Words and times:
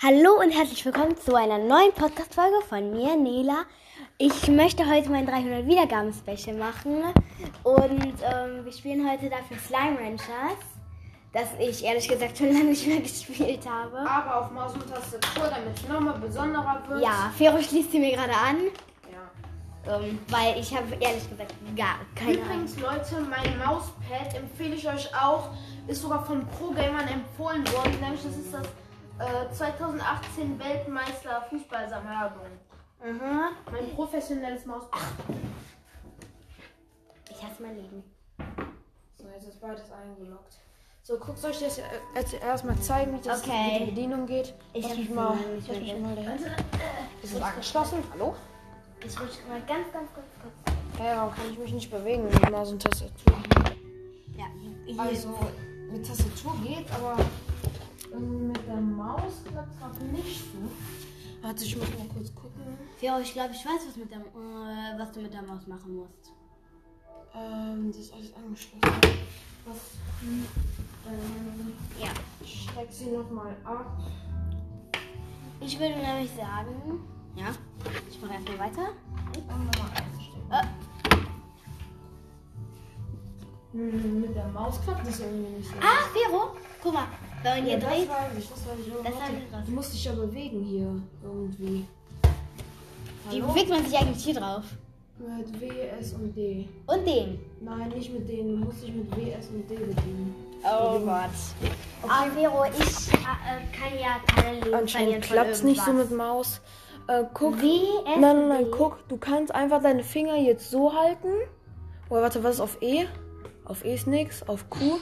Hallo 0.00 0.38
und 0.40 0.52
herzlich 0.52 0.84
willkommen 0.84 1.16
zu 1.16 1.34
einer 1.34 1.58
neuen 1.58 1.92
Podcast-Folge 1.92 2.62
von 2.68 2.92
mir, 2.92 3.16
Nela. 3.16 3.64
Ich 4.16 4.46
möchte 4.46 4.88
heute 4.88 5.10
mein 5.10 5.26
300 5.26 5.66
Wiedergaben-Special 5.66 6.56
machen 6.56 7.02
und 7.64 8.14
ähm, 8.22 8.64
wir 8.64 8.70
spielen 8.70 9.10
heute 9.10 9.28
dafür 9.28 9.56
Slime 9.58 9.98
Ranchers, 9.98 10.62
das 11.32 11.48
ich 11.58 11.84
ehrlich 11.84 12.06
gesagt 12.06 12.38
schon 12.38 12.46
lange 12.52 12.66
nicht 12.66 12.86
mehr 12.86 13.00
gespielt 13.00 13.68
habe. 13.68 13.98
Aber 14.08 14.36
auf 14.36 14.52
Maus 14.52 14.72
und 14.74 14.88
Tastatur, 14.88 15.48
damit 15.48 15.76
es 15.76 15.88
nochmal 15.88 16.16
besonderer 16.20 16.80
wird. 16.86 17.02
Ja, 17.02 17.32
Fero 17.36 17.60
schließt 17.60 17.90
sie 17.90 17.98
mir 17.98 18.12
gerade 18.12 18.34
an, 18.34 18.56
ja. 19.10 19.96
ähm, 19.96 20.20
weil 20.28 20.60
ich 20.60 20.76
habe 20.76 20.94
ehrlich 21.00 21.28
gesagt 21.28 21.52
gar 21.76 21.98
keine 22.14 22.40
Ahnung. 22.42 22.44
Übrigens, 22.44 22.78
Leute, 22.78 23.26
mein 23.28 23.58
Mauspad 23.58 24.32
empfehle 24.36 24.76
ich 24.76 24.88
euch 24.88 25.12
auch. 25.12 25.50
Ist 25.88 26.02
sogar 26.02 26.24
von 26.24 26.46
Pro 26.46 26.70
Gamern 26.70 27.08
empfohlen 27.08 27.66
worden. 27.72 27.98
Nämlich, 28.00 28.22
das 28.22 28.36
ist 28.36 28.54
das 28.54 28.62
äh, 29.18 29.52
2018 29.52 30.58
Weltmeister 30.58 31.42
Fußballsammlerbum. 31.50 32.46
Mhm. 33.04 33.20
Mein 33.70 33.94
professionelles 33.94 34.66
Mauspad. 34.66 35.00
Ich 37.30 37.42
hasse 37.42 37.62
mein 37.62 37.76
Leben. 37.76 38.02
So, 39.16 39.24
jetzt 39.34 39.48
ist 39.48 39.60
beides 39.60 39.84
eingeloggt. 39.92 40.54
So, 41.02 41.16
guckt 41.18 41.42
euch 41.44 41.60
das 41.60 41.80
jetzt 42.14 42.34
erstmal 42.34 42.78
zeigen, 42.80 43.14
wie 43.14 43.26
das 43.26 43.42
Okay. 43.42 43.70
mit 43.72 43.80
der 43.80 43.86
Bedienung 43.86 44.26
geht. 44.26 44.54
Ich 44.72 44.82
lass 44.82 44.92
hab 44.92 44.98
mich 44.98 45.10
mal, 45.10 45.38
lass 45.56 45.68
mich 45.68 45.98
mal 46.00 46.14
dahin. 46.14 46.44
Ist 47.22 47.34
es 47.34 47.40
angeschlossen? 47.40 48.04
Hallo? 48.12 48.34
Ich 49.00 49.18
rutsche 49.18 49.38
mal 49.48 49.60
ganz, 49.66 49.92
ganz 49.92 50.12
kurz, 50.12 50.26
kurz. 50.42 50.76
Ja, 50.98 51.16
warum 51.18 51.34
kann 51.34 51.50
ich 51.52 51.58
mich 51.58 51.72
nicht 51.72 51.90
bewegen 51.90 52.24
mit 52.24 52.50
Maus 52.50 52.72
und 52.72 52.82
Tastatur? 52.82 53.38
Ja, 54.36 54.44
hier. 54.84 55.00
Also 55.00 55.38
mit 55.90 56.06
Tastatur 56.06 56.52
geht, 56.64 56.90
aber 56.92 57.16
mit 58.16 58.66
der 58.66 58.76
Maus 58.76 59.42
klappt 59.50 59.72
es 59.74 59.78
gerade 59.78 60.04
nicht 60.06 60.40
so. 60.40 60.58
Warte, 61.42 61.64
ich 61.64 61.76
muss 61.76 61.88
mal 61.90 62.08
kurz 62.12 62.34
gucken. 62.34 62.62
Fero, 62.98 63.18
ich 63.20 63.32
glaube, 63.32 63.52
ich 63.54 63.64
weiß, 63.64 63.86
was, 63.86 63.96
mit 63.96 64.10
der, 64.10 64.18
äh, 64.18 64.98
was 64.98 65.12
du 65.12 65.20
mit 65.20 65.32
der 65.32 65.42
Maus 65.42 65.66
machen 65.66 65.96
musst. 65.96 66.32
Ähm, 67.34 67.88
das 67.92 68.00
ist 68.00 68.12
alles 68.12 68.34
angeschlossen. 68.34 68.80
Was? 69.66 69.76
Ähm, 71.06 71.72
Ja. 72.00 72.08
ich 72.40 72.62
steig 72.70 72.88
sie 72.90 73.10
nochmal 73.10 73.54
ab. 73.64 73.98
Ich 75.60 75.78
würde 75.78 75.96
nämlich 75.96 76.30
sagen, 76.32 77.00
ja, 77.36 77.46
ich 78.10 78.20
mache 78.20 78.34
erstmal 78.34 78.58
weiter. 78.58 78.88
Und 79.34 79.66
nochmal 79.66 79.90
einstecken. 79.90 80.50
Äh. 80.50 80.87
Hm, 83.72 84.20
mit 84.22 84.34
der 84.34 84.46
Maus 84.48 84.80
klappt 84.82 85.06
das 85.06 85.20
irgendwie 85.20 85.56
nicht 85.58 85.68
so. 85.68 85.74
Ah, 85.80 86.08
Vero, 86.12 86.56
guck 86.82 86.94
mal, 86.94 87.04
wenn 87.42 87.52
man 87.52 87.66
ja, 87.66 87.72
hier 87.72 87.78
das 87.80 87.90
dreht. 87.90 88.08
weiß 88.08 88.38
ich, 88.38 88.48
das 88.48 88.66
weiß 88.66 88.78
ich. 88.86 88.92
Das 88.92 89.14
warte, 89.14 89.32
ich 89.36 89.66
du 89.66 89.72
musst 89.72 89.92
dich 89.92 90.04
ja 90.04 90.12
bewegen 90.12 90.62
hier 90.64 91.02
irgendwie. 91.22 91.86
Wie 93.30 93.42
Hallo? 93.42 93.52
bewegt 93.52 93.68
man 93.68 93.84
sich 93.84 93.98
eigentlich 93.98 94.24
hier 94.24 94.34
drauf? 94.34 94.64
Mit 95.18 95.60
W, 95.60 95.68
S 96.00 96.12
und 96.14 96.34
D. 96.34 96.68
Und 96.86 97.06
dem. 97.06 97.38
Nein, 97.60 97.88
nicht 97.90 98.12
mit 98.12 98.28
denen. 98.28 98.60
Du 98.60 98.66
musst 98.66 98.82
dich 98.82 98.94
mit 98.94 99.14
W, 99.16 99.32
S 99.32 99.48
und 99.48 99.68
D 99.68 99.74
bedienen. 99.74 100.34
Oh 100.64 100.98
Gott. 101.00 101.30
Ah, 102.08 102.24
Vero, 102.34 102.64
ich 102.64 103.12
äh, 103.12 103.16
kann 103.76 103.98
ja 104.00 104.16
keine 104.26 104.60
Leben 104.60 104.74
Anscheinend 104.74 105.22
klappt 105.24 105.50
es 105.50 105.62
nicht 105.62 105.84
so 105.84 105.92
mit. 105.92 106.10
Maus. 106.10 106.60
Äh, 107.08 107.24
guck. 107.34 107.60
W, 107.60 107.66
S, 107.66 107.84
Nein, 108.06 108.20
nein, 108.20 108.48
nein, 108.48 108.66
guck. 108.70 109.06
Du 109.08 109.16
kannst 109.18 109.54
einfach 109.54 109.82
deine 109.82 110.04
Finger 110.04 110.36
jetzt 110.36 110.70
so 110.70 110.94
halten. 110.94 111.28
Oder 112.08 112.22
warte, 112.22 112.42
was 112.44 112.54
ist 112.56 112.60
auf 112.60 112.80
E? 112.80 113.06
Auf 113.68 113.84
E 113.84 113.94
ist 113.94 114.06
nix. 114.06 114.42
Auf 114.48 114.68
Q. 114.70 114.98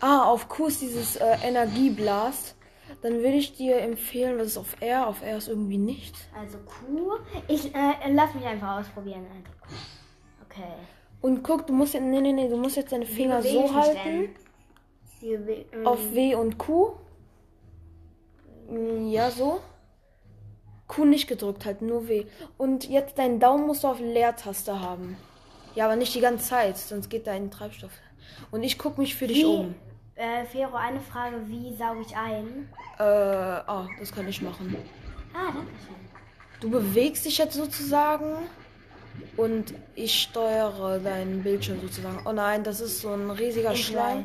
Ah, 0.00 0.24
auf 0.24 0.48
Q 0.48 0.66
ist 0.66 0.82
dieses 0.82 1.16
äh, 1.16 1.36
Energieblast. 1.42 2.54
Dann 3.02 3.14
würde 3.14 3.36
ich 3.36 3.56
dir 3.56 3.78
empfehlen, 3.80 4.38
was 4.38 4.48
ist 4.48 4.58
auf 4.58 4.76
R? 4.80 5.06
Auf 5.06 5.22
R 5.22 5.38
ist 5.38 5.48
irgendwie 5.48 5.78
nichts. 5.78 6.20
Also 6.38 6.58
Q. 6.58 7.12
Ich 7.48 7.74
äh, 7.74 7.92
lass 8.12 8.34
mich 8.34 8.44
einfach 8.44 8.80
ausprobieren. 8.80 9.26
Also. 9.30 9.74
Okay. 10.48 10.72
Und 11.20 11.42
guck, 11.42 11.66
du 11.66 11.72
musst 11.72 11.94
jetzt, 11.94 12.02
nee, 12.04 12.20
nee, 12.20 12.32
nee, 12.32 12.48
du 12.48 12.56
musst 12.56 12.76
jetzt 12.76 12.92
deine 12.92 13.06
Finger 13.06 13.42
so 13.42 13.72
halten. 13.74 14.34
ähm, 15.22 15.86
Auf 15.86 15.98
W 16.14 16.34
und 16.34 16.58
Q. 16.58 16.92
Mm, 18.68 19.08
Ja, 19.08 19.30
so. 19.30 19.60
Q 20.88 21.04
nicht 21.04 21.26
gedrückt 21.26 21.64
halt, 21.64 21.82
nur 21.82 22.06
W. 22.08 22.26
Und 22.58 22.88
jetzt 22.88 23.18
deinen 23.18 23.40
Daumen 23.40 23.66
musst 23.66 23.82
du 23.82 23.88
auf 23.88 23.98
Leertaste 23.98 24.80
haben. 24.80 25.16
Ja, 25.76 25.84
aber 25.84 25.94
nicht 25.96 26.14
die 26.14 26.20
ganze 26.20 26.44
Zeit, 26.48 26.76
sonst 26.78 27.08
geht 27.10 27.26
dein 27.28 27.50
Treibstoff. 27.50 27.92
Und 28.50 28.62
ich 28.64 28.78
guck 28.78 28.98
mich 28.98 29.14
für 29.14 29.26
dich 29.28 29.38
Wie, 29.38 29.44
um. 29.44 29.74
äh, 30.16 30.44
Fero, 30.46 30.74
eine 30.74 31.00
Frage, 31.00 31.36
wie 31.46 31.76
sauge 31.76 32.00
ich 32.00 32.16
ein? 32.16 32.68
Äh, 32.98 33.02
ah, 33.02 33.86
das 34.00 34.10
kann 34.10 34.26
ich 34.26 34.42
machen. 34.42 34.74
Ah, 35.34 35.52
danke 35.52 35.70
schön. 35.86 35.94
Du 36.60 36.70
bewegst 36.70 37.26
dich 37.26 37.36
jetzt 37.38 37.54
sozusagen 37.54 38.36
und 39.36 39.74
ich 39.94 40.22
steuere 40.22 40.98
deinen 40.98 41.42
Bildschirm 41.42 41.80
sozusagen. 41.82 42.20
Oh 42.26 42.32
nein, 42.32 42.64
das 42.64 42.80
ist 42.80 43.00
so 43.02 43.10
ein 43.12 43.30
riesiger 43.30 43.72
Ich 43.72 43.86
Schleim. 43.86 44.18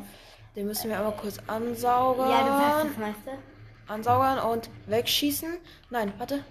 Den 0.56 0.66
müssen 0.66 0.88
wir 0.90 0.96
einmal 0.98 1.16
kurz 1.16 1.38
ansaugen. 1.46 2.28
Ja, 2.28 2.42
du 2.42 2.48
sagst 2.48 2.86
das 2.90 2.98
meiste. 2.98 3.42
Ansaugern 3.88 4.38
und 4.38 4.70
wegschießen. 4.86 5.50
Nein, 5.90 6.12
warte. 6.18 6.42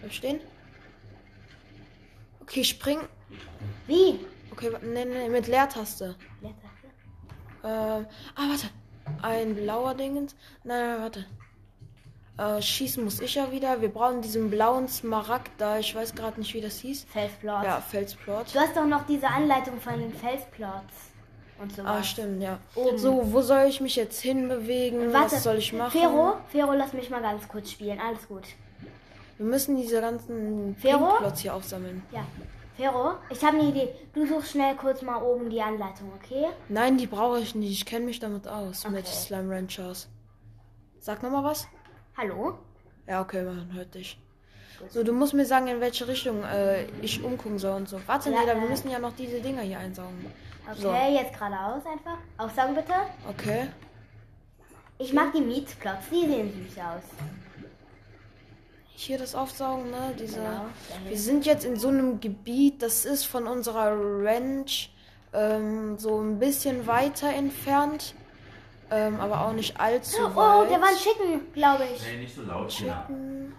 Bleib 0.00 0.12
stehen. 0.12 0.40
Okay, 2.42 2.62
spring. 2.64 2.98
Wie? 3.86 4.20
Okay, 4.52 4.70
nee, 4.82 5.04
nee, 5.04 5.28
mit 5.28 5.46
Leertaste. 5.46 6.14
Leertaste. 6.40 6.66
Ähm, 7.64 8.06
ah, 8.36 8.48
warte. 8.48 8.66
Ein 9.22 9.54
blauer 9.54 9.94
Dingens. 9.94 10.34
Nein, 10.64 10.86
nein, 10.86 11.00
warte. 11.02 11.26
Äh, 12.38 12.62
schießen 12.62 13.02
muss 13.04 13.20
ich 13.20 13.34
ja 13.34 13.50
wieder. 13.52 13.80
Wir 13.82 13.88
brauchen 13.90 14.22
diesen 14.22 14.50
blauen 14.50 14.88
Smaragd 14.88 15.50
da. 15.58 15.78
Ich 15.78 15.94
weiß 15.94 16.14
gerade 16.14 16.38
nicht, 16.40 16.54
wie 16.54 16.60
das 16.60 16.78
hieß. 16.78 17.04
Felsplot. 17.04 17.64
Ja, 17.64 17.80
Felsplot. 17.80 18.54
Du 18.54 18.58
hast 18.58 18.76
doch 18.76 18.86
noch 18.86 19.04
diese 19.06 19.28
Anleitung 19.28 19.80
von 19.80 19.98
den 19.98 20.12
Felsplots 20.14 20.94
und 21.60 21.74
so 21.76 21.82
Ah, 21.82 22.02
stimmt, 22.02 22.42
ja. 22.42 22.58
Oben. 22.74 22.96
So, 22.98 23.32
wo 23.32 23.42
soll 23.42 23.66
ich 23.68 23.80
mich 23.80 23.96
jetzt 23.96 24.20
hinbewegen? 24.22 25.12
Warte, 25.12 25.34
Was 25.36 25.42
soll 25.42 25.56
ich 25.56 25.72
machen? 25.74 25.90
Fero, 25.90 26.38
Fero, 26.48 26.72
lass 26.72 26.92
mich 26.94 27.10
mal 27.10 27.20
ganz 27.20 27.46
kurz 27.46 27.72
spielen. 27.72 28.00
Alles 28.00 28.26
gut. 28.26 28.44
Wir 29.36 29.46
müssen 29.46 29.76
diese 29.76 30.00
ganzen 30.00 30.76
Fero? 30.76 31.08
Pinkplots 31.08 31.40
hier 31.40 31.54
aufsammeln. 31.54 32.02
Ja. 32.12 32.24
Fero, 32.80 33.16
ich 33.28 33.44
habe 33.44 33.58
eine 33.58 33.68
Idee. 33.68 33.94
Du 34.14 34.26
suchst 34.26 34.52
schnell 34.52 34.74
kurz 34.74 35.02
mal 35.02 35.20
oben 35.22 35.50
die 35.50 35.60
Anleitung, 35.60 36.10
okay? 36.16 36.46
Nein, 36.70 36.96
die 36.96 37.06
brauche 37.06 37.38
ich 37.38 37.54
nicht. 37.54 37.72
Ich 37.72 37.84
kenne 37.84 38.06
mich 38.06 38.20
damit 38.20 38.48
aus. 38.48 38.84
Mit 38.88 39.04
Okay. 39.04 39.12
Slime 39.12 39.54
Ranchers. 39.54 40.08
Sag 40.98 41.22
nochmal 41.22 41.44
was. 41.44 41.68
Hallo? 42.16 42.58
Ja, 43.06 43.20
okay, 43.20 43.42
man 43.42 43.70
hört 43.74 43.94
dich. 43.94 44.18
So, 44.88 45.04
du 45.04 45.12
musst 45.12 45.34
mir 45.34 45.44
sagen, 45.44 45.66
in 45.66 45.78
welche 45.82 46.08
Richtung 46.08 46.42
äh, 46.42 46.86
ich 47.02 47.22
umgucken 47.22 47.58
soll 47.58 47.76
und 47.76 47.88
so. 47.90 48.00
Warte, 48.06 48.30
Ja, 48.30 48.40
Neda, 48.40 48.52
äh. 48.52 48.60
wir 48.62 48.68
müssen 48.70 48.90
ja 48.90 48.98
noch 48.98 49.12
diese 49.14 49.40
Dinger 49.40 49.60
hier 49.60 49.78
einsaugen. 49.78 50.24
Okay, 50.70 50.80
So. 50.80 50.90
jetzt 50.94 51.34
geradeaus 51.34 51.82
einfach. 51.84 52.16
Aufsaugen 52.38 52.74
bitte. 52.76 52.94
Okay. 53.28 53.68
Ich 54.96 55.12
mag 55.12 55.34
die 55.34 55.42
Meatsplots, 55.42 56.08
die 56.10 56.26
sehen 56.26 56.50
süß 56.66 56.78
aus. 56.78 57.02
Hier 59.02 59.16
das 59.16 59.34
Aufsaugen, 59.34 59.90
ne? 59.90 60.14
Diese. 60.18 60.36
Genau. 60.40 60.66
Wir 61.08 61.18
sind 61.18 61.46
jetzt 61.46 61.64
in 61.64 61.76
so 61.76 61.88
einem 61.88 62.20
Gebiet, 62.20 62.82
das 62.82 63.06
ist 63.06 63.24
von 63.24 63.46
unserer 63.46 63.92
Ranch 63.96 64.90
ähm, 65.32 65.96
so 65.98 66.20
ein 66.20 66.38
bisschen 66.38 66.86
weiter 66.86 67.30
entfernt. 67.30 68.14
Ähm, 68.90 69.18
aber 69.18 69.46
auch 69.46 69.52
nicht 69.52 69.80
allzu 69.80 70.18
Oh, 70.22 70.36
weit. 70.36 70.70
der 70.70 70.82
war 70.82 70.88
ein 70.88 70.96
Chicken, 70.96 71.50
glaube 71.54 71.84
ich. 71.94 72.02
Nee, 72.12 72.18
nicht 72.18 72.34
so 72.34 72.42
laut, 72.42 72.68
Tina. 72.68 73.08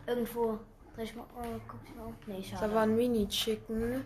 Irgendwo. 0.06 0.60
Dreh 0.96 1.04
ich 1.04 1.16
mal, 1.16 1.26
oh, 1.36 1.42
guck 1.68 1.80
ich 1.86 1.96
mal. 1.96 2.14
Nee, 2.28 2.46
Da 2.52 2.58
schade. 2.60 2.76
war 2.76 2.84
ein 2.84 2.96
Mini-Chicken. 2.96 4.04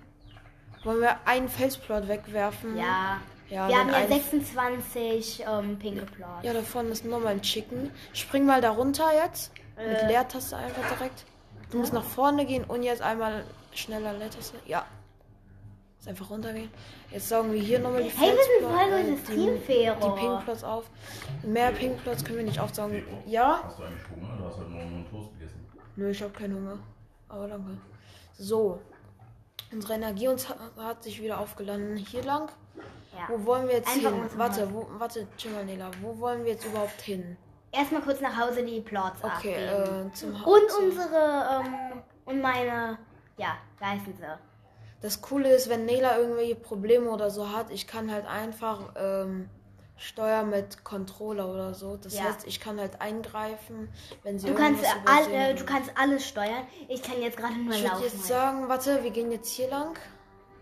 Wollen 0.85 1.01
wir 1.01 1.17
einen 1.25 1.49
Felsplot 1.49 2.07
wegwerfen? 2.07 2.77
Ja. 2.77 3.17
Ja, 3.49 3.67
Wir 3.69 3.77
haben 3.77 3.89
ja 3.89 3.95
einen- 3.95 4.09
26 4.09 5.45
ähm, 5.47 5.77
pinke 5.77 6.05
Plots. 6.05 6.43
Ja, 6.43 6.53
da 6.53 6.61
vorne 6.61 6.89
ist 6.89 7.05
nochmal 7.05 7.33
ein 7.33 7.41
Chicken. 7.41 7.91
Spring 8.13 8.45
mal 8.45 8.61
da 8.61 8.71
runter 8.71 9.09
jetzt. 9.13 9.51
Mit 9.77 9.85
Äh. 9.87 10.07
Leertaste 10.07 10.57
einfach 10.57 10.81
direkt. 10.97 11.25
Du 11.69 11.77
musst 11.79 11.93
nach 11.93 12.03
vorne 12.03 12.45
gehen 12.45 12.63
und 12.63 12.83
jetzt 12.83 13.01
einmal 13.01 13.43
schneller 13.73 14.13
Leertaste. 14.13 14.57
Ja. 14.65 14.85
Jetzt 15.97 16.07
einfach 16.07 16.29
runtergehen. 16.29 16.69
Jetzt 17.11 17.29
saugen 17.29 17.51
wir 17.53 17.61
hier 17.61 17.79
nochmal 17.79 18.03
die 18.03 18.09
Hey, 18.09 18.31
wir 18.35 18.43
sind 18.61 18.77
voll 18.77 18.99
äh, 18.99 19.03
gutes 19.03 19.23
die, 19.25 19.35
Team, 19.35 19.61
Fero. 19.61 19.95
die 20.15 20.19
Pinkplots 20.21 20.63
auf. 20.63 20.85
Mehr 21.43 21.71
Pinkplots 21.71 22.23
können 22.23 22.37
wir 22.39 22.45
nicht 22.45 22.59
aufsaugen. 22.59 23.03
Ja? 23.27 23.61
Hast 23.63 23.79
du 23.79 23.83
eigentlich 23.83 24.01
Hunger? 24.09 24.37
Du 24.37 24.45
hast 24.45 24.57
heute 24.57 24.69
Morgen 24.69 24.89
nur 24.89 24.97
einen 24.97 25.09
Toast 25.09 25.31
gegessen. 25.33 25.65
Nö, 25.95 26.09
ich 26.09 26.21
habe 26.21 26.33
keinen 26.33 26.55
Hunger. 26.55 26.79
Aber 27.29 27.47
danke. 27.47 27.77
So. 28.37 28.79
Unsere 29.71 29.93
Energie 29.95 30.27
uns 30.29 30.47
hat, 30.49 30.57
hat 30.77 31.03
sich 31.03 31.21
wieder 31.21 31.39
aufgeladen. 31.39 31.97
Hier 31.97 32.23
lang. 32.23 32.49
Ja. 33.15 33.27
Wo 33.29 33.45
wollen 33.45 33.67
wir 33.67 33.75
jetzt 33.75 33.89
Einfach 33.93 34.11
hin? 34.11 34.29
Warte, 34.37 34.61
raus. 34.63 34.69
wo, 34.73 34.87
warte, 34.99 35.27
Chimanela, 35.37 35.89
wo 36.01 36.19
wollen 36.19 36.43
wir 36.43 36.51
jetzt 36.51 36.65
überhaupt 36.65 37.01
hin? 37.01 37.37
Erstmal 37.71 38.01
kurz 38.01 38.21
nach 38.21 38.37
Hause 38.37 38.63
die 38.63 38.81
Plots 38.81 39.23
Okay, 39.23 39.55
abgeben. 39.67 40.09
äh, 40.09 40.13
zum 40.13 40.29
Und 40.29 40.45
Haus. 40.45 40.77
unsere, 40.81 41.63
ähm, 41.65 42.01
und 42.25 42.41
meine, 42.41 42.97
ja, 43.37 43.57
heißen 43.81 44.13
sie. 44.17 44.23
Das 45.01 45.21
Coole 45.21 45.49
ist, 45.53 45.69
wenn 45.69 45.85
Nela 45.85 46.17
irgendwelche 46.17 46.55
Probleme 46.55 47.09
oder 47.09 47.29
so 47.29 47.51
hat, 47.51 47.69
ich 47.69 47.85
kann 47.85 48.11
halt 48.11 48.25
einfach 48.25 48.93
ähm, 48.95 49.49
Steuer 49.97 50.43
mit 50.43 50.83
Controller 50.83 51.47
oder 51.47 51.73
so. 51.73 51.95
Das 51.97 52.17
Ja. 52.17 52.23
heißt, 52.23 52.47
ich 52.47 52.59
kann 52.59 52.79
halt 52.79 52.99
eingreifen, 53.01 53.89
wenn 54.23 54.39
sie 54.39 54.47
Du 54.47 54.53
kannst, 54.55 54.83
irgendwas 54.83 55.05
all, 55.05 55.21
übersehen 55.23 55.41
äh, 55.41 55.55
du 55.55 55.65
kannst 55.65 55.91
alles 55.95 56.27
steuern. 56.27 56.65
Ich 56.87 57.01
kann 57.03 57.21
jetzt 57.21 57.37
gerade 57.37 57.53
nur 57.55 57.73
Ich 57.73 57.81
würde 57.81 57.89
laufen. 57.93 58.03
jetzt 58.03 58.25
sagen, 58.27 58.67
warte, 58.69 59.03
wir 59.03 59.11
gehen 59.11 59.31
jetzt 59.31 59.49
hier 59.51 59.69
lang. 59.69 59.97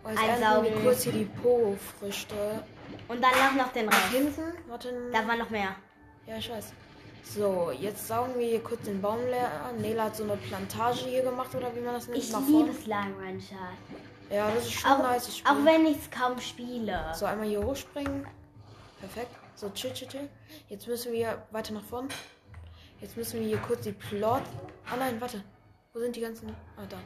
Ernten 0.04 0.44
Einsaugen. 0.44 0.84
kurz 0.84 1.04
hier 1.04 1.14
die 1.14 1.26
Po-Früchte. 1.26 2.64
Und 3.08 3.22
danach 3.24 3.54
noch 3.56 3.72
den 3.74 3.88
Rest. 3.90 4.08
hinten, 4.12 4.42
warte. 4.68 4.94
Da 5.12 5.28
war 5.28 5.36
noch 5.38 5.50
mehr. 5.50 5.76
Ja, 6.28 6.38
ich 6.38 6.50
weiß. 6.50 6.74
So, 7.24 7.72
jetzt 7.72 8.08
saugen 8.08 8.38
wir 8.38 8.48
hier 8.48 8.62
kurz 8.64 8.82
den 8.84 9.02
Baum 9.02 9.20
leer. 9.26 9.50
Nela 9.80 10.06
hat 10.06 10.16
so 10.16 10.24
eine 10.24 10.36
Plantage 10.38 11.06
hier 11.06 11.24
gemacht, 11.24 11.56
oder 11.56 11.74
wie 11.76 11.80
man 11.80 11.94
das 11.94 12.08
nennt. 12.08 12.18
Ich 12.20 12.30
liebe. 12.32 12.74
Slime 12.74 13.16
Rancher. 13.18 13.56
Ja, 14.30 14.50
das 14.54 14.66
ist 14.66 14.74
schon 14.74 14.92
Auch, 14.92 15.00
nice. 15.00 15.28
Ich 15.30 15.46
auch 15.46 15.52
spiel- 15.54 15.66
wenn 15.66 15.86
ich 15.86 15.98
es 15.98 16.12
kaum 16.12 16.40
spiele. 16.40 17.12
So, 17.14 17.26
einmal 17.26 17.48
hier 17.48 17.64
hochspringen. 17.64 18.26
Perfekt. 19.00 19.32
So, 19.56 19.70
chill, 19.70 19.94
chill, 19.94 20.08
chill. 20.08 20.30
Jetzt 20.70 20.88
müssen 20.88 21.14
wir 21.14 21.44
weiter 21.52 21.74
nach 21.74 21.84
vorne. 21.84 22.10
Jetzt 23.00 23.16
müssen 23.18 23.40
wir 23.40 23.48
hier 23.48 23.58
kurz 23.58 23.82
die 23.84 23.92
Plot. 23.92 24.42
Ah 24.90 24.96
nein, 24.98 25.20
warte. 25.20 25.44
Wo 25.94 26.00
sind 26.00 26.16
die 26.16 26.22
ganzen. 26.22 26.50
Ah, 26.76 26.82
da. 26.90 26.98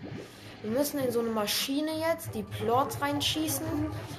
Wir 0.62 0.72
müssen 0.72 1.00
in 1.00 1.12
so 1.12 1.19
eine 1.19 1.30
Maschine 1.30 1.92
jetzt 2.00 2.34
die 2.34 2.44
Plots 2.44 3.01
reinschießen. 3.01 3.66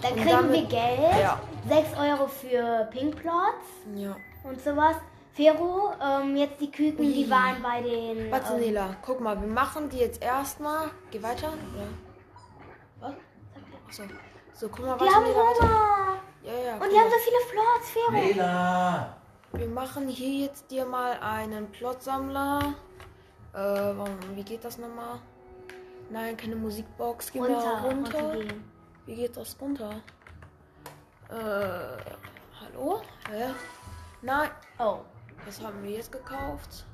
Dann 0.03 0.13
kriegen 0.15 0.29
damit- 0.29 0.53
wir 0.53 0.67
Geld. 0.67 1.21
Ja. 1.23 1.41
6 1.67 1.97
Euro 1.99 2.27
für 2.29 2.87
Pinkplots 2.91 3.65
Ja. 3.95 4.15
und 4.45 4.61
sowas. 4.61 4.97
Fero, 5.33 5.93
ähm, 6.03 6.37
jetzt 6.37 6.61
die 6.61 6.71
Küken, 6.71 7.13
die 7.15 7.25
Ui. 7.25 7.31
waren 7.31 7.63
bei 7.63 7.81
den. 7.81 8.31
Warte, 8.31 8.55
ähm, 8.55 8.61
Nela, 8.61 8.97
guck 9.03 9.21
mal, 9.21 9.41
wir 9.41 9.49
machen 9.49 9.89
die 9.89 9.99
jetzt 9.99 10.21
erstmal. 10.23 10.91
Geh 11.11 11.23
weiter. 11.23 11.49
Oder? 11.49 11.89
was? 13.01 13.15
Achso. 13.87 14.03
So, 14.53 14.69
guck 14.69 14.85
mal, 14.85 14.95
Die 14.97 15.01
warte, 15.01 15.15
haben 15.15 15.25
Nela, 15.25 15.37
warte. 15.39 15.67
Ja, 16.43 16.53
ja. 16.53 16.75
Und 16.75 16.91
die 16.91 16.95
mal. 16.95 17.05
haben 17.05 17.11
so 17.11 17.19
viele 17.25 17.41
Plots, 17.53 17.91
Fero. 17.91 18.11
Nela! 18.11 19.17
Wir 19.53 19.69
machen 19.69 20.09
hier 20.09 20.45
jetzt 20.47 20.71
dir 20.71 20.85
mal 20.85 21.13
einen 21.21 21.71
Plotsammler. 21.71 22.75
Äh, 23.59 23.99
warum- 23.99 24.37
wie 24.37 24.45
geht 24.45 24.65
das 24.65 24.79
nochmal? 24.79 25.19
Nein, 26.11 26.37
keine 26.37 26.55
Musikbox. 26.55 27.33
Geh 27.33 27.41
Runter, 27.41 27.81
runter. 27.83 28.23
runtergehen. 28.23 28.65
Wie 29.05 29.17
geht 29.17 29.37
das 29.37 29.57
runter? 29.61 29.91
Äh, 31.29 31.35
hallo? 32.61 33.03
Hä? 33.29 33.47
Nein. 34.23 34.51
Oh. 34.79 34.99
Was 35.45 35.61
haben 35.61 35.83
wir 35.83 35.91
jetzt 35.91 36.13
gekauft? 36.13 36.85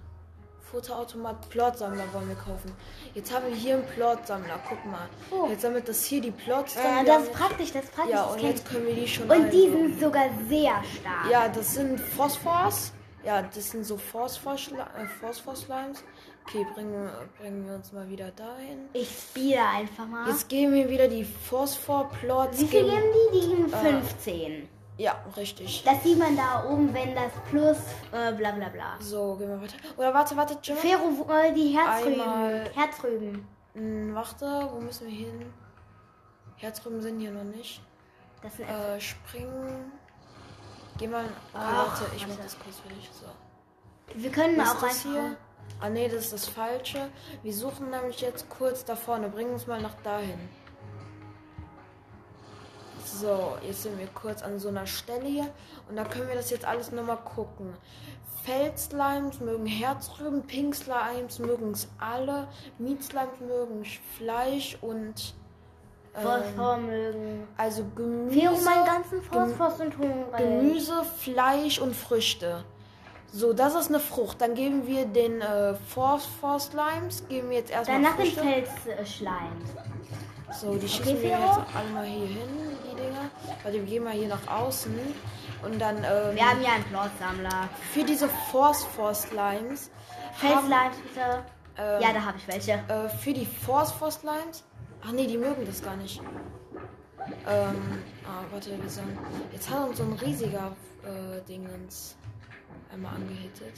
Futterautomat 0.70 1.50
Plotsammler 1.50 2.04
wollen 2.14 2.28
wir 2.30 2.36
kaufen. 2.36 2.74
Jetzt 3.12 3.32
haben 3.32 3.46
wir 3.46 3.54
hier 3.54 3.74
einen 3.74 3.86
Plotsammler. 3.86 4.58
Guck 4.66 4.84
mal. 4.86 5.08
Oh. 5.30 5.46
Jetzt 5.50 5.60
sammelt 5.62 5.86
das 5.86 6.02
hier 6.04 6.22
die 6.22 6.30
Plots. 6.30 6.76
Äh, 6.76 7.04
das 7.04 7.24
ist 7.24 7.32
praktisch, 7.32 7.72
das 7.72 7.84
ist 7.84 7.94
praktisch. 7.94 8.14
Ja, 8.14 8.24
und 8.24 8.40
jetzt 8.40 8.66
können 8.66 8.86
wir 8.86 8.94
die 8.94 9.06
schon. 9.06 9.30
Und 9.30 9.50
die 9.50 9.68
sind 9.70 10.00
sogar 10.00 10.30
sehr 10.48 10.82
stark. 10.82 11.30
Ja, 11.30 11.48
das 11.48 11.74
sind 11.74 12.00
Phosphors. 12.00 12.92
Ja, 13.24 13.40
das 13.42 13.70
sind 13.70 13.84
so 13.84 13.94
äh, 13.94 13.98
Phosphor-Slimes. 13.98 16.04
Okay, 16.46 16.66
bringen, 16.74 17.08
bringen 17.38 17.66
wir 17.66 17.74
uns 17.76 17.92
mal 17.92 18.08
wieder 18.08 18.30
dahin. 18.32 18.88
Ich 18.92 19.08
spiele 19.10 19.66
einfach 19.66 20.06
mal. 20.06 20.28
Jetzt 20.28 20.48
geben 20.48 20.72
wir 20.74 20.88
wieder 20.90 21.08
die 21.08 21.24
Phosphor-Plots. 21.24 22.60
Wie 22.60 22.66
viel 22.66 22.84
geben- 22.84 23.02
die? 23.32 23.40
Die 23.40 23.48
geben 23.48 23.68
15. 23.70 24.68
Ja, 24.96 25.16
richtig. 25.36 25.82
Das 25.84 26.02
sieht 26.04 26.18
man 26.18 26.36
da 26.36 26.64
oben, 26.68 26.92
wenn 26.94 27.14
das 27.14 27.32
plus 27.50 27.78
äh, 28.12 28.32
bla 28.32 28.52
bla 28.52 28.68
bla. 28.68 28.96
So, 29.00 29.34
gehen 29.36 29.48
wir 29.48 29.60
weiter. 29.60 29.74
Oder 29.96 30.14
warte, 30.14 30.36
warte, 30.36 30.56
Jim. 30.62 30.76
Fero, 30.76 31.26
äh, 31.32 31.52
die 31.52 31.76
Herzrüben. 31.76 32.20
Einmal- 32.20 32.70
Herzrüben. 32.74 33.48
Hm, 33.74 34.14
warte, 34.14 34.68
wo 34.70 34.80
müssen 34.80 35.08
wir 35.08 35.14
hin? 35.16 35.52
Herzrüben 36.56 37.00
sind 37.02 37.18
hier 37.18 37.32
noch 37.32 37.42
nicht. 37.42 37.80
Das 38.42 38.56
sind 38.56 38.68
Äh, 38.68 39.00
springen. 39.00 39.90
Geh 40.98 41.08
mal. 41.08 41.24
Ach, 41.54 41.88
warte, 42.00 42.14
ich 42.14 42.24
mach 42.28 42.36
das 42.36 42.56
kurz 42.58 42.78
für 42.78 42.88
dich. 42.94 43.10
So. 43.12 43.26
wir 44.14 44.30
können 44.30 44.56
Was 44.58 44.68
auch 44.70 44.74
ist 44.74 44.82
das 44.82 45.06
einfach. 45.06 45.10
hier? 45.10 45.36
Ah 45.84 45.90
nee, 45.90 46.08
das 46.08 46.24
ist 46.24 46.32
das 46.32 46.46
Falsche. 46.46 47.10
Wir 47.42 47.52
suchen 47.52 47.90
nämlich 47.90 48.22
jetzt 48.22 48.48
kurz 48.48 48.86
da 48.86 48.96
vorne. 48.96 49.28
Bring 49.28 49.50
uns 49.50 49.66
mal 49.66 49.82
nach 49.82 49.94
dahin. 50.02 50.38
So, 53.04 53.58
jetzt 53.60 53.82
sind 53.82 53.98
wir 53.98 54.06
kurz 54.06 54.42
an 54.42 54.58
so 54.58 54.68
einer 54.68 54.86
Stelle 54.86 55.26
hier. 55.26 55.46
Und 55.90 55.96
da 55.96 56.04
können 56.04 56.26
wir 56.28 56.36
das 56.36 56.48
jetzt 56.48 56.64
alles 56.64 56.90
nochmal 56.90 57.18
gucken. 57.18 57.74
Feldslimes 58.44 59.40
mögen 59.40 59.66
Herzrüben, 59.66 60.46
Pinkslimes 60.46 61.38
mögen 61.38 61.72
es 61.72 61.86
alle, 61.98 62.48
Mietslimes 62.78 63.40
mögen 63.40 63.84
Fleisch 64.16 64.78
und 64.80 65.34
ähm, 66.14 66.22
Phosphor 66.22 66.78
mögen. 66.78 67.46
also 67.58 67.84
Gemüse, 67.94 68.40
Fero, 68.40 68.56
meinen 68.64 68.86
ganzen 68.86 69.22
Phosphor. 69.22 69.70
Gemüse, 70.38 71.04
Fleisch 71.04 71.78
und 71.78 71.94
Früchte. 71.94 72.64
So, 73.36 73.52
das 73.52 73.74
ist 73.74 73.88
eine 73.88 73.98
Frucht. 73.98 74.40
Dann 74.40 74.54
geben 74.54 74.86
wir 74.86 75.06
den 75.06 75.40
äh, 75.40 75.74
Phosphor 75.74 76.60
Slimes, 76.60 77.26
geben 77.28 77.50
wir 77.50 77.58
jetzt 77.58 77.70
erstmal 77.72 78.00
Danach 78.00 78.16
den. 78.16 78.32
Felsschleim. 78.32 79.50
So, 80.60 80.76
die 80.76 80.86
schießen 80.88 81.20
wir 81.20 81.30
Fero? 81.30 81.40
jetzt 81.42 81.76
alle 81.76 81.88
mal 81.92 82.04
hier 82.04 82.26
hin, 82.28 82.76
die 82.84 82.94
Dinger. 82.94 83.28
Warte, 83.64 83.78
wir 83.78 83.82
gehen 83.82 84.04
mal 84.04 84.12
hier 84.12 84.28
nach 84.28 84.46
außen. 84.46 84.96
Und 85.64 85.80
dann 85.80 85.96
ähm, 85.96 86.36
Wir 86.36 86.48
haben 86.48 86.60
hier 86.60 86.72
einen 86.74 86.84
Plotsammler. 86.84 87.68
für 87.92 88.04
diese 88.04 88.28
Phosphor 88.52 89.12
Slimes 89.14 89.90
haben, 90.40 90.68
Felsschleims 90.68 90.96
bitte. 90.98 91.44
ähm, 91.78 92.02
Ja, 92.02 92.12
da 92.12 92.20
habe 92.24 92.38
ich 92.38 92.46
welche. 92.46 92.72
äh, 92.72 93.08
für 93.18 93.32
die 93.32 93.46
Phosphor 93.46 94.12
Slimes. 94.12 94.62
Ach 95.04 95.10
nee, 95.10 95.26
die 95.26 95.38
mögen 95.38 95.66
das 95.66 95.82
gar 95.82 95.96
nicht. 95.96 96.20
Ähm, 97.48 97.98
ah, 98.28 98.44
warte, 98.52 98.70
wir 98.80 98.88
sagen. 98.88 99.18
Jetzt 99.52 99.68
hat 99.70 99.88
uns 99.88 99.98
so 99.98 100.04
ein 100.04 100.12
riesiger 100.12 100.70
äh, 101.02 101.40
Dingens 101.48 102.14
einmal 102.92 103.14
angehittet. 103.16 103.74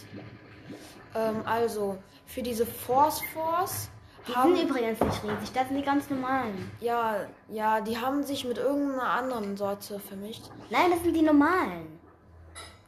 Ähm, 1.15 1.43
also, 1.45 1.97
für 2.27 2.43
diese 2.43 2.67
Phosphors 2.67 3.89
Die 4.27 4.35
haben. 4.35 4.57
sind 4.57 4.69
übrigens 4.69 5.01
nicht 5.01 5.23
riesig, 5.23 5.53
das 5.55 5.69
sind 5.69 5.77
die 5.79 5.83
ganz 5.85 6.11
normalen. 6.11 6.71
Ja, 6.81 7.17
ja, 7.49 7.81
die 7.81 7.97
haben 7.97 8.23
sich 8.25 8.45
mit 8.45 8.59
irgendeiner 8.59 9.11
anderen 9.11 9.57
Sorte 9.57 9.99
vermischt. 10.01 10.45
Nein, 10.71 10.91
das 10.91 11.03
sind 11.03 11.15
die 11.15 11.23
normalen. 11.23 11.99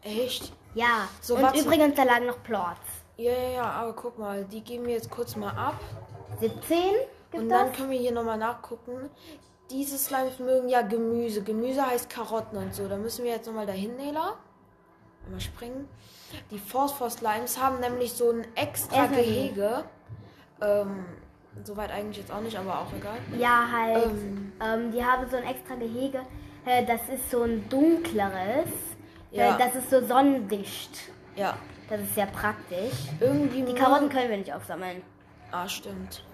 Echt? 0.02 0.52
Ja, 0.74 1.08
So, 1.20 1.36
und 1.36 1.56
übrigens, 1.56 1.94
da 1.96 2.04
lagen 2.04 2.26
noch 2.26 2.42
Plots. 2.42 2.78
Ja, 3.16 3.32
ja, 3.32 3.48
ja, 3.50 3.64
aber 3.64 3.92
guck 3.94 4.18
mal, 4.18 4.44
die 4.44 4.60
geben 4.60 4.86
wir 4.86 4.94
jetzt 4.94 5.10
kurz 5.10 5.34
mal 5.36 5.50
ab. 5.50 5.80
17 6.40 6.78
gibt 7.30 7.42
Und 7.42 7.48
dann 7.48 7.68
das? 7.68 7.76
können 7.76 7.90
wir 7.90 7.98
hier 7.98 8.12
nochmal 8.12 8.38
nachgucken. 8.38 9.10
Diese 9.70 9.98
Slimes 9.98 10.38
mögen 10.38 10.68
ja 10.68 10.82
Gemüse. 10.82 11.42
Gemüse 11.42 11.84
heißt 11.84 12.08
Karotten 12.08 12.56
und 12.58 12.74
so. 12.74 12.86
Da 12.88 12.96
müssen 12.96 13.24
wir 13.24 13.32
jetzt 13.32 13.46
nochmal 13.46 13.66
dahin, 13.66 13.96
Nela. 13.96 14.36
Einmal 15.28 15.40
springen. 15.42 15.86
Die 16.50 16.58
Phosphor-Slimes 16.58 17.60
haben 17.62 17.80
nämlich 17.80 18.12
so 18.14 18.30
ein 18.30 18.46
extra 18.54 18.96
Erstmal 19.02 19.22
Gehege. 19.22 19.84
Ähm, 20.62 21.04
soweit 21.64 21.90
eigentlich 21.90 22.16
jetzt 22.16 22.32
auch 22.32 22.40
nicht, 22.40 22.56
aber 22.58 22.78
auch 22.80 22.92
egal. 22.96 23.18
Ja, 23.38 23.68
halt. 23.70 24.06
Ähm. 24.06 24.52
Ähm, 24.58 24.90
die 24.92 25.04
haben 25.04 25.28
so 25.28 25.36
ein 25.36 25.44
extra 25.44 25.74
Gehege. 25.74 26.20
Äh, 26.64 26.86
Das 26.86 27.00
ist 27.10 27.30
so 27.30 27.42
ein 27.42 27.68
dunkleres. 27.68 28.68
Ja. 29.30 29.54
Äh, 29.54 29.58
Das 29.58 29.74
ist 29.74 29.90
so 29.90 30.04
sonnendicht. 30.06 31.10
Ja. 31.36 31.58
Das 31.90 32.00
ist 32.00 32.14
sehr 32.14 32.26
praktisch. 32.26 32.94
Irgendwie 33.20 33.62
Die 33.62 33.74
Karotten 33.74 34.08
können 34.08 34.30
wir 34.30 34.38
nicht 34.38 34.52
aufsammeln. 34.54 35.02
Ah, 35.52 35.68
stimmt. 35.68 36.24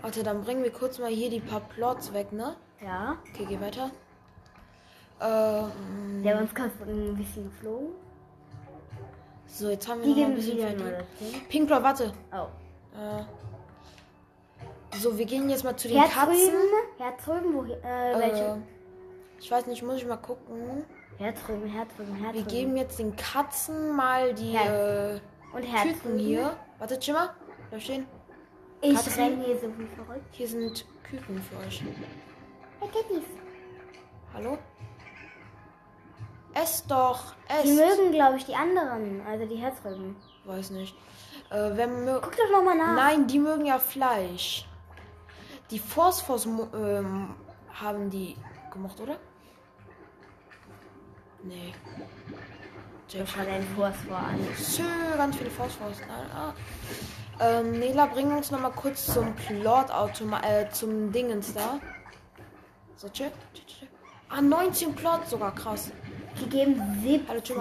Warte, 0.00 0.22
dann 0.22 0.42
bringen 0.42 0.62
wir 0.62 0.72
kurz 0.72 0.98
mal 0.98 1.10
hier 1.10 1.28
die 1.28 1.40
paar 1.40 1.60
Plots 1.60 2.12
weg, 2.14 2.32
ne? 2.32 2.56
Ja. 2.82 3.16
Okay, 3.30 3.46
geh 3.46 3.60
weiter. 3.60 3.90
Ähm, 5.20 6.22
Der 6.24 6.38
uns 6.38 6.54
gerade 6.54 6.70
ein 6.86 7.14
bisschen 7.16 7.44
geflogen. 7.44 7.88
So, 9.52 9.68
jetzt 9.70 9.86
haben 9.88 10.02
wir 10.02 10.14
Die 10.14 10.20
noch 10.22 10.28
ein 10.28 10.34
bisschen 10.34 10.56
die- 10.56 10.62
dazu. 10.62 11.44
Pinkplot, 11.48 11.82
warte. 11.82 12.12
Oh. 12.32 12.46
Äh, 12.98 13.22
so, 14.96 15.16
wir 15.16 15.24
gehen 15.26 15.48
jetzt 15.50 15.64
mal 15.64 15.76
zu 15.76 15.88
den 15.88 15.98
Katzen. 16.00 16.14
Herzrüben. 16.18 16.60
Herzrüben, 16.98 17.54
wo, 17.54 17.64
äh, 17.64 18.18
welche? 18.18 18.42
Äh, 18.44 18.56
ich 19.40 19.50
weiß 19.50 19.66
nicht, 19.66 19.82
muss 19.82 19.96
ich 19.96 20.06
mal 20.06 20.16
gucken. 20.16 20.84
Herzrüben, 21.18 21.68
Herzrüben, 21.68 22.16
Wir 22.18 22.24
Herzrüben. 22.26 22.48
geben 22.48 22.76
jetzt 22.76 22.98
den 22.98 23.14
Katzen 23.16 23.94
mal 23.94 24.34
die 24.34 24.54
äh, 24.56 25.20
Und 25.52 25.62
Küken 25.62 25.70
Herzrüben. 25.76 26.18
hier. 26.18 26.56
Warte, 26.78 26.98
Chimmer. 26.98 27.34
Bleib 27.70 27.82
stehen. 27.82 28.06
Ich 28.80 28.94
Katzen. 28.94 29.12
renne 29.22 29.44
hier 29.44 29.58
so 29.60 29.68
wie 29.78 29.86
verrückt. 29.86 30.26
Hier 30.32 30.48
sind 30.48 30.84
Küken 31.04 31.42
für 31.42 31.56
euch. 31.66 31.82
Hey, 32.80 32.88
Kitties. 32.88 33.24
Hallo? 34.34 34.58
Ess 36.54 36.86
doch. 36.86 37.34
Ess. 37.48 37.62
Die 37.64 37.72
mögen, 37.72 38.12
glaube 38.12 38.36
ich, 38.36 38.44
die 38.44 38.54
anderen. 38.54 39.24
Also 39.26 39.46
die 39.46 39.56
Herzrüben. 39.56 40.16
Weiß 40.44 40.70
nicht. 40.70 40.94
Äh, 41.50 41.70
wer 41.74 41.86
mö 41.86 42.18
Guck 42.20 42.36
doch 42.36 42.50
nochmal 42.50 42.76
nach. 42.76 42.94
Nein, 42.94 43.26
die 43.26 43.38
mögen 43.38 43.66
ja 43.66 43.78
Fleisch. 43.78 44.66
Die 45.70 45.78
Phosphors 45.78 46.46
ähm, 46.46 47.34
haben 47.72 48.10
die 48.10 48.36
gemocht, 48.70 49.00
oder? 49.00 49.16
Nee. 51.42 51.74
Jack 53.08 53.28
Schau 53.28 53.44
deinen 53.44 53.66
Phosphor 53.76 54.16
an. 54.16 54.38
Sö, 54.56 54.82
ganz 55.16 55.36
viele 55.36 55.50
Phosphors. 55.50 55.98
Ah, 56.08 56.48
ah. 56.48 56.54
Ähm, 57.40 57.78
Nela, 57.78 58.06
bring 58.06 58.34
uns 58.34 58.50
noch 58.50 58.60
mal 58.60 58.70
kurz 58.70 59.06
zum 59.06 59.34
Plot-Automat, 59.34 60.44
äh, 60.44 60.70
zum 60.70 61.12
Dingens 61.12 61.52
da. 61.52 61.78
So, 62.96 63.08
chill. 63.08 63.32
Ah, 64.28 64.40
19 64.40 64.94
Plots 64.94 65.30
sogar, 65.30 65.54
krass. 65.54 65.90
Die 66.40 66.48
geben 66.48 66.80
17 67.02 67.28
Hallo, 67.28 67.40
Tschüss. 67.40 67.56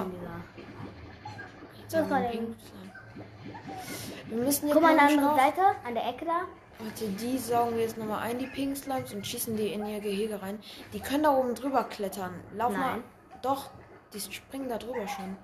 So, 1.87 1.97
das 1.97 2.09
war 2.09 2.19
der. 2.21 2.33
Wir 2.33 4.37
müssen 4.37 4.67
jetzt 4.67 4.73
Guck 4.73 4.81
mal 4.81 4.91
an 4.91 4.97
der 4.97 5.07
anderen 5.07 5.37
Seite, 5.37 5.61
an 5.85 5.93
der 5.93 6.07
Ecke 6.07 6.25
da. 6.25 6.41
Warte, 6.79 7.07
die 7.09 7.37
saugen 7.37 7.75
wir 7.75 7.83
jetzt 7.83 7.97
nochmal 7.97 8.19
ein, 8.19 8.39
die 8.39 8.47
Pink 8.47 8.75
Slimes, 8.77 9.13
und 9.13 9.27
schießen 9.27 9.55
die 9.57 9.73
in 9.73 9.85
ihr 9.85 9.99
Gehege 9.99 10.41
rein. 10.41 10.59
Die 10.93 10.99
können 10.99 11.23
da 11.23 11.35
oben 11.35 11.53
drüber 11.53 11.83
klettern. 11.83 12.33
Lauf 12.55 12.71
mal. 12.71 12.93
Nein. 12.93 13.03
Doch, 13.41 13.69
die 14.13 14.19
springen 14.19 14.69
da 14.69 14.77
drüber 14.77 15.07
schon. 15.07 15.35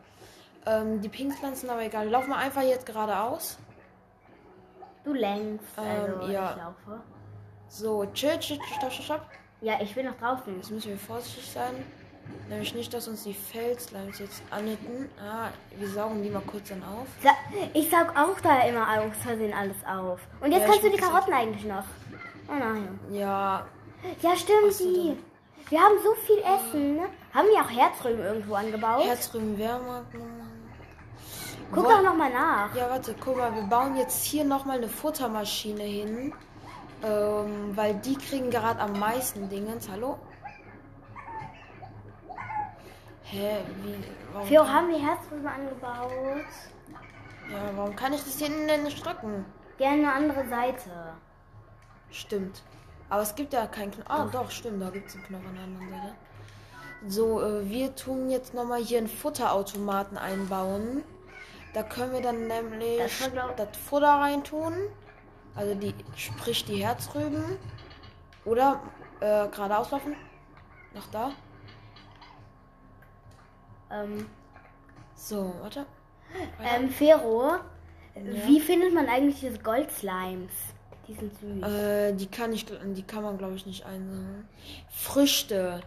Ähm, 0.65 1.01
die 1.01 1.09
Pink 1.09 1.33
Slimes 1.37 1.61
sind 1.61 1.69
aber 1.69 1.83
egal. 1.83 2.07
Lauf 2.09 2.27
mal 2.27 2.37
einfach 2.37 2.63
jetzt 2.63 2.85
geradeaus. 2.85 3.57
Du 5.03 5.13
längst. 5.13 5.65
Also, 5.77 6.25
Ähm, 6.25 6.31
ja. 6.31 6.51
ich 6.51 6.57
laufe. 6.57 7.01
So, 7.67 8.05
chill, 8.13 8.39
chill, 8.39 8.59
stopp, 8.77 8.91
stopp, 8.91 9.05
stopp. 9.05 9.25
Ja, 9.61 9.79
ich 9.81 9.93
bin 9.93 10.05
noch 10.05 10.17
draußen. 10.17 10.55
Jetzt 10.55 10.71
müssen 10.71 10.89
wir 10.89 10.97
vorsichtig 10.97 11.51
sein. 11.51 11.75
Nämlich 12.49 12.73
nicht, 12.73 12.93
dass 12.93 13.07
uns 13.09 13.23
die 13.23 13.33
Feldslimes 13.33 14.19
jetzt 14.19 14.41
anhitten. 14.51 15.09
Ah, 15.19 15.49
wir 15.77 15.89
saugen 15.89 16.23
die 16.23 16.29
mal 16.29 16.41
kurz 16.47 16.69
dann 16.69 16.81
auf. 16.83 17.07
Sa 17.21 17.31
ich 17.73 17.89
saug 17.89 18.09
auch 18.17 18.39
da 18.41 18.61
immer 18.61 18.87
aus 19.01 19.11
Versehen 19.21 19.53
alles 19.53 19.75
auf. 19.85 20.21
Und 20.39 20.51
jetzt 20.51 20.61
Ja, 20.61 20.67
kannst 20.67 20.83
du 20.83 20.89
die 20.89 20.97
Karotten 20.97 21.33
eigentlich 21.33 21.65
noch. 21.65 21.83
Oh 22.49 22.53
nein. 22.57 22.99
Ja, 23.11 23.65
Ja, 24.21 24.35
stimmt, 24.35 24.71
so, 24.73 24.83
die. 24.85 25.07
dann. 25.09 25.17
Wir 25.69 25.79
haben 25.81 25.95
so 26.01 26.13
viel 26.25 26.37
Essen. 26.39 26.95
Ne? 26.95 27.01
Haben 27.33 27.47
die 27.53 27.59
auch 27.59 27.69
Herzrüben 27.69 28.23
irgendwo 28.23 28.55
angebaut? 28.55 29.03
Herzrüben 29.05 29.57
Wehrmarkt. 29.57 30.13
Guck 31.73 31.83
Woll- 31.83 31.93
doch 31.95 32.01
nochmal 32.03 32.31
nach. 32.31 32.73
Ja, 32.73 32.89
warte, 32.89 33.13
guck 33.19 33.35
mal, 33.37 33.53
wir 33.53 33.63
bauen 33.63 33.97
jetzt 33.97 34.23
hier 34.23 34.45
nochmal 34.45 34.77
eine 34.77 34.87
Futtermaschine 34.87 35.83
hin. 35.83 36.33
Ähm, 37.03 37.75
weil 37.75 37.93
die 37.95 38.15
kriegen 38.15 38.49
gerade 38.49 38.79
am 38.79 38.97
meisten 38.97 39.49
Dingens. 39.49 39.89
Hallo? 39.91 40.17
Hä, 43.29 43.57
wie? 43.83 44.03
Warum, 44.31 44.47
Fio, 44.47 44.65
haben 44.65 44.87
wir 44.87 44.99
Herzrüben 44.99 45.47
angebaut? 45.47 46.45
ja, 47.51 47.71
warum 47.75 47.93
kann 47.93 48.13
ich 48.13 48.23
das 48.23 48.37
hier 48.37 48.47
denn 48.47 48.83
nicht 48.83 49.05
drücken? 49.05 49.45
Gerne 49.77 50.03
eine 50.03 50.13
andere 50.13 50.47
Seite. 50.47 51.13
Stimmt. 52.09 52.63
Aber 53.09 53.21
es 53.21 53.35
gibt 53.35 53.51
ja 53.51 53.67
keinen 53.67 53.91
Knopf. 53.91 54.09
Ah, 54.09 54.29
doch, 54.31 54.49
stimmt, 54.49 54.81
da 54.81 54.89
gibt 54.89 55.09
es 55.09 55.15
einen 55.15 55.25
Knopf 55.25 55.45
an 55.45 55.55
der 55.55 55.63
anderen 55.63 55.89
Seite. 55.89 56.15
So, 57.07 57.41
äh, 57.41 57.69
wir 57.69 57.95
tun 57.95 58.29
jetzt 58.29 58.53
nochmal 58.53 58.81
hier 58.81 58.99
einen 58.99 59.09
Futterautomaten 59.09 60.17
einbauen. 60.17 61.03
Da 61.73 61.83
können 61.83 62.13
wir 62.13 62.21
dann 62.21 62.47
nämlich 62.47 62.97
Das 62.97 63.29
das 63.57 63.77
Futter 63.77 64.07
reintun. 64.07 64.73
Also 65.53 65.75
die, 65.75 65.93
sprich 66.15 66.63
die 66.63 66.83
Herzrüben. 66.83 67.43
Oder 68.45 68.81
äh, 69.19 69.47
geradeaus 69.49 69.91
laufen. 69.91 70.15
Nach 70.93 71.07
da. 71.11 71.31
Ähm, 73.91 74.25
So, 75.15 75.53
warte. 75.61 75.85
ähm 76.63 76.89
Fero, 76.89 77.53
wie 78.15 78.59
findet 78.59 78.93
man 78.93 79.07
eigentlich 79.07 79.39
diese 79.39 79.59
Goldslimes? 79.59 80.51
Die 81.07 81.13
sind 81.13 81.33
süß. 81.39 81.63
Äh, 81.63 82.13
die 82.13 82.27
kann 82.27 82.51
ich, 82.51 82.65
die 82.65 83.03
kann 83.03 83.23
man 83.23 83.37
glaube 83.37 83.55
ich 83.55 83.65
nicht 83.65 83.85
einsammeln. 83.85 84.47
Früchte. 84.89 85.81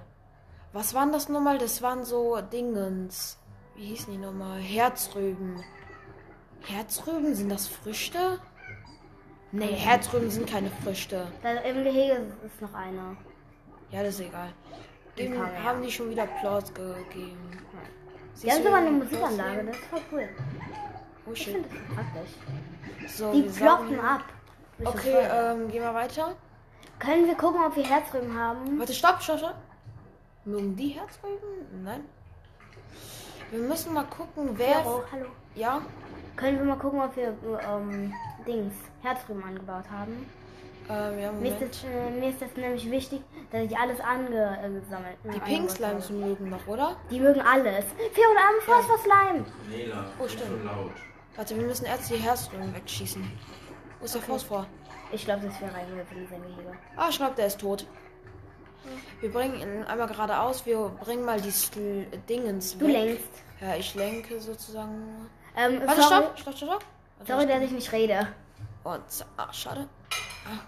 Was 0.72 0.94
waren 0.94 1.12
das 1.12 1.28
nochmal? 1.28 1.58
Das 1.58 1.82
waren 1.82 2.04
so 2.04 2.40
Dingens. 2.40 3.38
Wie 3.76 3.86
hießen 3.86 4.12
die 4.12 4.18
nochmal? 4.18 4.60
Herzrüben. 4.60 5.62
Herzrüben, 6.62 7.34
sind 7.34 7.48
das 7.48 7.66
Früchte? 7.66 8.38
Nee, 9.52 9.66
Herzrüben 9.72 10.30
sind 10.30 10.48
keine 10.48 10.70
Früchte. 10.70 11.26
Da 11.42 11.52
im 11.52 11.82
Gehege 11.82 12.34
ist 12.46 12.60
noch 12.62 12.72
einer. 12.74 13.16
Ja, 13.90 14.02
das 14.02 14.14
ist 14.20 14.26
egal. 14.26 14.50
Mehr. 15.16 15.64
haben 15.64 15.82
die 15.82 15.90
schon 15.90 16.08
wieder 16.10 16.26
Platz 16.26 16.72
gegeben. 16.72 17.58
Die 18.42 18.50
haben 18.50 18.62
sogar 18.62 18.78
eine 18.78 18.90
Musikanlage, 18.90 19.64
das 19.64 19.76
ist 19.76 19.84
voll 19.86 20.00
cool. 20.12 20.28
Oh 21.26 21.30
Ich 21.32 21.44
finde 21.44 21.68
das 21.68 21.96
praktisch. 21.96 23.16
So, 23.16 23.32
Die 23.32 23.44
wir 23.60 23.86
hier- 23.88 24.04
ab. 24.04 24.24
Okay, 24.84 25.26
ähm, 25.30 25.68
gehen 25.70 25.82
wir 25.82 25.92
weiter. 25.94 26.34
Können 26.98 27.26
wir 27.26 27.34
gucken, 27.34 27.60
ob 27.66 27.76
wir 27.76 27.84
Herzrüben 27.84 28.34
haben? 28.38 28.78
Warte, 28.78 28.94
stopp, 28.94 29.22
stopp, 29.22 29.38
stopp. 29.38 29.54
Mögen 30.44 30.74
die 30.76 30.88
Herzrüben? 30.88 31.82
Nein. 31.84 32.04
Wir 33.50 33.58
müssen 33.60 33.92
mal 33.92 34.04
gucken, 34.04 34.50
wer. 34.56 34.76
Fero, 34.82 35.02
hallo. 35.12 35.26
Ja, 35.54 35.82
Können 36.36 36.58
wir 36.58 36.64
mal 36.64 36.78
gucken, 36.78 37.00
ob 37.00 37.14
wir 37.16 37.34
ähm, 37.68 38.14
Dings, 38.46 38.72
Herzrüben 39.02 39.42
angebaut 39.44 39.84
haben? 39.90 40.26
Äh, 40.90 41.22
ja, 41.22 41.32
Mir 41.32 41.48
ist, 41.48 41.54
Moment. 41.54 41.60
das, 41.74 41.84
äh, 41.84 42.10
mir 42.10 42.28
ist 42.30 42.42
das 42.42 42.56
nämlich 42.56 42.90
wichtig, 42.90 43.22
dass 43.52 43.62
ich 43.62 43.76
alles 43.76 44.00
angesammelt 44.00 45.16
Die 45.34 45.40
Pink 45.40 45.70
Slimes 45.70 46.10
mögen 46.10 46.50
noch, 46.50 46.66
oder? 46.66 46.96
Die 47.10 47.20
mögen 47.20 47.40
alles. 47.40 47.84
Vier 48.12 48.24
und 48.30 48.36
Arme 48.36 48.60
Phosphor 48.62 48.98
Slime. 48.98 49.44
Nela, 49.70 50.04
Oh, 50.18 50.24
ist 50.24 50.32
so 50.38 50.44
stimmt. 50.44 50.64
laut. 50.64 50.90
Warte, 51.36 51.56
wir 51.56 51.64
müssen 51.64 51.84
erst 51.86 52.10
die 52.10 52.16
Herzrüben 52.16 52.74
wegschießen. 52.74 53.30
Wo 54.00 54.04
ist 54.04 54.14
der 54.14 54.22
Phosphor? 54.22 54.66
Ich 55.12 55.24
glaube, 55.24 55.46
das 55.46 55.60
wäre 55.60 55.72
reingehört 55.74 56.06
in 56.12 56.28
sein 56.28 56.42
Gehege. 56.42 56.72
Ah, 56.96 57.08
ich 57.10 57.16
glaube, 57.16 57.34
der 57.36 57.46
ist 57.46 57.60
tot. 57.60 57.86
Wir 59.20 59.30
bringen 59.30 59.60
ihn 59.60 59.84
einmal 59.84 60.06
geradeaus. 60.08 60.64
Wir 60.66 60.88
bringen 61.00 61.24
mal 61.24 61.40
die 61.40 61.50
Sl 61.50 62.06
Dingens 62.28 62.76
Du 62.78 62.86
weg. 62.86 62.92
lenkst. 62.94 63.28
Ja, 63.60 63.74
ich 63.76 63.94
lenke 63.94 64.40
sozusagen. 64.40 65.28
Ähm, 65.56 65.80
Warte, 65.84 66.02
sorry, 66.02 66.06
stopp, 66.08 66.38
stopp, 66.38 66.38
stopp, 66.38 66.56
stopp. 66.56 66.84
Warte, 67.18 67.32
sorry, 67.32 67.42
stopp. 67.44 67.54
dass 67.54 67.62
ich 67.64 67.70
nicht 67.72 67.92
rede. 67.92 68.26
Und, 68.84 69.10
z- 69.10 69.26
ah, 69.36 69.52
schade. 69.52 69.88
Ah. 70.46 70.58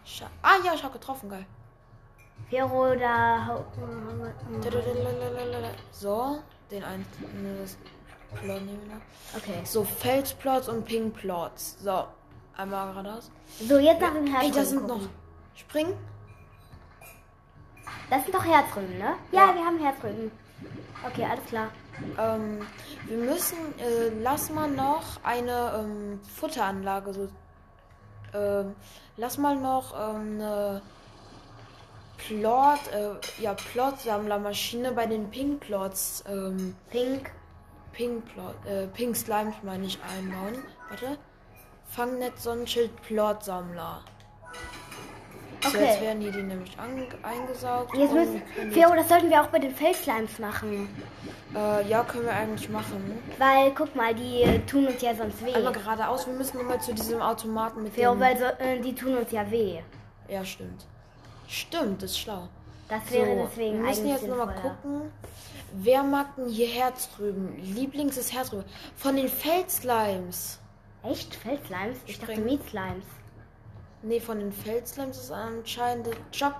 Ah, 0.42 0.56
ja, 0.64 0.74
ich 0.74 0.82
habe 0.82 0.92
getroffen, 0.98 1.28
geil. 1.28 1.46
Fero, 2.50 2.94
da 2.94 3.64
So, 5.90 6.38
den 6.70 6.84
einen. 6.84 7.06
ne, 7.42 7.56
das. 7.60 7.76
Okay. 9.36 9.60
So, 9.64 9.84
Felsplots 9.84 10.68
und 10.68 10.84
Pinkplots. 10.84 11.78
So, 11.82 12.04
einmal 12.56 12.90
geradeaus. 12.92 13.30
So, 13.60 13.78
jetzt 13.78 14.00
nach 14.00 14.12
dem 14.12 14.26
Ey, 14.26 14.32
Herzrüben. 14.32 14.54
da 14.56 14.64
sind 14.64 14.80
gucken. 14.86 15.02
noch. 15.04 15.08
Springen? 15.58 15.94
Das 18.10 18.22
sind 18.24 18.34
doch 18.34 18.44
Herzrüben, 18.44 18.98
ne? 18.98 19.14
Ja, 19.32 19.46
Ja. 19.48 19.54
wir 19.54 19.64
haben 19.64 19.78
Herzrüben. 19.78 20.30
Okay, 21.06 21.24
alles 21.24 21.44
klar. 21.46 21.68
Ähm, 22.18 22.66
wir 23.06 23.16
müssen, 23.18 23.56
äh, 23.78 24.08
lass 24.22 24.50
mal 24.50 24.68
noch 24.70 25.02
eine 25.22 25.72
ähm, 25.78 26.20
Futteranlage 26.36 27.12
so. 27.12 27.28
Ähm, 28.34 28.74
lass 29.16 29.38
mal 29.38 29.56
noch 29.56 29.94
ähm, 29.94 30.40
eine 30.40 30.82
Plot, 32.18 32.80
äh, 32.92 33.42
ja, 33.42 33.54
Plot-Sammlermaschine 33.54 34.92
bei 34.92 35.06
den 35.06 35.30
Pink 35.30 35.60
Plots, 35.60 36.24
ähm, 36.28 36.76
Pink. 36.90 37.30
Pink 37.92 38.24
Plot, 38.32 38.54
äh, 38.66 38.86
Pink 38.86 39.14
Slimes 39.14 39.54
meine 39.62 39.84
ich 39.84 39.98
einbauen. 40.02 40.64
Warte. 40.88 41.18
Fangnetz 41.88 42.42
Sonnenschild 42.42 43.02
Plot-Sammler. 43.02 44.02
Okay. 45.64 45.84
jetzt 45.84 46.00
werden 46.00 46.20
die, 46.20 46.30
die 46.30 46.42
nämlich 46.42 46.78
an, 46.78 47.06
eingesaugt. 47.22 47.94
Jetzt 47.96 48.12
müssen, 48.12 48.42
Fero, 48.70 48.94
das 48.94 49.08
sollten 49.08 49.30
wir 49.30 49.42
auch 49.42 49.46
bei 49.46 49.58
den 49.58 49.74
Feldslimes 49.74 50.38
machen. 50.38 50.88
äh, 51.54 51.88
ja, 51.88 52.02
können 52.04 52.24
wir 52.24 52.34
eigentlich 52.34 52.68
machen. 52.68 53.18
Weil, 53.38 53.72
guck 53.72 53.94
mal, 53.94 54.14
die 54.14 54.42
äh, 54.42 54.58
tun 54.66 54.86
uns 54.86 55.00
ja 55.00 55.14
sonst 55.14 55.44
weh. 55.44 55.52
Einmal 55.52 55.72
geradeaus, 55.72 56.26
wir 56.26 56.34
müssen 56.34 56.58
nochmal 56.58 56.80
zu 56.80 56.92
diesem 56.94 57.20
Automaten 57.20 57.82
mit 57.82 57.96
dem... 57.96 58.18
weil 58.18 58.36
so, 58.36 58.44
äh, 58.44 58.80
die 58.80 58.94
tun 58.94 59.16
uns 59.16 59.30
ja 59.30 59.48
weh. 59.50 59.78
Ja, 60.28 60.44
stimmt. 60.44 60.86
Stimmt, 61.46 62.02
ist 62.02 62.18
schlau. 62.18 62.48
Das 62.88 63.10
wäre 63.10 63.36
So, 63.36 63.48
deswegen 63.48 63.78
wir 63.78 63.88
müssen 63.88 64.08
jetzt 64.08 64.26
nochmal 64.26 64.54
gucken, 64.54 65.12
wer 65.72 66.02
mag 66.02 66.34
denn 66.36 66.48
hier 66.48 66.66
Herzrüben? 66.68 67.56
Lieblings 67.58 68.16
ist 68.16 68.32
Herzrüben. 68.32 68.64
Von 68.96 69.16
den 69.16 69.28
Feldslimes. 69.28 70.58
Echt? 71.02 71.34
Feldslimes? 71.34 71.98
Ich 72.06 72.18
dachte 72.18 72.32
Springen. 72.34 72.60
Nee, 74.02 74.20
von 74.20 74.38
den 74.38 74.52
Feldslimes 74.52 75.18
ist 75.18 75.30
anscheinend 75.30 76.06
der 76.06 76.16
Job. 76.32 76.54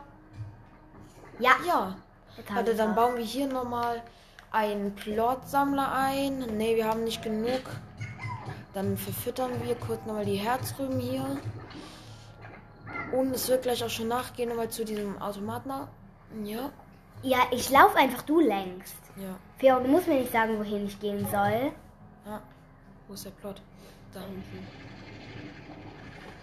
Ja. 1.38 1.52
Ja. 1.66 1.96
Warte, 2.52 2.74
dann 2.74 2.94
bauen 2.94 3.16
wir 3.16 3.24
hier 3.24 3.46
nochmal 3.46 4.02
einen 4.50 4.94
Plotsammler 4.94 5.92
ein. 5.92 6.38
Nee, 6.56 6.76
wir 6.76 6.86
haben 6.86 7.04
nicht 7.04 7.22
genug. 7.22 7.62
Dann 8.74 8.96
verfüttern 8.96 9.50
wir 9.62 9.74
kurz 9.74 10.06
nochmal 10.06 10.24
die 10.24 10.36
Herzrüben 10.36 10.98
hier. 10.98 11.36
Und 13.12 13.34
es 13.34 13.48
wird 13.48 13.62
gleich 13.62 13.84
auch 13.84 13.90
schon 13.90 14.08
nachgehen, 14.08 14.48
nochmal 14.48 14.70
zu 14.70 14.84
diesem 14.84 15.20
Automaten. 15.20 15.70
Ja. 16.44 16.70
Ja, 17.22 17.38
ich 17.50 17.70
lauf 17.70 17.94
einfach, 17.94 18.22
du 18.22 18.40
längst. 18.40 18.96
Ja. 19.16 19.36
Fero, 19.58 19.80
du 19.80 19.88
musst 19.88 20.08
mir 20.08 20.20
nicht 20.20 20.32
sagen, 20.32 20.58
wohin 20.58 20.86
ich 20.86 20.98
gehen 20.98 21.26
soll. 21.30 21.72
Ja. 22.24 22.40
Wo 23.06 23.14
ist 23.14 23.26
der 23.26 23.30
Plot? 23.30 23.60
Da. 24.14 24.20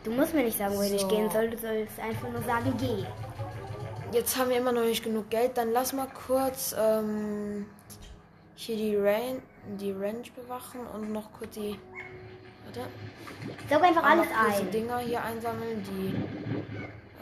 Du 0.10 0.16
musst 0.16 0.34
mir 0.34 0.44
nicht 0.44 0.58
sagen, 0.58 0.76
wohin 0.76 0.94
ich 0.96 1.02
So. 1.02 1.08
gehen 1.08 1.30
soll. 1.30 1.50
Du 1.50 1.58
sollst 1.58 2.00
einfach 2.00 2.30
nur 2.30 2.42
sagen, 2.42 2.74
geh. 2.80 3.06
Jetzt 4.12 4.38
haben 4.38 4.50
wir 4.50 4.58
immer 4.58 4.72
noch 4.72 4.84
nicht 4.84 5.04
genug 5.04 5.30
Geld. 5.30 5.56
Dann 5.58 5.72
lass 5.72 5.94
mal 5.94 6.08
kurz 6.26 6.76
ähm, 6.78 7.66
hier 8.56 8.76
die, 8.76 8.96
Rain, 8.96 9.42
die 9.80 9.92
Range 9.92 10.24
bewachen 10.36 10.82
und 10.96 11.12
noch 11.14 11.32
kurz 11.34 11.54
die. 11.56 11.80
Warte. 12.66 12.88
Sag 13.70 13.84
einfach 13.84 14.04
alles 14.04 14.28
ein. 14.28 14.72
Dinger 14.72 14.98
hier 15.00 15.24
einsammeln, 15.24 15.84
die. 15.84 16.16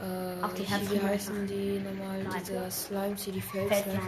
Äh, 0.02 0.44
Auch 0.44 0.54
die 0.54 0.64
Herzen 0.64 0.92
wie 0.92 1.02
heißen 1.02 1.48
die 1.48 1.80
nochmal? 1.80 2.24
Nein. 2.24 2.42
Diese 2.42 2.70
Slimes 2.72 3.24
hier, 3.24 3.34
die. 3.34 3.42
Felslimes. 3.42 4.02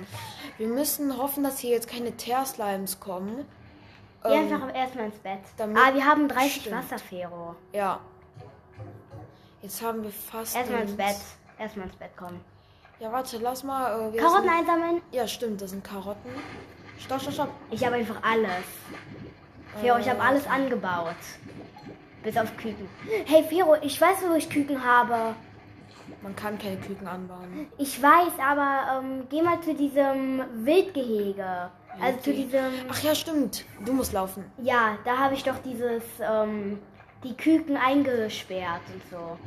Wir 0.57 0.67
müssen 0.67 1.17
hoffen, 1.17 1.43
dass 1.43 1.59
hier 1.59 1.71
jetzt 1.71 1.89
keine 1.89 2.11
Teer-Slimes 2.13 2.99
kommen. 2.99 3.45
Geh 4.23 4.29
Ähm, 4.33 4.53
einfach 4.53 4.73
erstmal 4.75 5.05
ins 5.05 5.17
Bett. 5.19 5.39
Ah, 5.59 5.93
wir 5.93 6.05
haben 6.05 6.27
30 6.27 6.61
Stimmt. 6.61 6.75
Wasserfero. 6.75 7.55
Ja. 7.73 7.99
Jetzt 9.61 9.81
haben 9.81 10.03
wir 10.03 10.11
fast. 10.11 10.55
Erstmal 10.55 10.81
ins. 10.81 10.95
Bett. 10.95 11.15
Erstmal 11.57 11.87
ins 11.87 11.95
Bett 11.95 12.15
kommen. 12.15 12.39
Ja, 12.99 13.11
warte, 13.11 13.37
lass 13.37 13.63
mal. 13.63 14.11
Äh, 14.13 14.17
Karotten 14.17 14.43
sind- 14.43 14.51
einsammeln? 14.51 15.01
Ja, 15.11 15.27
stimmt, 15.27 15.61
das 15.61 15.71
sind 15.71 15.83
Karotten. 15.83 16.31
Stopp, 16.99 17.21
stopp, 17.21 17.33
stopp. 17.33 17.49
Ich 17.71 17.85
habe 17.85 17.95
einfach 17.95 18.17
alles. 18.23 18.49
Fero, 19.81 19.97
ich 19.99 20.09
habe 20.09 20.19
Äh, 20.19 20.23
alles 20.23 20.47
angebaut. 20.47 21.15
Bis 22.23 22.35
auf 22.37 22.55
Küken. 22.57 22.89
Hey, 23.25 23.43
Fero, 23.43 23.75
ich 23.81 23.99
weiß, 23.99 24.17
wo 24.29 24.33
ich 24.35 24.49
Küken 24.49 24.83
habe. 24.83 25.35
Man 26.21 26.35
kann 26.35 26.57
keine 26.57 26.75
Küken 26.77 27.07
anbauen. 27.07 27.67
Ich 27.77 28.01
weiß, 28.01 28.33
aber 28.45 28.99
ähm, 29.01 29.27
geh 29.29 29.41
mal 29.41 29.61
zu 29.61 29.73
diesem 29.73 30.43
Wildgehege. 30.65 31.69
Also 32.01 32.19
zu 32.19 32.33
diesem. 32.33 32.65
Ach 32.89 33.01
ja, 33.03 33.15
stimmt. 33.15 33.63
Du 33.85 33.93
musst 33.93 34.11
laufen. 34.11 34.43
Ja, 34.57 34.97
da 35.05 35.17
habe 35.17 35.35
ich 35.35 35.43
doch 35.43 35.57
dieses. 35.59 36.03
Ähm, 36.19 36.79
die 37.23 37.35
Küken 37.35 37.77
eingesperrt 37.77 38.81
und 38.93 39.01
so. 39.11 39.37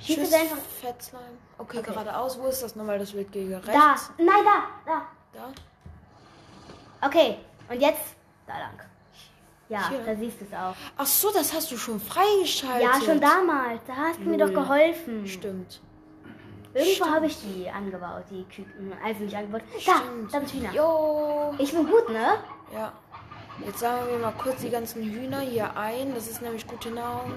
Schieß 0.00 0.16
Tschüss, 0.16 0.28
es 0.28 0.34
einfach. 0.34 0.56
Fettslime. 0.80 1.22
Okay, 1.58 1.78
Okay. 1.78 1.90
geradeaus. 1.90 2.38
Wo 2.38 2.46
ist 2.46 2.62
das 2.62 2.76
nochmal, 2.76 2.98
das 2.98 3.12
Wildgehege? 3.14 3.60
Da! 3.64 3.72
Rechts? 3.92 4.10
Nein, 4.18 4.44
da! 4.44 4.62
Da! 4.84 5.02
Da? 5.32 7.06
Okay, 7.06 7.38
und 7.68 7.80
jetzt 7.80 8.14
da 8.46 8.58
lang. 8.58 8.78
Ja, 9.68 9.88
Hier. 9.88 9.98
da 10.04 10.14
siehst 10.14 10.40
du 10.40 10.44
es 10.44 10.52
auch. 10.52 10.74
Ach 10.96 11.06
so, 11.06 11.32
das 11.32 11.52
hast 11.52 11.72
du 11.72 11.76
schon 11.76 11.98
freigeschaltet. 12.00 12.82
Ja, 12.82 13.00
schon 13.00 13.20
damals. 13.20 13.80
Da 13.86 13.94
hast 13.96 14.20
du 14.20 14.24
mir 14.24 14.38
doch 14.38 14.52
geholfen. 14.52 15.26
Stimmt. 15.26 15.80
Irgendwo 16.72 17.06
habe 17.06 17.26
ich 17.26 17.36
die 17.40 17.68
angebaut, 17.68 18.24
die 18.30 18.44
Küken. 18.44 18.92
Also 19.04 19.24
nicht 19.24 19.34
angebaut. 19.34 19.62
Da, 19.74 19.80
Stimmt. 19.96 20.32
da 20.32 20.38
sind 20.40 20.52
Hühner. 20.52 20.72
Jo. 20.72 21.54
Ich 21.58 21.72
bin 21.72 21.86
gut, 21.86 22.08
ne? 22.10 22.34
Ja. 22.72 22.92
Jetzt 23.64 23.78
sagen 23.80 24.06
wir 24.10 24.18
mal 24.18 24.32
kurz 24.32 24.60
die 24.60 24.70
ganzen 24.70 25.02
Hühner 25.02 25.40
hier 25.40 25.76
ein. 25.76 26.14
Das 26.14 26.28
ist 26.28 26.42
nämlich 26.42 26.66
gute 26.66 26.90
Nahrung. 26.90 27.32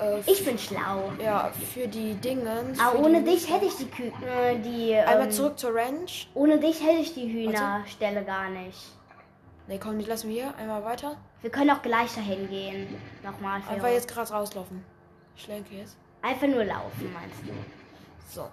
Äh, 0.00 0.20
Ich 0.26 0.44
bin 0.44 0.58
schlau. 0.58 1.12
ja, 1.22 1.50
für 1.72 1.86
die 1.88 2.14
Dingens. 2.14 2.78
Aber 2.80 2.98
für 2.98 3.04
ohne 3.04 3.22
die 3.22 3.30
dich 3.32 3.52
hätte 3.52 3.66
ich 3.66 3.76
die 3.76 3.86
Küken, 3.88 4.22
äh, 4.26 4.58
die. 4.58 4.94
Einmal 4.96 5.26
Ähm, 5.26 5.30
zurück 5.32 5.58
zur 5.58 5.74
Ranch. 5.74 6.28
ohne 6.34 6.58
dich 6.58 6.80
hätte 6.82 7.00
ich 7.00 7.14
die 7.14 7.30
Hühnerstelle 7.32 8.24
gar 8.24 8.48
nicht. 8.50 8.78
Ne, 9.66 9.78
komm, 9.78 9.98
die 9.98 10.04
lassen 10.06 10.28
wir 10.30 10.44
hier. 10.44 10.54
Einmal 10.56 10.82
weiter. 10.84 11.16
Wir 11.42 11.50
können 11.50 11.70
auch 11.70 11.82
gleich 11.82 12.14
dahin 12.14 12.48
gehen. 12.48 12.86
Nochmal. 13.22 13.60
Fero. 13.60 13.74
Einfach 13.74 13.88
jetzt 13.88 14.08
gerade 14.08 14.30
rauslaufen. 14.32 14.82
Ich 15.36 15.46
lenke 15.46 15.74
jetzt. 15.74 15.96
Einfach 16.22 16.48
nur 16.48 16.64
laufen, 16.64 17.12
meinst 17.12 17.36
du? 17.44 17.52
So. 18.34 18.48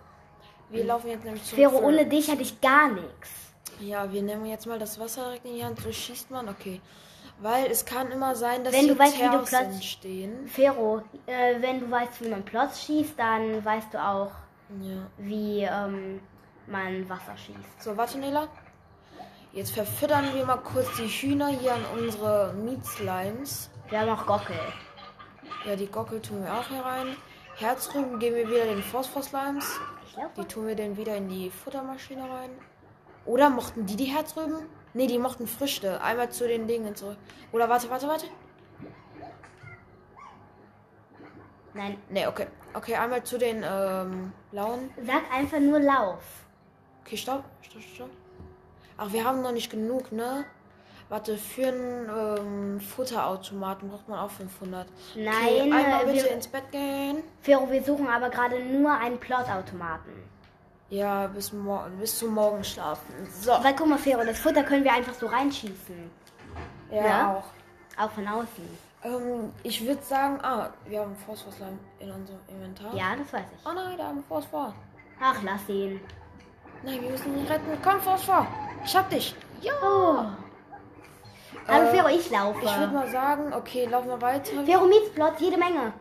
Wir 0.70 0.84
laufen 0.84 1.10
jetzt 1.10 1.24
nämlich 1.24 1.42
Fero, 1.44 1.72
Fur- 1.72 1.84
ohne 1.84 2.06
dich 2.06 2.28
hätte 2.30 2.42
ich 2.42 2.60
gar 2.62 2.90
nichts. 2.90 3.30
Ja, 3.82 4.12
wir 4.12 4.22
nehmen 4.22 4.46
jetzt 4.46 4.66
mal 4.68 4.80
das 4.80 5.00
Wasser 5.00 5.26
direkt 5.26 5.46
in 5.46 5.56
die 5.56 5.66
Hand. 5.66 5.80
So 5.80 5.92
schießt 5.92 6.32
man. 6.32 6.48
Okay. 6.50 6.82
Weil 7.40 7.66
es 7.70 7.86
kann 7.86 8.12
immer 8.12 8.34
sein, 8.36 8.64
dass 8.64 8.74
Wenn 8.74 8.88
du 8.88 8.98
weißt, 8.98 9.18
wie 9.20 9.24
du 9.30 9.40
Platz- 9.40 9.54
entstehen. 9.76 10.48
Fero, 10.48 11.02
äh, 11.26 11.62
wenn 11.62 11.82
du 11.82 11.92
weißt, 11.92 12.24
wie 12.24 12.30
man 12.30 12.44
Plots 12.46 12.84
schießt, 12.86 13.20
dann 13.20 13.64
weißt 13.66 13.94
du 13.94 14.02
auch, 14.02 14.32
Ja. 14.82 15.06
wie 15.18 15.64
ähm, 15.64 16.22
man 16.68 17.08
Wasser 17.10 17.36
schießt. 17.36 17.82
So, 17.84 17.98
warte, 17.98 18.18
Nela. 18.20 18.48
Jetzt 19.52 19.72
verfüttern 19.72 20.34
wir 20.34 20.46
mal 20.46 20.58
kurz 20.58 20.88
die 20.98 21.08
Hühner 21.08 21.48
hier 21.48 21.74
an 21.76 21.86
unsere 21.98 22.54
Meat 22.54 22.86
Slimes. 22.86 23.70
Wir 23.90 24.02
haben 24.02 24.10
auch 24.10 24.26
Gockel. 24.26 24.56
Ja, 25.66 25.76
die 25.76 25.88
Gockel 25.88 26.22
tun 26.22 26.44
wir 26.44 26.54
auch 26.54 26.68
hier 26.68 26.82
rein. 26.84 27.16
Herzrüben 27.58 28.20
geben 28.20 28.36
wir 28.38 28.48
wieder 28.50 28.66
den 28.66 28.82
Phosphor 28.84 29.24
Slimes. 29.24 29.80
Die 30.38 30.46
tun 30.46 30.68
wir 30.68 30.76
dann 30.76 30.96
wieder 30.98 31.16
in 31.18 31.28
die 31.30 31.50
Futtermaschine 31.50 32.24
rein. 32.24 32.50
Oder 33.26 33.50
mochten 33.50 33.86
die 33.86 33.96
die 33.96 34.06
Herzrüben? 34.06 34.66
Ne, 34.94 35.08
die 35.08 35.18
mochten 35.20 35.48
Früchte. 35.48 36.02
Einmal 36.02 36.30
zu 36.30 36.48
den 36.48 36.68
Dingen 36.68 36.96
zurück. 36.96 37.18
Oder 37.52 37.68
warte, 37.70 37.90
warte, 37.90 38.08
warte. 38.08 38.28
nein, 41.74 41.98
Ne, 42.10 42.28
okay. 42.28 42.48
Okay, 42.74 42.96
einmal 42.96 43.24
zu 43.24 43.38
den 43.38 43.64
ähm, 43.68 44.32
blauen. 44.52 44.90
sag 45.06 45.24
einfach 45.34 45.60
nur 45.60 45.80
Lauf. 45.80 46.24
Okay, 47.06 47.18
stopp. 47.18 47.44
Stopp, 47.62 47.82
stopp. 47.82 48.10
Ach, 48.98 49.12
wir 49.12 49.24
haben 49.24 49.42
noch 49.42 49.52
nicht 49.52 49.70
genug, 49.70 50.12
ne? 50.12 50.46
Warte, 51.08 51.38
für 51.38 51.68
einen 51.68 52.10
ähm, 52.10 52.80
Futterautomaten 52.82 53.90
braucht 53.90 54.10
man 54.10 54.20
auch 54.20 54.32
500. 54.32 54.88
Nein, 55.16 55.26
okay, 55.36 55.62
einmal 55.72 56.02
äh, 56.04 56.06
bitte 56.12 56.26
wir- 56.26 56.32
ins 56.32 56.48
Bett 56.48 56.72
gehen. 56.72 57.24
Fero, 57.42 57.70
wir 57.70 57.84
suchen 57.84 58.08
aber 58.08 58.30
gerade 58.30 58.60
nur 58.60 58.92
einen 58.92 59.20
Plotautomaten. 59.20 60.14
Ja, 60.96 61.28
bis, 61.28 61.52
mor 61.52 61.90
bis 62.00 62.18
zum 62.20 62.34
Morgen 62.34 62.64
schlafen. 62.64 63.14
So. 63.42 63.52
Weil 63.52 63.76
guck 63.76 63.88
mal, 63.88 63.98
Fero, 63.98 64.24
das 64.24 64.40
Futter 64.40 64.64
können 64.64 64.84
wir 64.86 64.94
einfach 64.94 65.14
so 65.14 65.28
reinschießen. 65.28 66.10
Ja, 66.92 67.06
Ja? 67.06 67.36
auch. 67.36 68.04
Auch 68.06 68.12
von 68.12 68.28
außen. 68.28 68.66
Ähm, 69.04 69.52
ich 69.64 69.86
würde 69.86 70.02
sagen, 70.04 70.40
ah, 70.42 70.70
wir 70.86 71.02
haben 71.02 71.16
Phosphorslime 71.26 71.78
in 72.00 72.12
unserem 72.12 72.40
Inventar. 72.48 72.94
Ja, 72.96 73.16
das 73.18 73.32
weiß 73.34 73.46
ich. 73.58 73.66
Oh 73.70 73.74
nein, 73.74 73.98
da 73.98 74.06
haben 74.08 74.24
Phosphor. 74.28 74.74
Ach, 75.20 75.36
lass 75.44 75.68
ihn. 75.70 76.00
Nein, 76.84 77.02
wir 77.02 77.10
müssen 77.12 77.38
ihn 77.40 77.46
retten. 77.46 77.78
Komm, 77.84 78.00
Phosphor. 78.00 78.48
Ich 78.86 78.96
hab 78.96 79.10
dich. 79.10 79.36
Ja. 79.62 79.74
Oh. 79.84 80.26
Hallo, 81.68 81.88
Äh, 81.88 81.92
Fero, 81.92 82.08
ich 82.10 82.30
laufe. 82.30 82.60
Ich 82.64 82.78
würde 82.80 82.94
mal 82.94 83.10
sagen, 83.10 83.54
okay, 83.54 83.86
laufen 83.86 84.08
wir 84.10 84.22
weiter. 84.22 84.64
Fero, 84.66 84.86
Mietsplots, 84.86 85.42
jede 85.42 85.58
Menge. 85.58 85.94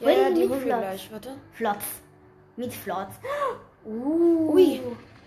Ja, 0.00 0.10
ja, 0.10 0.30
die 0.30 0.48
holen 0.48 0.64
wir 0.64 0.76
gleich. 0.78 1.10
Warte. 1.10 1.36
Flots. 1.52 1.86
Mietflots. 2.56 3.14
Uh. 3.84 4.52
Ui. 4.52 4.82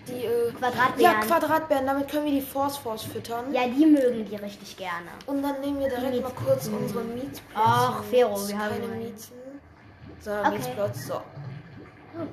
Die, 0.07 0.25
äh, 0.25 0.51
Quadratbeeren. 0.51 1.01
Ja, 1.01 1.19
Quadratbeeren. 1.21 1.85
Damit 1.85 2.09
können 2.09 2.25
wir 2.25 2.31
die 2.31 2.41
Phosphors 2.41 3.03
füttern. 3.03 3.53
Ja, 3.53 3.67
die 3.67 3.85
mögen 3.85 4.25
die 4.25 4.35
richtig 4.35 4.75
gerne. 4.77 5.09
Und 5.25 5.41
dann 5.43 5.61
nehmen 5.61 5.79
wir 5.79 5.89
direkt 5.89 6.13
Die 6.15 6.21
mal 6.21 6.31
kurz 6.31 6.67
unsere 6.67 7.03
Mietsplätze. 7.03 7.41
Ach, 7.53 8.03
Vero, 8.03 8.47
wir 8.47 8.59
haben 8.59 8.81
keine. 8.81 8.87
Miezen. 8.95 9.33
So, 10.19 10.31
Okay. 10.31 10.49
Mietsplatz. 10.51 11.07
So. 11.07 11.21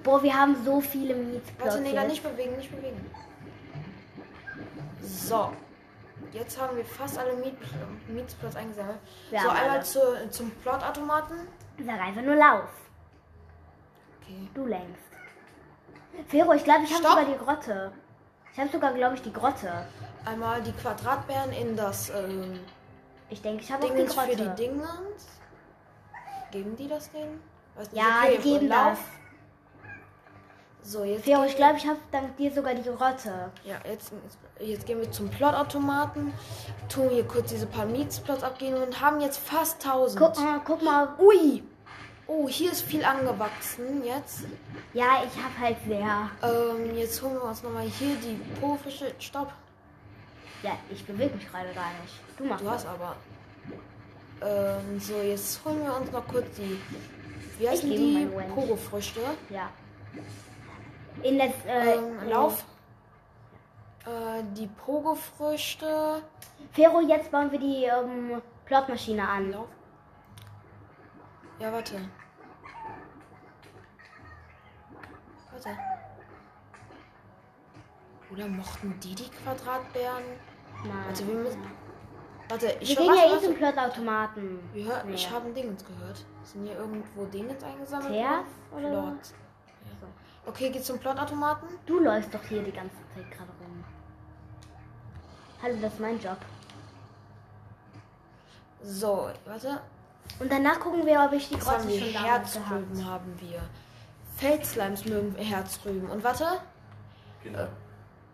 Boah, 0.02 0.22
wir 0.22 0.34
haben 0.34 0.56
so 0.64 0.80
viele 0.80 1.14
Mietsplots. 1.14 1.74
Warte, 1.74 1.80
nee, 1.80 1.92
da 1.92 2.02
jetzt. 2.02 2.10
nicht 2.10 2.22
bewegen, 2.22 2.56
nicht 2.56 2.74
bewegen. 2.74 3.10
So. 5.02 5.52
Jetzt 6.32 6.60
haben 6.60 6.76
wir 6.76 6.84
fast 6.84 7.18
alle 7.18 7.34
Miet 7.34 7.54
Mietsplots 8.08 8.56
eingesammelt. 8.56 8.98
Wir 9.30 9.40
so, 9.40 9.48
einmal 9.48 9.84
zu, 9.84 10.00
zum 10.30 10.50
Plotautomaten. 10.50 11.36
Sag 11.84 12.00
einfach 12.00 12.22
nur 12.22 12.34
Lauf. 12.34 12.85
Okay. 14.26 14.48
Du 14.54 14.66
längst. 14.66 15.02
Fero, 16.28 16.52
ich 16.52 16.64
glaube, 16.64 16.84
ich 16.84 16.92
habe 16.92 17.02
sogar 17.02 17.24
die 17.24 17.36
Grotte. 17.38 17.92
Ich 18.52 18.58
habe 18.58 18.70
sogar, 18.70 18.92
glaube 18.92 19.14
ich, 19.16 19.22
die 19.22 19.32
Grotte. 19.32 19.86
Einmal 20.24 20.62
die 20.62 20.72
Quadratbeeren 20.72 21.52
in 21.52 21.76
das 21.76 22.10
ähm, 22.10 22.58
Ich 23.28 23.42
denke, 23.42 23.62
ich 23.62 23.70
habe 23.70 23.86
auch 23.86 23.94
die 23.94 24.04
Grotte. 24.04 24.30
für 24.30 24.36
die 24.36 24.54
Dingens. 24.56 25.26
Geben 26.50 26.76
die 26.76 26.88
das 26.88 27.10
denen? 27.12 27.40
Weiß 27.76 27.92
nicht. 27.92 28.02
Ja, 28.02 28.22
okay, 28.24 28.38
die 28.42 28.42
geben 28.42 28.68
das. 28.68 28.98
So, 30.82 31.04
jetzt. 31.04 31.24
Fero, 31.24 31.44
ich 31.44 31.56
glaube, 31.56 31.76
ich 31.76 31.86
habe 31.86 31.98
dank 32.12 32.36
dir 32.36 32.50
sogar 32.52 32.74
die 32.74 32.82
Grotte. 32.82 33.50
Ja, 33.64 33.74
jetzt, 33.88 34.12
jetzt, 34.24 34.38
jetzt 34.60 34.86
gehen 34.86 35.00
wir 35.00 35.10
zum 35.10 35.28
Plotautomaten, 35.28 36.32
tun 36.88 37.10
hier 37.10 37.26
kurz 37.26 37.50
diese 37.50 37.66
paar 37.66 37.86
Mietsplots 37.86 38.42
abgehen 38.42 38.80
und 38.80 39.00
haben 39.00 39.20
jetzt 39.20 39.38
fast 39.38 39.84
1000. 39.84 40.20
Guck 40.20 40.36
mal, 40.36 40.60
guck 40.64 40.82
mal. 40.82 41.08
Ui! 41.18 41.62
Oh, 42.28 42.48
hier 42.48 42.72
ist 42.72 42.82
viel 42.82 43.04
angewachsen 43.04 44.04
jetzt. 44.04 44.40
Ja, 44.92 45.22
ich 45.24 45.42
habe 45.42 45.58
halt 45.60 45.76
sehr. 45.86 46.30
Ähm, 46.42 46.96
jetzt 46.96 47.22
holen 47.22 47.34
wir 47.34 47.44
uns 47.44 47.62
nochmal 47.62 47.84
hier 47.86 48.16
die 48.16 48.34
Profische. 48.60 49.14
Stopp. 49.20 49.52
Ja, 50.62 50.72
ich 50.90 51.04
bewege 51.06 51.34
mich 51.36 51.48
gerade 51.50 51.72
gar 51.72 51.90
nicht. 52.02 52.14
Du 52.36 52.44
machst 52.44 52.62
Du 52.64 52.68
das. 52.68 52.74
hast 52.74 52.86
aber. 52.86 53.16
Ähm, 54.42 54.98
so, 54.98 55.14
jetzt 55.22 55.64
holen 55.64 55.84
wir 55.84 55.96
uns 55.96 56.10
noch 56.10 56.26
kurz 56.26 56.46
die. 56.56 56.80
Wie 57.58 57.68
heißen 57.68 57.88
liebe 57.88 58.42
die? 58.42 58.52
Pogo-Früchte. 58.52 59.20
Ja. 59.50 59.70
In 61.22 61.38
das, 61.38 61.50
äh, 61.66 61.94
Ähm, 61.94 62.28
Lauf. 62.28 62.64
Äh, 64.04 64.42
die 64.56 64.66
Pogo-Früchte. 64.66 66.22
Fero, 66.72 67.00
jetzt 67.00 67.30
bauen 67.30 67.50
wir 67.52 67.58
die 67.58 67.84
ähm, 67.84 68.42
Plotmaschine 68.66 69.26
an. 69.26 69.52
Lauf. 69.52 69.68
Ja, 71.58 71.72
warte. 71.72 72.00
Warte. 75.52 75.70
Oder 78.30 78.48
mochten 78.48 78.98
die 79.00 79.14
die 79.14 79.28
Quadratbeeren? 79.30 80.22
Nein. 80.84 80.92
Also 81.08 81.26
wir 81.26 81.34
müssen. 81.34 81.62
Warte, 82.48 82.76
ich 82.80 82.90
wir 82.90 83.06
warte, 83.06 83.18
ja 83.20 83.26
eh 83.26 83.30
warte. 83.32 83.44
zum 83.46 83.54
Plotautomaten. 83.54 84.58
Wir 84.72 84.84
hör, 84.86 85.04
Nee. 85.04 85.14
Ich 85.14 85.30
habe 85.30 85.46
ein 85.46 85.54
Dingens 85.54 85.84
gehört. 85.84 86.24
Sind 86.44 86.66
hier 86.66 86.76
irgendwo 86.76 87.24
Dingens 87.26 87.62
eingesammelt? 87.62 88.12
Worden? 88.12 88.44
oder 88.72 88.88
Plot. 88.90 89.34
Okay, 90.46 90.70
geht's 90.70 90.86
zum 90.86 90.98
Plotautomaten? 90.98 91.68
Du 91.86 91.98
läufst 91.98 92.32
doch 92.32 92.42
hier 92.44 92.62
die 92.62 92.70
ganze 92.72 92.94
Zeit 93.14 93.30
gerade 93.30 93.50
rum. 93.60 93.84
Hallo, 95.62 95.76
das 95.80 95.92
ist 95.94 96.00
mein 96.00 96.20
Job. 96.20 96.38
So, 98.82 99.30
warte. 99.44 99.80
Und 100.38 100.52
danach 100.52 100.80
gucken 100.80 101.06
wir, 101.06 101.20
ob 101.24 101.32
ich 101.32 101.48
die 101.48 101.54
wir? 101.54 101.60
schon 102.00 102.12
damals 102.12 102.52
gehabt. 102.52 102.70
Herzrüben 102.70 103.06
haben 103.06 103.34
wir. 103.40 103.60
Feldslimes 104.36 105.04
mögen 105.06 105.34
Herzrüben. 105.36 106.10
Und 106.10 106.22
warte. 106.22 106.44
Kinder, 107.42 107.68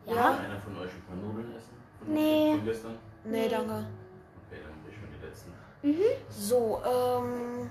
Ja? 0.06 0.14
kann 0.14 0.44
einer 0.46 0.60
von 0.60 0.76
euch 0.78 0.90
ein 0.92 1.02
paar 1.06 1.16
Nudeln 1.16 1.54
essen? 1.56 1.76
Von 2.00 2.12
Nee. 2.12 2.54
Von 2.56 2.64
gestern? 2.64 2.98
Nee, 3.24 3.48
danke. 3.48 3.72
Okay, 3.72 4.60
dann 4.64 4.84
will 4.84 4.92
ich 4.92 4.98
schon 4.98 5.08
die 5.20 5.26
letzten. 5.26 6.28
So, 6.30 6.82
ähm. 6.84 7.70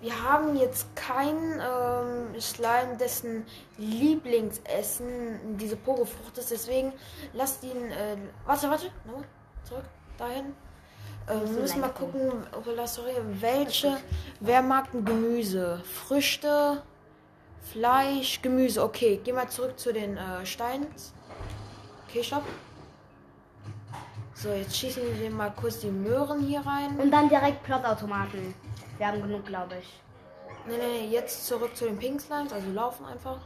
Wir 0.00 0.22
haben 0.22 0.54
jetzt 0.56 0.94
kein 0.96 1.62
ähm, 1.62 2.38
Slime, 2.38 2.98
dessen 3.00 3.46
Lieblingsessen 3.78 5.56
diese 5.56 5.76
Pogofrucht 5.76 6.36
ist. 6.36 6.50
Deswegen 6.50 6.92
lasst 7.32 7.64
ihn. 7.64 7.90
Äh, 7.90 8.16
warte, 8.44 8.68
warte. 8.68 8.90
Nochmal. 9.06 9.24
Zurück. 9.62 9.84
Dahin. 10.18 10.54
Ähm, 11.28 11.54
wir 11.54 11.60
müssen 11.62 11.80
mal 11.80 11.88
gucken, 11.88 12.32
welche. 13.40 13.98
Wer 14.40 14.62
mag 14.62 14.92
ein 14.92 15.04
Gemüse? 15.04 15.80
Früchte, 15.84 16.82
Fleisch, 17.72 18.42
Gemüse. 18.42 18.82
Okay, 18.82 19.20
geh 19.24 19.32
mal 19.32 19.48
zurück 19.48 19.78
zu 19.78 19.92
den 19.92 20.16
äh, 20.16 20.44
Steins. 20.44 21.14
Okay, 22.08 22.22
stopp. 22.22 22.44
So, 24.34 24.50
jetzt 24.50 24.76
schießen 24.76 25.02
wir 25.18 25.30
mal 25.30 25.52
kurz 25.56 25.80
die 25.80 25.90
Möhren 25.90 26.40
hier 26.40 26.60
rein. 26.60 26.98
Und 26.98 27.10
dann 27.10 27.28
direkt 27.28 27.62
Plotautomaten. 27.62 28.54
Wir 28.98 29.06
haben 29.06 29.22
genug, 29.22 29.46
glaube 29.46 29.76
ich. 29.80 30.00
Nee, 30.66 30.76
nee, 30.76 31.00
nee, 31.00 31.06
jetzt 31.08 31.46
zurück 31.46 31.76
zu 31.76 31.84
den 31.84 31.98
Pink 31.98 32.20
Slimes, 32.20 32.52
also 32.52 32.70
laufen 32.70 33.06
einfach. 33.06 33.38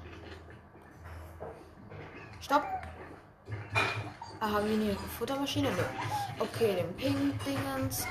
Stopp. 2.41 2.65
Ah, 4.41 4.53
haben 4.53 4.69
wir 4.69 4.77
hier 4.77 4.91
eine 4.91 5.09
Futtermaschine? 5.19 5.69
Nö. 5.71 5.83
Okay, 6.39 6.77
den 6.77 6.95
Pink 6.97 7.35
Dingens. 7.45 8.07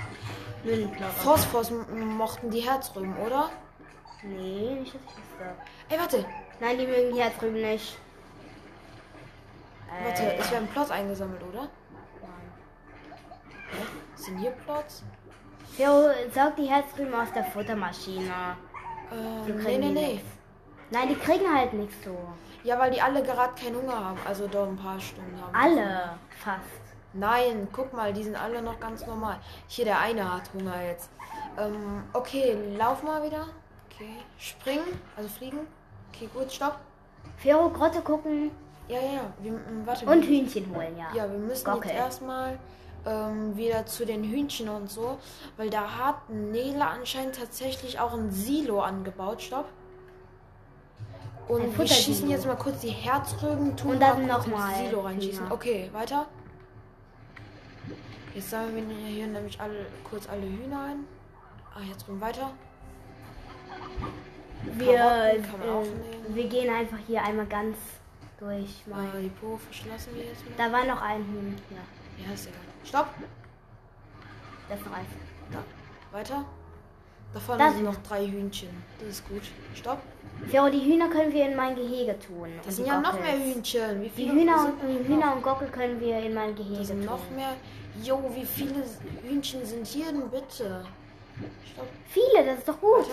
Mühlenplot. 0.63 1.09
Phosphos 1.11 1.71
m- 1.71 2.17
mochten 2.17 2.49
die 2.49 2.59
Herzrüben, 2.61 3.15
oder? 3.17 3.49
Nee, 4.23 4.75
nicht, 4.79 4.93
dass 4.93 5.01
ich 5.01 5.07
wüsste. 5.17 5.55
Ey, 5.89 5.99
warte. 5.99 6.25
Nein, 6.59 6.77
die 6.77 6.87
mögen 6.87 7.09
die 7.13 7.21
hier 7.21 7.29
drüben 7.39 7.61
nicht. 7.61 7.97
Warte, 10.03 10.23
Äh, 10.23 10.37
es 10.39 10.51
werden 10.51 10.67
Plots 10.67 10.91
eingesammelt, 10.91 11.41
oder? 11.43 11.69
Hä? 13.71 13.77
Sind 14.15 14.39
hier 14.39 14.51
Plots? 14.51 15.03
Theo, 15.75 16.09
saug 16.33 16.55
die 16.57 16.65
Herzdrüben 16.65 17.13
aus 17.13 17.31
der 17.33 17.45
Futtermaschine. 17.45 18.57
Ähm, 19.11 19.57
nee, 19.63 19.77
nee, 19.77 19.89
nee. 19.89 20.07
nichts. 20.13 20.27
Nein, 20.89 21.09
die 21.09 21.15
kriegen 21.15 21.53
halt 21.53 21.73
nichts 21.73 21.95
so. 22.03 22.17
Ja, 22.63 22.77
weil 22.79 22.91
die 22.91 23.01
alle 23.01 23.21
gerade 23.23 23.53
keinen 23.61 23.75
Hunger 23.77 24.03
haben. 24.05 24.19
Also 24.25 24.47
doch 24.47 24.67
ein 24.67 24.75
paar 24.75 24.99
Stunden 24.99 25.39
haben. 25.41 25.53
Alle, 25.55 26.17
fast. 26.43 26.86
Nein, 27.17 27.67
guck 27.71 27.93
mal, 27.93 28.13
die 28.13 28.23
sind 28.23 28.35
alle 28.41 28.61
noch 28.61 28.79
ganz 28.79 29.05
normal. 29.05 29.39
Hier, 29.67 29.85
der 29.85 29.99
eine 29.99 30.33
hat 30.33 30.53
Hunger 30.53 30.83
jetzt. 30.83 31.09
Ähm, 31.57 32.03
okay, 32.13 32.55
lauf 32.77 33.01
mal 33.03 33.23
wieder. 33.23 33.47
Okay, 33.89 34.17
springen, 34.37 34.85
also 35.15 35.27
fliegen. 35.29 35.59
Okay, 36.13 36.29
gut, 36.33 36.51
stopp. 36.51 36.77
Fero, 37.37 37.69
Grotte 37.69 38.01
gucken 38.01 38.51
Ja, 38.87 38.99
ja, 38.99 39.13
ja. 39.13 39.33
Wir, 39.41 39.59
warte. 39.85 40.05
und 40.05 40.21
wir, 40.21 40.29
Hühnchen 40.29 40.75
holen, 40.75 40.95
ja. 40.97 41.07
ja, 41.13 41.31
wir 41.31 41.39
müssen 41.39 41.65
Gockel. 41.65 41.89
jetzt 41.89 41.99
erstmal 41.99 42.59
ähm, 43.05 43.57
wieder 43.57 43.85
zu 43.85 44.05
den 44.05 44.23
Hühnchen 44.23 44.69
und 44.69 44.89
so, 44.89 45.17
weil 45.57 45.69
da 45.69 45.97
hat 45.97 46.29
Nele 46.29 46.85
anscheinend 46.85 47.35
tatsächlich 47.35 47.99
auch 47.99 48.13
ein 48.13 48.31
Silo 48.31 48.81
angebaut. 48.81 49.41
Stopp. 49.41 49.65
Und 51.47 51.77
wir 51.77 51.87
schießen 51.87 52.29
jetzt 52.29 52.45
mal 52.45 52.57
kurz 52.57 52.81
die 52.81 52.89
Herzrüben, 52.89 53.75
tun 53.77 53.91
Und 53.91 54.01
dann 54.01 54.27
mal 54.27 54.35
kurz 54.35 54.47
noch 54.47 54.53
ins 54.53 54.65
mal 54.65 54.85
Silo 54.85 55.01
reinschießen. 55.01 55.43
Hühner. 55.45 55.53
Okay, 55.53 55.89
weiter. 55.93 56.27
Jetzt 58.37 58.51
sammeln 58.51 58.87
wir 58.87 58.95
hier 59.07 59.25
nämlich 59.25 59.59
alle, 59.59 59.87
kurz 60.07 60.29
alle 60.29 60.43
Hühner 60.43 60.79
ein. 60.89 61.05
Ah, 61.73 61.79
jetzt 61.89 62.05
drüben 62.07 62.21
weiter. 62.21 62.51
Wir, 64.77 64.93
äh, 65.33 65.39
wir 66.35 66.47
gehen 66.47 66.71
einfach 66.71 66.99
hier 67.07 67.23
einmal 67.23 67.47
ganz 67.47 67.75
durch. 68.39 68.85
Mal. 68.85 69.05
Äh, 69.17 69.23
die 69.23 69.29
Po 69.29 69.57
verschlossen 69.57 70.13
wir 70.13 70.25
jetzt 70.25 70.45
mal. 70.45 70.53
Da 70.55 70.71
war 70.71 70.85
noch 70.85 71.01
ein 71.01 71.21
Huhn. 71.25 71.55
Ja, 71.71 72.25
Ja, 72.27 72.33
ist 72.35 72.45
egal. 72.45 72.59
Stopp. 72.85 73.07
da 74.69 74.75
ist 74.75 74.85
noch 74.85 74.93
eins. 74.93 75.07
Da. 75.51 76.15
Weiter. 76.15 76.45
Da 77.33 77.39
vorne 77.39 77.63
Das 77.63 77.73
sind 77.73 77.85
noch 77.85 77.97
drei 78.07 78.23
Hühnchen. 78.27 78.69
Das 78.99 79.09
ist 79.09 79.27
gut. 79.27 79.41
Stopp. 79.73 79.99
Fero, 80.47 80.69
die 80.69 80.79
Hühner 80.85 81.09
können 81.09 81.33
wir 81.33 81.49
in 81.49 81.55
mein 81.55 81.75
Gehege 81.75 82.15
tun. 82.19 82.49
Das 82.63 82.75
sind 82.75 82.85
die 82.85 82.91
ja 82.91 83.01
noch 83.01 83.13
Gockels. 83.13 83.35
mehr 83.39 83.45
Hühnchen. 83.55 84.01
Wie 84.01 84.03
Die 84.05 84.09
viele 84.11 84.31
Hühner 84.33 84.59
sind 84.59 84.79
und, 84.83 84.89
die 85.03 85.07
Hühner 85.11 85.35
und 85.35 85.41
Gockel 85.41 85.67
können 85.69 85.99
wir 85.99 86.19
in 86.19 86.35
mein 86.35 86.53
Gehege 86.55 86.77
Das 86.77 86.87
sind 86.89 86.99
tun. 86.99 87.05
noch 87.07 87.29
mehr. 87.35 87.53
Jo, 88.03 88.23
wie 88.33 88.45
viele 88.45 88.83
Hühnchen 89.23 89.65
sind 89.65 89.87
hier 89.87 90.07
denn 90.07 90.29
bitte? 90.29 90.85
Stopp. 91.71 91.87
Viele, 92.07 92.45
das 92.45 92.59
ist 92.59 92.67
doch 92.67 92.79
gut. 92.79 93.05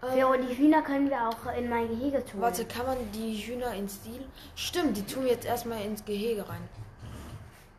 Fero, 0.00 0.34
Ähm, 0.34 0.46
die 0.48 0.56
Hühner 0.56 0.82
können 0.82 1.08
wir 1.10 1.28
auch 1.28 1.52
in 1.56 1.68
mein 1.68 1.88
Gehege 1.88 2.24
tun. 2.24 2.40
Warte, 2.40 2.64
kann 2.64 2.86
man 2.86 2.96
die 3.12 3.36
Hühner 3.36 3.74
ins 3.74 3.96
Stil? 3.96 4.24
Stimmt, 4.54 4.96
die 4.96 5.02
tun 5.04 5.24
wir 5.24 5.32
jetzt 5.32 5.46
erstmal 5.46 5.82
ins 5.82 6.04
Gehege 6.04 6.48
rein. 6.48 6.68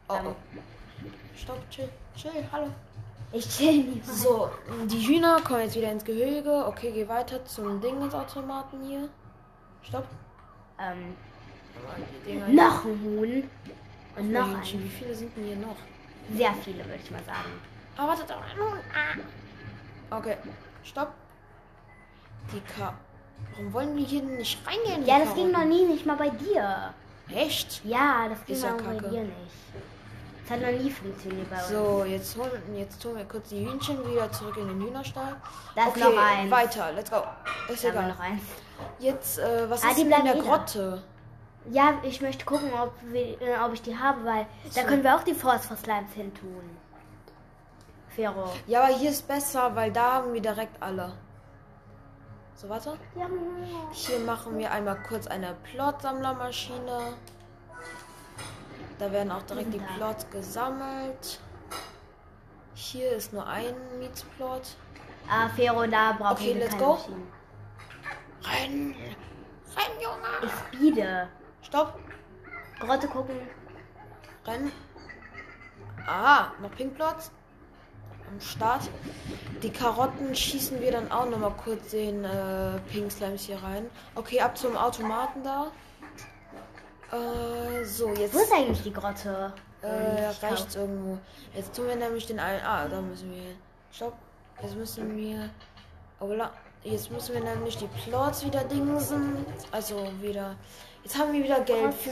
Oh, 0.10 0.16
oh. 0.26 0.36
Stopp, 1.36 1.70
chill, 1.70 1.90
chill, 2.16 2.32
hallo. 2.52 2.68
Ich 3.32 3.48
chill 3.50 3.84
nicht. 3.84 4.06
So, 4.06 4.50
die 4.86 5.08
Hühner 5.08 5.42
kommen 5.42 5.62
jetzt 5.62 5.76
wieder 5.76 5.92
ins 5.92 6.04
Gehege. 6.04 6.66
Okay, 6.66 6.92
geh 6.92 7.08
weiter 7.08 7.44
zum 7.46 7.80
Dingensautomaten 7.82 8.84
hier. 8.84 9.10
Stopp. 9.84 10.06
Ähm, 10.80 11.16
noch 12.56 12.86
ein 12.86 13.02
Huhn. 13.04 13.50
Und 14.18 14.32
noch 14.32 14.48
ein. 14.48 14.64
Wie 14.64 14.90
viele 14.90 15.14
sind 15.16 15.36
denn 15.38 15.46
hier 15.46 15.56
noch? 15.58 15.76
Sehr 16.36 16.54
viele, 16.64 16.80
würde 16.86 17.00
ich 17.04 17.12
mal 17.12 17.24
sagen. 17.24 17.50
Ah, 17.98 18.08
warte, 18.08 18.22
Huhn. 18.34 18.80
Ah. 20.10 20.18
Okay, 20.18 20.38
stopp. 20.84 21.14
Die 22.54 22.62
Ka... 22.62 22.94
Warum 23.52 23.72
wollen 23.74 23.96
wir 23.96 24.04
hier 24.06 24.22
denn 24.22 24.38
nicht 24.38 24.58
reingehen? 24.66 25.06
Ja, 25.06 25.20
das 25.20 25.36
ging 25.36 25.52
noch 25.52 25.64
nie, 25.66 25.86
nicht 25.86 26.06
mal 26.08 26.18
bei 26.18 26.30
dir. 26.30 26.94
Echt? 27.30 27.86
Ja, 27.86 28.28
das 28.30 28.44
ging 28.46 28.56
Ist 28.56 28.64
ja 28.64 28.74
auch 28.74 28.82
bei 28.82 28.96
dir 28.96 29.22
nicht. 29.22 29.36
Das 30.48 30.52
hat 30.58 30.62
noch 30.62 30.80
nie 30.80 30.90
funktioniert 30.90 31.48
bei 31.50 31.58
uns. 31.58 31.68
So, 31.70 32.04
jetzt, 32.06 32.36
holen, 32.38 32.76
jetzt 32.76 33.02
tun 33.02 33.16
wir 33.16 33.26
kurz 33.26 33.50
die 33.50 33.64
Hühnchen 33.66 34.10
wieder 34.10 34.32
zurück 34.32 34.58
in 34.58 34.68
den 34.70 34.82
Hühnerstall. 34.82 35.36
Da 35.76 35.84
ist 35.84 35.90
okay, 35.90 36.00
noch 36.00 36.18
eins. 36.18 36.52
weiter, 36.52 36.92
let's 36.94 37.12
go. 37.12 37.18
Ist 37.72 37.84
Da 37.84 37.90
egal. 37.90 38.08
noch 38.10 38.20
eins. 38.20 38.42
Jetzt, 39.00 39.38
äh, 39.40 39.70
was 39.70 39.84
Ah, 39.84 39.92
ist 39.92 40.00
in 40.00 40.10
der 40.10 40.24
wieder. 40.24 40.36
Grotte? 40.42 41.04
Ja, 41.70 41.96
ich 42.04 42.22
möchte 42.22 42.46
gucken, 42.46 42.72
ob, 42.74 42.94
wir, 43.04 43.42
äh, 43.42 43.58
ob 43.64 43.74
ich 43.74 43.82
die 43.82 43.98
habe, 43.98 44.24
weil 44.24 44.46
da 44.74 44.82
So. 44.82 44.88
können 44.88 45.04
wir 45.04 45.16
auch 45.16 45.24
die 45.24 45.34
Phosphor-Slimes 45.34 46.14
hin 46.14 46.34
tun. 46.34 46.78
Fero. 48.10 48.54
Ja, 48.68 48.84
aber 48.84 48.94
hier 48.94 49.10
ist 49.12 49.28
besser, 49.28 49.76
weil 49.76 49.92
da 49.92 50.14
haben 50.14 50.34
wir 50.34 50.42
direkt 50.42 50.82
alle. 50.82 51.14
So, 52.56 52.70
warte. 52.70 52.98
Ja, 53.16 53.28
Hier 53.92 54.20
machen 54.20 54.58
wir 54.58 54.72
einmal 54.72 54.98
kurz 55.08 55.28
eine 55.28 55.56
Plot-Sammlermaschine. 55.72 57.14
Da 58.98 59.12
werden 59.12 59.32
auch 59.32 59.44
direkt 59.44 59.74
die 59.74 59.78
Da. 59.80 59.86
Plots 59.98 60.28
gesammelt. 60.32 61.40
Hier 62.74 63.12
ist 63.12 63.34
nur 63.34 63.46
ein 63.46 63.76
Mietsplot. 64.00 64.62
ah, 65.30 65.50
Fero, 65.50 65.86
da 65.86 66.14
brauchen 66.14 66.32
Okay, 66.34 66.54
wir 66.56 66.62
let's 66.62 66.72
keine 66.72 66.84
go. 66.84 66.94
Maschinen. 66.94 67.28
Renn! 68.44 68.96
Renn, 69.76 70.02
Junge! 70.02 70.28
Ich 70.44 70.52
speede. 70.80 71.28
Stopp! 71.62 72.00
Grotte 72.80 73.08
gucken. 73.08 73.36
Rennen. 74.46 74.72
Aha, 76.08 76.52
noch 76.62 76.72
Pinkplots. 76.76 77.32
Am 78.30 78.40
Start. 78.42 78.90
Die 79.64 79.70
Karotten 79.72 80.36
schießen 80.36 80.80
wir 80.82 80.92
dann 80.92 81.12
auch 81.12 81.30
noch 81.30 81.38
mal 81.40 81.52
kurz 81.64 81.92
den 81.92 82.24
äh, 82.24 82.80
Pink 82.92 83.12
Slimes 83.12 83.44
hier 83.44 83.62
rein. 83.64 83.90
Okay, 84.16 84.40
ab 84.42 84.58
zum 84.58 84.76
Automaten 84.78 85.44
da. 85.44 85.68
Äh, 87.12 87.84
so, 87.86 88.10
jetzt 88.14 88.34
Wo 88.34 88.40
ist 88.40 88.52
eigentlich 88.54 88.84
die 88.84 88.94
Grotte? 88.94 89.54
äh, 89.82 90.46
rechts 90.46 90.76
irgendwo. 90.76 91.18
Jetzt 91.56 91.76
tun 91.76 91.88
wir 91.88 91.96
nämlich 91.96 92.26
den 92.26 92.40
einen. 92.40 92.62
Ah, 92.66 92.88
da 92.88 93.00
müssen 93.02 93.32
wir. 93.32 93.56
Stopp. 93.92 94.14
Jetzt 94.62 94.76
müssen 94.76 95.16
wir. 95.16 95.50
Oh, 96.20 96.28
la- 96.34 96.52
Jetzt 96.84 97.12
müssen 97.12 97.34
wir 97.34 97.42
nämlich 97.42 97.78
die 97.78 97.88
Plots 97.88 98.46
wieder 98.46 98.64
dingsen. 98.66 99.46
Also 99.72 100.08
wieder. 100.22 100.56
Jetzt 101.08 101.18
haben 101.18 101.32
wir 101.32 101.42
wieder 101.42 101.62
Geld. 101.62 101.94
Für, 101.94 102.12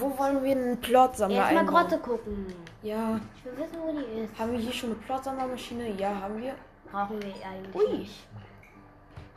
wo 0.00 0.18
wollen 0.18 0.42
wir 0.42 0.50
einen 0.50 0.76
Plotsammler 0.80 1.36
Erstmal 1.36 1.60
einbauen? 1.60 1.86
Grotte 1.86 1.98
gucken. 2.02 2.46
Ja. 2.82 3.20
Ich 3.36 3.44
will 3.44 3.52
wissen, 3.56 3.76
wo 3.80 3.92
die 3.92 4.20
ist. 4.24 4.36
Haben 4.36 4.50
wir 4.50 4.58
hier 4.58 4.72
schon 4.72 4.90
eine 4.90 4.98
Plotsammlermaschine? 4.98 5.90
Ja, 5.92 6.20
haben 6.22 6.42
wir. 6.42 6.56
Brauchen 6.90 7.22
wir 7.22 7.28
eigentlich 7.48 7.72
Ui. 7.76 7.98
nicht. 7.98 8.26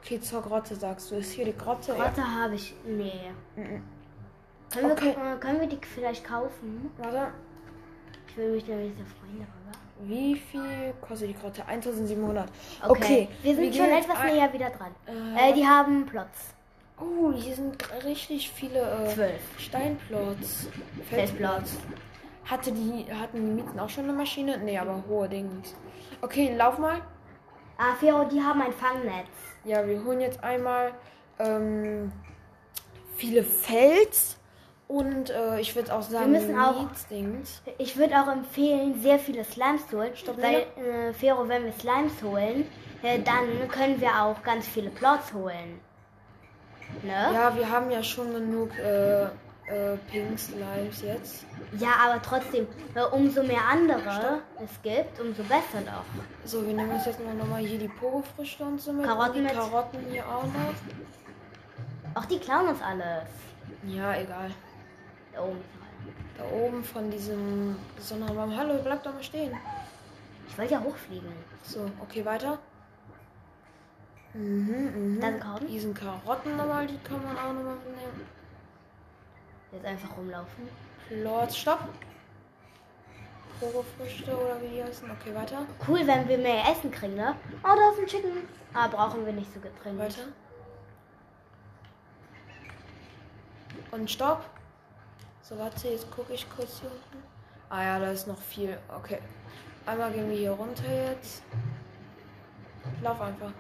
Okay, 0.02 0.20
zur 0.20 0.42
Grotte 0.42 0.76
sagst 0.76 1.12
du. 1.12 1.18
Ist 1.18 1.34
hier 1.34 1.46
die 1.46 1.56
Grotte? 1.56 1.94
Grotte 1.94 2.24
habe 2.24 2.56
ich. 2.56 2.74
Nee. 2.84 3.12
Können, 4.74 4.92
Okay. 4.92 5.16
wir, 5.16 5.36
können 5.38 5.60
wir 5.60 5.68
die 5.68 5.78
vielleicht 5.86 6.24
kaufen? 6.26 6.90
Ja. 6.98 7.06
Warte. 7.06 7.28
Ich 8.28 8.38
will 8.38 8.54
mich 8.54 8.66
nämlich 8.68 8.92
sehr 8.98 9.06
freuen 9.06 9.38
darüber. 9.38 10.10
Wie 10.12 10.36
viel 10.36 10.94
kostet 11.08 11.30
die 11.30 11.36
Grotte? 11.36 11.64
1700. 11.68 12.50
Okay. 12.82 12.90
Okay. 12.90 13.30
Wir 13.44 13.54
sind 13.54 13.72
gehen 13.72 13.74
schon 13.76 13.86
etwas 13.96 14.24
näher 14.24 14.52
wieder 14.52 14.72
dran. 14.72 14.96
Äh, 15.06 15.52
Äh, 15.52 15.54
die 15.54 15.68
haben 15.68 16.08
Plots. 16.08 16.55
Oh, 17.00 17.34
hier 17.34 17.56
sind 17.56 17.78
richtig 18.06 18.50
viele 18.50 18.80
äh, 18.80 19.14
Zwölf. 19.14 19.42
Steinplots. 19.60 20.68
Felsplots. 21.10 21.78
Hatte 22.46 22.72
die, 22.72 23.06
hatten 23.14 23.38
die 23.38 23.52
Mieten 23.64 23.80
auch 23.80 23.90
schon 23.90 24.06
eine 24.06 24.14
Maschine? 24.14 24.58
Nee, 24.60 24.78
aber 24.78 25.04
hohe 25.10 25.28
Dings. 25.28 25.76
Okay, 26.22 26.56
lauf 26.56 26.78
mal. 26.78 27.02
Ah, 27.78 27.96
Fero, 28.00 28.24
die 28.26 28.42
haben 28.42 28.62
ein 28.62 28.72
Fangnetz. 28.72 29.28
Ja, 29.66 29.86
wir 29.86 30.04
holen 30.04 30.22
jetzt 30.22 30.42
einmal 30.44 30.94
ähm, 31.40 32.12
viele 33.18 33.44
Fels 33.44 34.38
und 34.88 35.32
äh, 35.32 35.60
ich 35.60 35.76
würde 35.76 35.94
auch 35.94 36.04
sagen, 36.04 36.32
müssen 36.32 36.58
auch-. 36.58 36.88
Ich 37.80 37.98
würde 37.98 38.22
auch 38.22 38.32
empfehlen, 38.32 39.02
sehr 39.02 39.20
viele 39.20 39.44
Slimes 39.44 39.88
zu 39.88 39.98
holen. 39.98 40.14
weil, 40.38 40.66
äh, 40.84 41.14
Fero, 41.14 41.48
wenn 41.50 41.66
wir 41.66 41.74
Slimes 41.74 42.22
holen, 42.24 42.68
äh, 43.02 43.20
dann 43.20 43.68
können 43.70 44.00
wir 44.00 44.22
auch 44.22 44.42
ganz 44.44 44.68
viele 44.68 44.92
Plots 44.92 45.34
holen. 45.34 45.82
Ne? 47.04 47.30
Ja, 47.34 47.56
wir 47.56 47.70
haben 47.70 47.92
ja 47.92 48.02
schon 48.04 48.34
genug 48.34 48.78
äh, 48.78 49.24
äh, 49.24 49.98
Pink 50.12 50.38
Slimes 50.38 51.02
jetzt. 51.02 51.46
Ja, 51.78 51.90
aber 52.06 52.22
trotzdem, 52.22 52.68
umso 53.12 53.44
mehr 53.44 53.62
andere 53.70 54.42
es 54.64 54.82
gibt, 54.84 55.20
umso 55.20 55.44
besser 55.44 55.82
doch. 55.86 56.06
So, 56.46 56.66
wir 56.66 56.74
nehmen 56.74 56.92
uns 56.92 57.06
jetzt 57.06 57.24
mal 57.24 57.34
nochmal 57.34 57.62
hier 57.62 57.80
die 57.80 57.88
Pogofrüchte 57.88 58.64
und 58.64 58.80
so 58.80 58.94
mit. 58.94 59.06
Karotten 59.06 59.30
und 59.30 59.36
die 59.36 59.42
mit. 59.42 59.54
Karotten 59.54 60.00
hier 60.12 60.26
auch 60.28 60.44
noch. 60.44 62.22
Auch 62.22 62.26
die 62.26 62.40
klauen 62.40 62.68
uns 62.70 62.82
alles. 62.82 63.28
Ja, 63.88 64.16
egal. 64.16 64.52
Da 65.34 65.42
oben. 65.42 65.62
Da 66.38 66.44
oben 66.56 66.84
von 66.84 67.10
diesem 67.10 67.76
Sonnenbaum. 68.00 68.56
Hallo, 68.56 68.80
bleib 68.84 69.04
doch 69.04 69.14
mal 69.14 69.24
stehen. 69.24 69.54
Ich 70.48 70.58
wollte 70.58 70.74
ja 70.74 70.82
hochfliegen. 70.82 71.32
So, 71.64 71.90
okay, 72.02 72.24
weiter. 72.24 72.60
Mhm, 74.36 75.16
mhm. 75.16 75.22
Dann 75.22 75.40
Karotten? 75.40 75.68
Hier 75.68 75.82
sind 75.82 75.98
Karotten 75.98 76.58
nochmal, 76.58 76.86
die 76.86 76.98
kann 76.98 77.24
man 77.24 77.38
auch 77.38 77.54
nochmal 77.54 77.76
mitnehmen. 77.76 78.28
Jetzt 79.72 79.86
einfach 79.86 80.18
rumlaufen. 80.18 80.68
Lord, 81.10 81.54
stopp. 81.54 81.88
Pogofrüchte 83.60 84.36
oder 84.36 84.62
wie 84.62 84.68
die 84.68 84.84
heißen. 84.84 85.10
Okay, 85.10 85.34
weiter. 85.34 85.66
Cool, 85.88 86.06
wenn 86.06 86.28
wir 86.28 86.38
mehr 86.38 86.64
Essen 86.70 86.92
kriegen, 86.92 87.16
ne? 87.16 87.36
Oh, 87.64 87.76
da 87.76 87.92
ist 87.92 88.00
ein 88.00 88.08
Chicken. 88.08 88.48
Ah, 88.74 88.88
brauchen 88.88 89.26
wir 89.26 89.32
nicht 89.32 89.54
so 89.54 89.62
dringend. 89.82 90.00
Weiter. 90.00 90.24
Und 93.92 94.12
stopp. 94.12 94.44
So, 95.42 95.58
warte, 95.58 95.88
jetzt 95.88 96.12
gucke 96.12 96.34
ich 96.34 96.46
kurz 96.50 96.82
hier 96.82 96.92
unten. 96.92 97.24
Ah 97.70 97.84
ja, 97.84 98.00
da 98.00 98.12
ist 98.12 98.28
noch 98.28 98.42
viel. 98.42 98.78
Okay. 98.94 99.20
Einmal 99.86 100.12
gehen 100.12 100.30
wir 100.30 100.38
hier 100.38 100.52
runter 100.52 100.92
jetzt. 100.92 101.44
Lauf 103.02 103.22
einfach. 103.22 103.52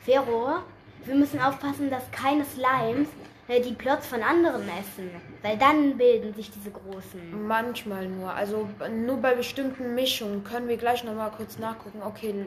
Fero, 0.00 0.58
wir 1.04 1.14
müssen 1.14 1.40
aufpassen, 1.40 1.90
dass 1.90 2.10
keine 2.10 2.44
Slimes 2.44 3.08
äh, 3.48 3.60
die 3.60 3.72
Plots 3.72 4.06
von 4.06 4.22
anderen 4.22 4.62
essen. 4.68 5.10
Weil 5.42 5.56
dann 5.56 5.96
bilden 5.96 6.34
sich 6.34 6.50
diese 6.50 6.70
großen. 6.70 7.46
Manchmal 7.46 8.08
nur. 8.08 8.32
Also 8.32 8.68
nur 8.90 9.16
bei 9.18 9.34
bestimmten 9.34 9.94
Mischungen 9.94 10.42
können 10.44 10.68
wir 10.68 10.76
gleich 10.76 11.04
nochmal 11.04 11.30
kurz 11.36 11.58
nachgucken. 11.58 12.02
Okay, 12.02 12.46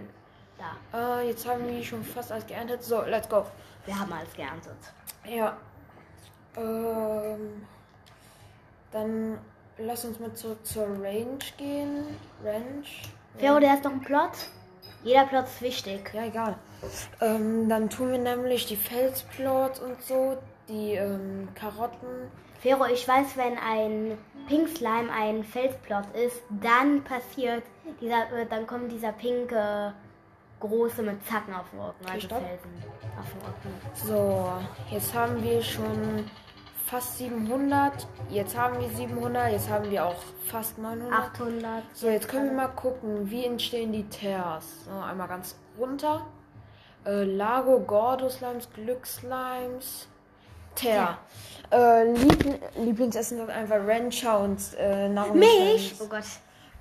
Da, 0.91 1.19
äh, 1.21 1.27
jetzt 1.27 1.47
haben 1.47 1.67
wir 1.67 1.83
schon 1.83 2.03
fast 2.03 2.31
alles 2.31 2.45
geerntet. 2.47 2.83
So, 2.83 3.01
let's 3.03 3.29
go. 3.29 3.45
wir 3.85 3.97
haben 3.99 4.11
alles 4.11 4.33
geerntet. 4.33 4.77
Ja. 5.25 5.57
Ähm, 6.57 7.65
dann 8.91 9.37
lass 9.77 10.03
uns 10.03 10.19
mal 10.19 10.33
zurück 10.33 10.65
zur 10.65 10.83
Range 10.83 11.37
gehen. 11.57 12.05
Range. 12.43 12.83
Fero, 13.37 13.59
der 13.59 13.75
ist 13.75 13.85
doch 13.85 13.91
ein 13.91 14.01
Plot. 14.01 14.31
Jeder 15.03 15.25
Plot 15.27 15.45
ist 15.45 15.61
wichtig. 15.61 16.11
Ja, 16.13 16.25
egal. 16.25 16.57
Ähm, 17.21 17.69
dann 17.69 17.89
tun 17.89 18.11
wir 18.11 18.19
nämlich 18.19 18.65
die 18.65 18.75
Felsplots 18.75 19.79
und 19.79 20.01
so, 20.01 20.37
die 20.67 20.93
ähm, 20.93 21.49
Karotten. 21.55 22.31
Fero, 22.59 22.85
ich 22.85 23.07
weiß, 23.07 23.37
wenn 23.37 23.57
ein 23.57 24.17
Pink 24.47 24.67
Slime 24.69 25.11
ein 25.11 25.43
Felsplot 25.43 26.05
ist, 26.15 26.41
dann 26.49 27.03
passiert 27.03 27.63
dieser, 28.01 28.31
äh, 28.33 28.45
dann 28.49 28.67
kommt 28.67 28.91
dieser 28.91 29.11
pinke 29.13 29.93
große 30.59 31.01
mit 31.01 31.25
Zacken 31.25 31.53
auf 31.53 31.69
dem 31.69 31.79
Rücken, 31.79 32.05
also 32.05 32.27
stopp. 32.27 32.39
Felsen 32.39 32.83
auf 33.17 33.29
dem 33.31 33.41
Rücken. 33.41 33.91
So, 33.93 34.51
jetzt 34.91 35.13
haben 35.13 35.41
wir 35.41 35.61
schon 35.61 36.25
fast 36.85 37.17
700. 37.17 38.07
Jetzt 38.29 38.57
haben 38.57 38.79
wir 38.79 38.89
700. 38.89 39.51
Jetzt 39.51 39.69
haben 39.69 39.89
wir 39.89 40.05
auch 40.05 40.21
fast 40.45 40.77
900. 40.77 41.13
800. 41.13 41.83
So, 41.93 42.09
jetzt 42.09 42.27
können 42.27 42.47
wir 42.47 42.53
mal 42.53 42.67
gucken, 42.67 43.29
wie 43.29 43.45
entstehen 43.45 43.91
die 43.91 44.03
Tears. 44.09 44.85
So, 44.85 44.91
einmal 44.91 45.27
ganz 45.27 45.57
runter. 45.77 46.25
Äh, 47.05 47.23
Lago, 47.23 47.79
Gordo-Slimes, 47.79 48.69
Glückslimes. 48.73 50.07
Tear. 50.75 51.17
Äh, 51.71 52.11
Liebl 52.13 52.59
Lieblingsessen 52.77 53.37
sind 53.37 53.49
einfach 53.49 53.85
Rancher 53.85 54.39
und 54.39 54.59
äh, 54.77 55.09
Nahrung. 55.09 55.39
Mich? 55.39 55.95
Oh 55.99 56.07
Gott. 56.07 56.23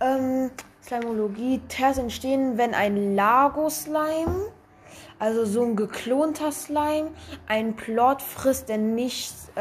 Ähm, 0.00 0.50
Slimologie. 0.82 1.60
Tears 1.68 1.98
entstehen, 1.98 2.56
wenn 2.56 2.74
ein 2.74 3.14
Lago-Slime, 3.16 4.52
also 5.18 5.44
so 5.44 5.62
ein 5.64 5.76
geklonter 5.76 6.52
Slime, 6.52 7.10
einen 7.46 7.74
Plot 7.74 8.22
frisst, 8.22 8.68
der 8.68 8.78
nicht 8.78 9.32
äh, 9.56 9.60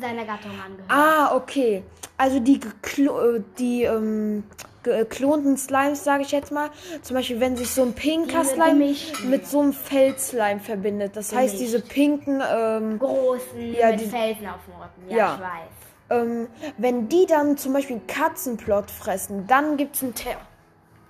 Seiner 0.00 0.24
Gattung 0.24 0.52
angehört. 0.52 0.88
Ah, 0.90 1.34
okay. 1.36 1.82
Also 2.16 2.38
die, 2.40 2.60
geklo 2.60 3.36
äh, 3.36 3.42
die 3.58 3.82
ähm, 3.82 4.44
geklonten 4.82 5.56
Slimes, 5.56 6.04
sage 6.04 6.22
ich 6.22 6.30
jetzt 6.30 6.52
mal. 6.52 6.70
Zum 7.02 7.16
Beispiel, 7.16 7.40
wenn 7.40 7.56
sich 7.56 7.70
so 7.70 7.82
ein 7.82 7.92
pinker 7.94 8.44
Slime 8.44 8.94
mit 9.26 9.46
so 9.46 9.60
einem 9.60 9.72
Feldslime 9.72 10.60
verbindet. 10.60 11.16
Das 11.16 11.34
heißt, 11.34 11.54
Gemischt. 11.56 11.60
diese 11.60 11.80
pinken, 11.80 12.42
ähm, 12.46 12.98
Großen 12.98 13.74
Ja, 13.74 13.90
mit 13.90 14.00
die- 14.00 14.04
Felsen 14.06 14.46
auf 14.46 14.60
dem 14.66 14.74
Rücken. 14.74 15.10
Ja, 15.10 15.16
Ja. 15.16 15.34
ich 15.34 15.40
weiß. 15.40 16.20
ähm, 16.22 16.46
wenn 16.78 17.08
die 17.08 17.26
dann 17.26 17.56
zum 17.56 17.72
Beispiel 17.72 18.00
Katzenplot 18.06 18.90
fressen, 18.90 19.46
dann 19.46 19.76
gibt's 19.76 20.02
einen 20.02 20.14
Tear. 20.14 20.36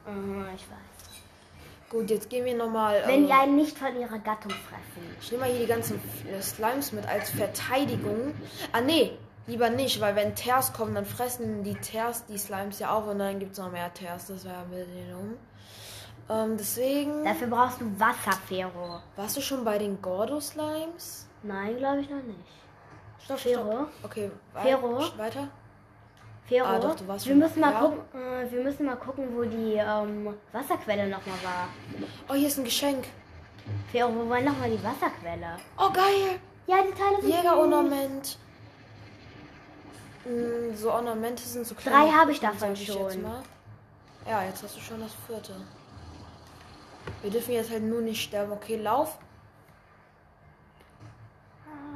Mhm, 0.07 0.47
ich 0.55 0.63
weiß. 0.63 0.84
Gut, 1.95 2.11
jetzt 2.11 2.29
gehen 2.29 2.45
wir 2.45 2.57
nochmal. 2.57 3.03
Wenn 3.07 3.21
Ähm, 3.23 3.27
die 3.29 3.33
einen 3.33 3.55
nicht 3.57 3.79
von 3.79 3.97
ihrer 3.97 4.19
Gattung 4.19 4.51
fressen. 4.51 5.17
ich 5.21 5.31
nehme 5.31 5.45
mal 5.45 5.51
hier 5.53 5.61
die 5.61 5.67
ganzen 5.67 6.01
Slimes 6.43 6.91
mit 6.91 7.07
als 7.07 7.31
Verteidigung. 7.31 8.35
Ah, 8.73 8.81
nee. 8.81 9.13
Lieber 9.47 9.71
nicht, 9.71 10.01
weil 10.01 10.17
wenn 10.17 10.35
Tears 10.35 10.73
kommen, 10.73 10.95
dann 10.95 11.05
fressen 11.05 11.63
die 11.63 11.75
Tears 11.77 12.25
die 12.27 12.37
Slimes 12.39 12.81
ja 12.81 12.93
auch 12.93 13.07
und 13.07 13.21
dann 13.21 13.39
gibt's 13.39 13.59
noch 13.59 13.71
mehr 13.71 13.93
Tears. 13.95 14.27
Das 14.27 14.45
wäre 14.45 14.57
ein 14.57 14.71
bisschen 14.71 15.11
dumm. 15.13 15.37
Ähm, 16.31 16.57
deswegen. 16.57 17.25
Dafür 17.25 17.47
brauchst 17.47 17.81
du 17.81 17.85
Wasser, 18.01 18.37
Fero. 18.49 19.01
Warst 19.15 19.37
du 19.37 19.41
schon 19.41 19.63
bei 19.65 19.79
den 19.79 20.01
Gordo-Slimes? 20.03 21.29
Nein, 21.45 21.77
glaube 21.77 22.01
ich 22.01 22.11
noch 22.11 22.23
nicht. 22.23 22.41
Stopp, 23.23 23.39
Fero? 23.39 23.87
Okay, 24.03 24.31
wei- 24.53 24.63
Fero? 24.63 24.99
weiter. 25.17 25.49
Fero, 26.47 26.67
Ah, 26.67 26.79
doch, 26.79 26.95
du 26.95 27.09
warst 27.09 27.27
wir 27.27 27.35
müssen 27.35 27.61
mal 27.61 27.73
da. 27.73 27.81
gucken, 27.81 28.01
äh, 28.21 28.51
wir 28.51 28.63
müssen 28.63 28.85
mal 28.87 28.97
gucken, 28.97 29.29
wo 29.35 29.43
die 29.45 29.75
ähm, 29.77 30.35
Wasserquelle 30.53 31.09
nochmal 31.09 31.39
war. 31.43 31.69
Oh, 32.29 32.35
hier 32.35 32.49
ist 32.49 32.59
ein 32.59 32.65
Geschenk. 32.65 33.07
Fero, 33.91 34.15
wo 34.15 34.29
war 34.29 34.41
nochmal 34.43 34.71
die 34.71 34.83
Wasserquelle? 34.85 35.57
Oh, 35.79 35.91
geil. 35.91 36.39
Ja, 36.67 36.77
die 36.83 36.93
Teile 36.99 37.21
sind. 37.23 37.35
Jägerornament. 37.35 38.39
Mm, 40.27 40.75
So 40.75 40.91
Ornamente 40.93 41.43
sind 41.43 41.67
so 41.67 41.75
Drei 41.83 42.09
habe 42.11 42.33
ich 42.33 42.41
davon 42.41 42.73
ich 42.73 42.87
schon. 42.87 43.03
Jetzt 43.11 43.23
mal. 43.23 43.43
Ja, 44.27 44.43
jetzt 44.45 44.63
hast 44.63 44.77
du 44.77 44.81
schon 44.81 45.01
das 45.01 45.13
vierte. 45.27 45.53
Wir 47.23 47.31
dürfen 47.31 47.53
jetzt 47.53 47.71
halt 47.71 47.83
nur 47.83 48.01
nicht 48.01 48.23
sterben. 48.23 48.53
Okay, 48.53 48.77
lauf. 48.77 49.19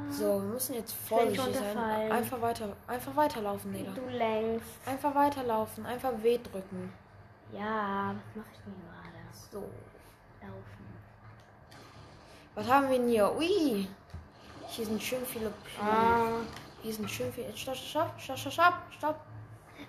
So, 0.09 0.41
wir 0.41 0.49
müssen 0.53 0.75
jetzt 0.75 0.93
vorsichtig 1.07 1.55
sein. 1.55 2.11
Einfach 2.11 2.41
weiter, 2.41 2.75
einfach 2.87 3.15
weiterlaufen, 3.15 3.71
Nela. 3.71 3.91
Du 3.91 4.07
längst. 4.09 4.65
Einfach 4.85 5.13
weiterlaufen, 5.15 5.85
einfach 5.85 6.11
W 6.21 6.37
drücken. 6.37 6.91
Ja, 7.53 8.13
was 8.15 8.35
mache 8.35 8.47
ich 8.53 8.59
denn 8.63 8.73
gerade? 8.73 9.49
So. 9.51 9.59
Laufen. 10.41 10.85
Was 12.55 12.67
haben 12.67 12.89
wir 12.89 12.97
denn 12.97 13.09
hier? 13.09 13.35
Ui. 13.37 13.87
Hier 14.67 14.85
sind 14.85 15.01
schön 15.01 15.25
viele. 15.25 15.51
Ah, 15.81 16.41
Hier 16.83 16.93
sind 16.93 17.09
schön 17.09 17.31
viele. 17.33 17.55
Stopp, 17.55 17.75
stopp, 17.75 18.07
stopp, 18.19 18.37
stopp, 18.37 18.53
stopp, 18.53 18.73
stopp. 18.97 19.15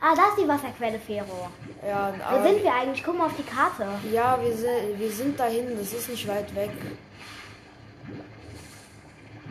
ah 0.00 0.14
da 0.14 0.28
ist 0.28 0.38
die 0.42 0.48
Wasserquelle, 0.48 0.98
Fero. 0.98 1.48
Ja, 1.87 2.12
Wo 2.30 2.42
sind 2.42 2.62
wir 2.62 2.72
eigentlich? 2.72 3.04
Guck 3.04 3.18
mal 3.18 3.26
auf 3.26 3.37
die 3.37 3.42
Karte. 3.42 3.87
ja 4.11 4.38
wir, 4.42 4.56
sind, 4.56 4.98
wir 4.98 5.11
sind 5.11 5.38
dahin. 5.38 5.76
Das 5.76 5.92
ist 5.92 6.09
nicht 6.09 6.26
weit 6.26 6.54
weg. 6.54 6.70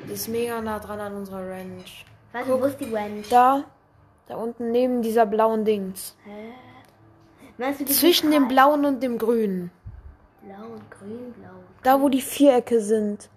Das 0.10 0.22
ist 0.22 0.28
mega 0.28 0.60
nah 0.60 0.80
dran 0.80 1.00
an 1.00 1.16
unserer 1.16 1.48
Ranch. 1.48 2.06
Warte, 2.32 2.60
wo 2.60 2.66
ist 2.66 2.80
die 2.80 2.92
Wench? 2.92 3.30
Da, 3.30 3.64
da 4.28 4.36
unten 4.36 4.72
neben 4.72 5.02
dieser 5.02 5.26
blauen 5.26 5.66
Dings. 5.66 6.16
Hä? 6.26 6.54
Meinst 7.58 7.80
du 7.82 7.86
die 7.86 7.94
Zwischen 7.94 8.32
dem 8.32 8.48
blauen 8.48 8.86
und 8.86 9.04
dem 9.04 9.18
grünen. 9.18 9.70
Blau 10.42 10.74
und 10.74 10.90
grün, 10.90 11.34
blau. 11.34 11.50
Da, 11.84 12.02
wo 12.02 12.10
die 12.10 12.22
Vierecke 12.22 12.82
sind. 12.82 13.30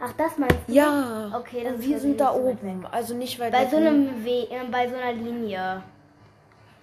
Ach, 0.00 0.12
das 0.18 0.36
meinst 0.36 0.56
du? 0.66 0.72
Ja. 0.72 1.32
Okay, 1.34 1.64
das 1.64 1.76
ist 1.76 1.86
wir 1.86 1.94
also 1.94 2.06
sind 2.08 2.20
da 2.20 2.34
oben. 2.34 2.86
Also 2.90 3.14
nicht 3.14 3.38
weit 3.40 3.52
Bei 3.52 3.62
weg. 3.62 3.70
so 3.70 3.76
einem 3.78 4.24
We 4.24 4.50
äh, 4.50 4.64
bei 4.70 4.86
so 4.88 4.96
einer 4.96 5.12
Linie. 5.14 5.82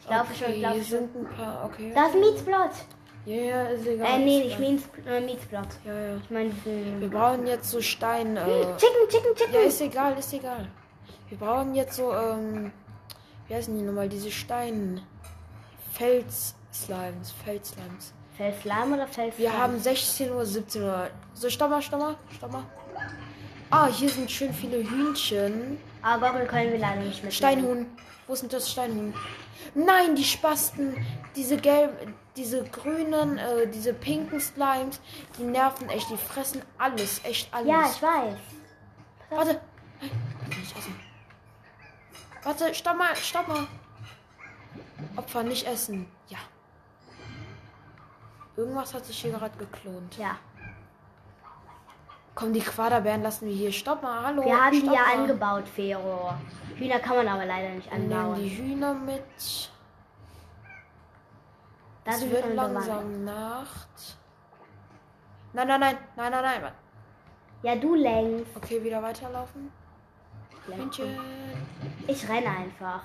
Ich 0.01 0.09
laufe 0.09 0.33
schon, 0.33 0.53
ich 0.53 0.65
okay, 0.65 0.73
hier 0.73 0.83
schon. 0.83 0.99
sind 0.99 1.15
ein 1.15 1.25
paar. 1.35 1.65
Okay. 1.65 1.91
Da 1.93 2.07
ist 2.07 2.15
Mietsplot. 2.15 2.71
Ja, 3.25 3.35
ja, 3.35 3.63
ist 3.69 3.87
egal. 3.87 4.07
Äh, 4.07 4.17
nee, 4.19 4.41
egal. 4.43 4.59
Miets, 4.59 4.83
äh, 5.07 5.21
Mietsplot. 5.21 5.67
Ja, 5.83 5.93
ja. 5.93 6.17
Ich 6.17 6.29
meine 6.29 6.49
diesen... 6.49 7.01
Wir 7.01 7.09
brauchen 7.09 7.47
jetzt 7.47 7.71
so 7.71 7.81
Stein. 7.81 8.37
Äh, 8.37 8.45
Chicken, 8.77 9.09
Chicken, 9.09 9.35
Chicken. 9.35 9.53
ja, 9.53 9.59
ist 9.61 9.81
egal, 9.81 10.17
ist 10.17 10.33
egal. 10.33 10.67
Wir 11.29 11.37
brauchen 11.37 11.73
jetzt 11.73 11.95
so, 11.95 12.13
ähm, 12.13 12.71
wie 13.47 13.55
heißen 13.55 13.75
die 13.75 13.83
nochmal? 13.83 14.09
Diese 14.09 14.29
Stein. 14.29 15.01
Fels-Slimes. 15.93 17.33
Fels-Slimes. 17.43 18.13
Fels 18.37 18.61
Slime 18.61 18.95
oder 18.95 19.07
Fels 19.07 19.37
Wir 19.37 19.57
haben 19.57 19.79
16 19.79 20.31
Uhr, 20.31 20.45
17 20.45 20.83
Uhr. 20.83 21.09
So, 21.33 21.49
stopp 21.49 21.69
mal, 21.69 21.81
stopp 21.81 21.99
mal, 22.01 22.15
stopp 22.35 22.51
mal. 22.51 22.63
Ah, 23.69 23.87
hier 23.87 24.09
sind 24.09 24.29
schön 24.29 24.53
viele 24.53 24.77
Hühnchen. 24.77 25.77
Aber 26.01 26.29
Gobble 26.29 26.45
können 26.45 26.71
wir 26.73 26.79
leider 26.79 27.01
nicht 27.01 27.23
mit. 27.23 27.33
Steinhuhn. 27.33 27.87
Wo 28.27 28.35
denn 28.35 28.49
das 28.49 28.71
Steinhuhn? 28.71 29.13
Nein, 29.73 30.15
die 30.15 30.23
Spasten. 30.23 30.95
Diese 31.35 31.57
gelben, 31.57 32.13
diese 32.35 32.63
grünen, 32.63 33.37
äh, 33.37 33.67
diese 33.67 33.93
pinken 33.93 34.39
Slimes, 34.39 34.99
die 35.37 35.43
nerven 35.43 35.89
echt. 35.89 36.09
Die 36.09 36.17
fressen 36.17 36.61
alles, 36.77 37.23
echt 37.23 37.53
alles. 37.53 37.67
Ja, 37.67 37.85
ich 37.85 38.01
weiß. 38.01 38.37
Warte. 39.29 39.61
Nicht 40.49 40.77
essen. 40.77 40.99
Warte, 42.43 42.73
stopp 42.75 42.97
mal, 42.97 43.15
stopp 43.15 43.47
mal. 43.47 43.67
Opfer, 45.15 45.43
nicht 45.43 45.65
essen. 45.65 46.07
Ja. 46.27 46.37
Irgendwas 48.55 48.93
hat 48.93 49.05
sich 49.05 49.19
hier 49.19 49.31
gerade 49.31 49.57
geklont. 49.57 50.17
Ja. 50.17 50.37
Komm, 52.35 52.51
die 52.51 52.59
Quaderbären 52.59 53.23
lassen 53.23 53.47
wir 53.47 53.55
hier. 53.55 53.71
Stopp 53.71 54.03
mal, 54.03 54.25
hallo. 54.25 54.43
Wir 54.43 54.61
haben 54.61 54.71
die 54.71 54.85
ja 54.85 54.91
mal. 54.91 55.19
angebaut, 55.19 55.67
Fero. 55.67 56.33
Hühner 56.75 56.99
kann 56.99 57.15
man 57.15 57.27
aber 57.29 57.45
leider 57.45 57.69
nicht 57.69 57.89
Wir 57.89 57.97
nehmen 57.97 58.09
die 58.09 58.15
anbauen. 58.15 58.49
Hühner 58.49 58.93
mit. 58.93 59.71
Da 62.05 62.11
Es 62.11 62.29
wird 62.29 62.53
langsam 62.53 63.25
Nacht. 63.25 64.17
Nein, 65.53 65.67
nein, 65.67 65.79
nein, 65.79 65.97
nein, 66.15 66.31
nein, 66.31 66.61
nein. 66.61 66.71
Ja, 67.63 67.75
du 67.75 67.95
längst. 67.95 68.55
Okay, 68.55 68.83
wieder 68.83 69.01
weiterlaufen. 69.01 69.71
Hühnchen. 70.67 71.19
Ich 72.07 72.27
renne 72.29 72.47
einfach. 72.49 73.01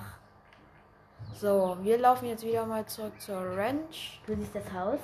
So, 1.33 1.77
wir 1.81 1.97
laufen 1.97 2.27
jetzt 2.27 2.43
wieder 2.43 2.65
mal 2.65 2.85
zurück 2.85 3.19
zur 3.19 3.57
Ranch. 3.57 4.21
Du 4.27 4.35
siehst 4.35 4.53
das 4.55 4.71
Haus. 4.73 4.99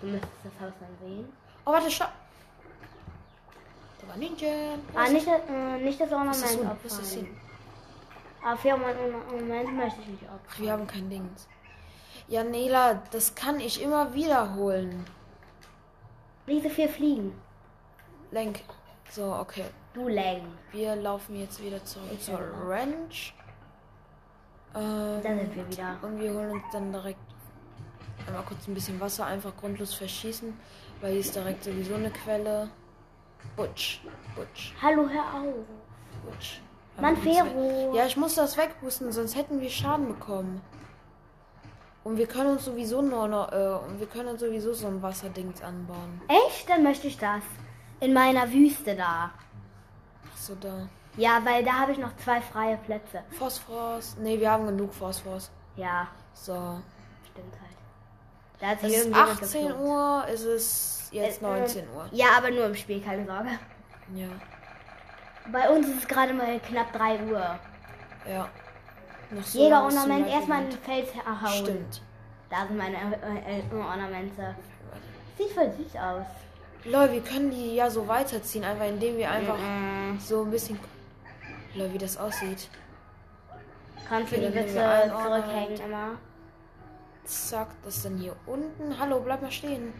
Du 0.00 0.08
müsstest 0.08 0.32
das 0.44 0.52
Haus 0.60 0.72
dann 0.80 1.08
sehen. 1.08 1.32
Oh, 1.64 1.72
warte, 1.72 1.90
stopp. 1.90 2.12
Da 4.00 4.08
war 4.08 4.16
Hühnchen. 4.16 4.80
Ah, 4.94 5.08
nicht, 5.08 5.26
das- 5.26 5.40
äh, 5.48 5.78
nicht 5.78 6.00
das 6.00 6.10
Ornament 6.12 6.36
ist 6.36 6.44
das 6.44 6.56
Huhn? 6.58 6.70
Was 6.82 6.92
ist 7.02 7.16
opfern. 7.16 7.26
Huhn? 7.26 7.36
Aber 8.44 8.56
für 8.58 8.76
mein 8.76 9.14
Ornament 9.32 9.76
möchte 9.76 10.00
ich 10.02 10.06
nicht 10.08 10.22
opfern. 10.24 10.40
Ach, 10.50 10.58
wir 10.58 10.72
haben 10.72 10.86
kein 10.86 11.08
Dings. 11.08 11.48
Ja, 12.28 12.42
Nela, 12.42 13.02
das 13.12 13.34
kann 13.34 13.60
ich 13.60 13.80
immer 13.82 14.12
wiederholen. 14.14 15.04
So 16.46 16.68
viel 16.68 16.88
fliegen. 16.88 17.40
Lenk. 18.30 18.60
So, 19.10 19.32
okay. 19.34 19.64
Du 19.94 20.08
Läng. 20.08 20.42
Wir 20.72 20.96
laufen 20.96 21.36
jetzt 21.36 21.62
wieder 21.62 21.82
zurück 21.84 22.08
Ich 22.12 22.22
zur. 22.24 22.38
Ranch. 22.66 23.34
Ähm, 24.74 25.20
Da 25.22 25.28
sind 25.36 25.54
wir 25.56 25.68
wieder. 25.70 25.96
Und 26.02 26.20
wir 26.20 26.32
holen 26.34 26.50
uns 26.50 26.64
dann 26.72 26.92
direkt 26.92 27.18
einmal 28.26 28.42
kurz 28.44 28.66
ein 28.66 28.74
bisschen 28.74 29.00
Wasser, 29.00 29.26
einfach 29.26 29.56
grundlos 29.56 29.94
verschießen, 29.94 30.52
weil 31.00 31.12
hier 31.12 31.20
ist 31.20 31.34
direkt 31.34 31.64
sowieso 31.64 31.94
eine 31.94 32.10
Quelle. 32.10 32.68
Butsch, 33.54 34.00
Butsch, 34.34 34.72
Hallo, 34.82 35.08
hör 35.08 35.22
auf. 35.22 35.54
Butsch. 36.24 36.58
Mann, 37.00 37.14
Aber 37.14 37.24
wir 37.24 37.44
müssen 37.44 37.54
Fero. 37.54 37.88
weg- 37.92 37.94
Ja, 37.94 38.06
ich 38.06 38.16
muss 38.16 38.34
das 38.34 38.56
wegpusten, 38.56 39.12
sonst 39.12 39.36
hätten 39.36 39.60
wir 39.60 39.70
Schaden 39.70 40.08
bekommen. 40.08 40.60
Und 42.06 42.18
wir 42.18 42.28
können 42.28 42.50
uns 42.50 42.64
sowieso 42.64 43.02
nur 43.02 43.26
noch, 43.26 43.50
äh, 43.50 43.56
und 43.84 43.98
wir 43.98 44.06
können 44.06 44.28
uns 44.28 44.38
sowieso 44.40 44.72
so 44.72 44.86
ein 44.86 45.02
Wasserdings 45.02 45.60
anbauen. 45.60 46.20
Echt? 46.28 46.70
Dann 46.70 46.84
möchte 46.84 47.08
ich 47.08 47.18
das. 47.18 47.42
In 47.98 48.12
meiner 48.12 48.48
Wüste 48.52 48.94
da. 48.94 49.32
Ach 50.32 50.36
so, 50.36 50.54
da. 50.54 50.88
Ja, 51.16 51.40
weil 51.44 51.64
da 51.64 51.72
habe 51.72 51.90
ich 51.90 51.98
noch 51.98 52.14
zwei 52.18 52.40
freie 52.40 52.76
Plätze. 52.76 53.24
Phosphorus. 53.36 54.16
Ne, 54.18 54.38
wir 54.38 54.48
haben 54.52 54.66
genug 54.66 54.94
Phosphorus. 54.94 55.50
Ja, 55.74 56.06
So. 56.32 56.80
stimmt 57.32 57.54
halt. 57.60 57.76
Da 58.60 58.66
hat 58.68 58.78
Es 58.82 58.88
ist 58.88 58.96
irgendjemand 58.98 59.42
18 59.42 59.62
geklont. 59.66 59.84
Uhr, 59.84 60.24
es 60.28 60.42
ist 60.44 61.08
jetzt 61.10 61.42
Äh, 61.42 61.44
19 61.44 61.82
ähm, 61.82 61.90
Uhr. 61.96 62.08
Ja, 62.12 62.26
aber 62.38 62.52
nur 62.52 62.66
im 62.66 62.76
Spiel, 62.76 63.00
keine 63.02 63.26
Sorge. 63.26 63.48
Ja, 64.14 64.28
Bei 65.50 65.68
uns 65.70 65.88
ist 65.88 66.02
es 66.02 66.06
gerade 66.06 66.32
mal 66.34 66.60
knapp 66.60 66.92
3 66.92 67.24
Uhr. 67.24 67.58
ja. 68.30 68.48
So 69.44 69.58
Jägerornament 69.58 70.28
erstmal 70.28 70.62
in 70.62 70.68
Event. 70.68 70.86
den 70.86 70.94
Fels 70.94 71.08
hauen. 71.26 71.64
Stimmt. 71.64 72.02
Da 72.50 72.66
sind 72.66 72.76
meine 72.78 72.96
äh, 72.96 73.58
äh, 73.60 73.74
Ornamente. 73.74 74.54
Sieht 75.36 75.50
voll 75.50 75.70
süß 75.72 75.96
aus. 75.96 76.26
Lol, 76.84 77.10
wir 77.12 77.20
können 77.20 77.50
die 77.50 77.74
ja 77.74 77.90
so 77.90 78.06
weiterziehen, 78.06 78.64
einfach 78.64 78.86
indem 78.86 79.16
wir 79.16 79.30
einfach 79.30 79.58
Mhm. 79.58 80.18
so 80.20 80.42
ein 80.44 80.50
bisschen. 80.50 80.78
Lol, 81.74 81.92
wie 81.92 81.98
das 81.98 82.16
aussieht. 82.16 82.68
Kannst 84.08 84.30
du 84.32 84.36
Okay, 84.36 84.46
die 84.46 84.54
dann 84.54 84.64
nehmen 84.64 84.74
bitte 84.74 84.88
ein 84.88 85.10
zurückhängen 85.10 85.80
immer? 85.80 86.10
Zack, 87.24 87.68
das 87.84 88.02
dann 88.04 88.16
hier 88.18 88.36
unten. 88.46 88.96
Hallo, 89.00 89.18
bleib 89.18 89.42
mal 89.42 89.50
stehen. 89.50 89.92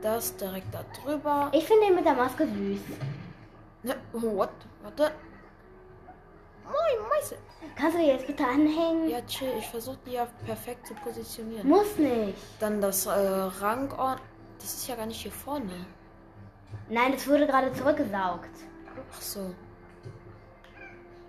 Das 0.00 0.34
direkt 0.36 0.72
da 0.74 0.80
drüber. 1.02 1.50
Ich 1.52 1.64
finde 1.66 1.86
den 1.86 1.96
mit 1.96 2.04
der 2.06 2.14
Maske 2.14 2.46
süß. 2.46 2.80
Ne, 3.82 3.96
what? 4.12 4.50
Warte. 4.82 5.10
Moin, 6.68 7.08
Meißel. 7.10 7.38
Kannst 7.76 7.96
du 7.96 8.00
die 8.02 8.08
jetzt 8.08 8.26
bitte 8.26 8.44
anhängen? 8.44 9.08
Ja, 9.08 9.20
chill, 9.22 9.52
ich 9.58 9.66
versuche 9.68 9.98
die 10.06 10.12
ja 10.12 10.26
perfekt 10.44 10.86
zu 10.86 10.94
positionieren. 10.94 11.68
Muss 11.68 11.96
nicht. 11.96 12.36
Dann 12.60 12.80
das 12.80 13.06
äh, 13.06 13.10
Rangort. 13.10 14.20
Das 14.58 14.74
ist 14.74 14.88
ja 14.88 14.96
gar 14.96 15.06
nicht 15.06 15.20
hier 15.20 15.32
vorne. 15.32 15.86
Nein, 16.88 17.12
das 17.12 17.26
wurde 17.26 17.46
gerade 17.46 17.72
zurückgesaugt. 17.72 18.50
Ach 19.12 19.20
so. 19.20 19.54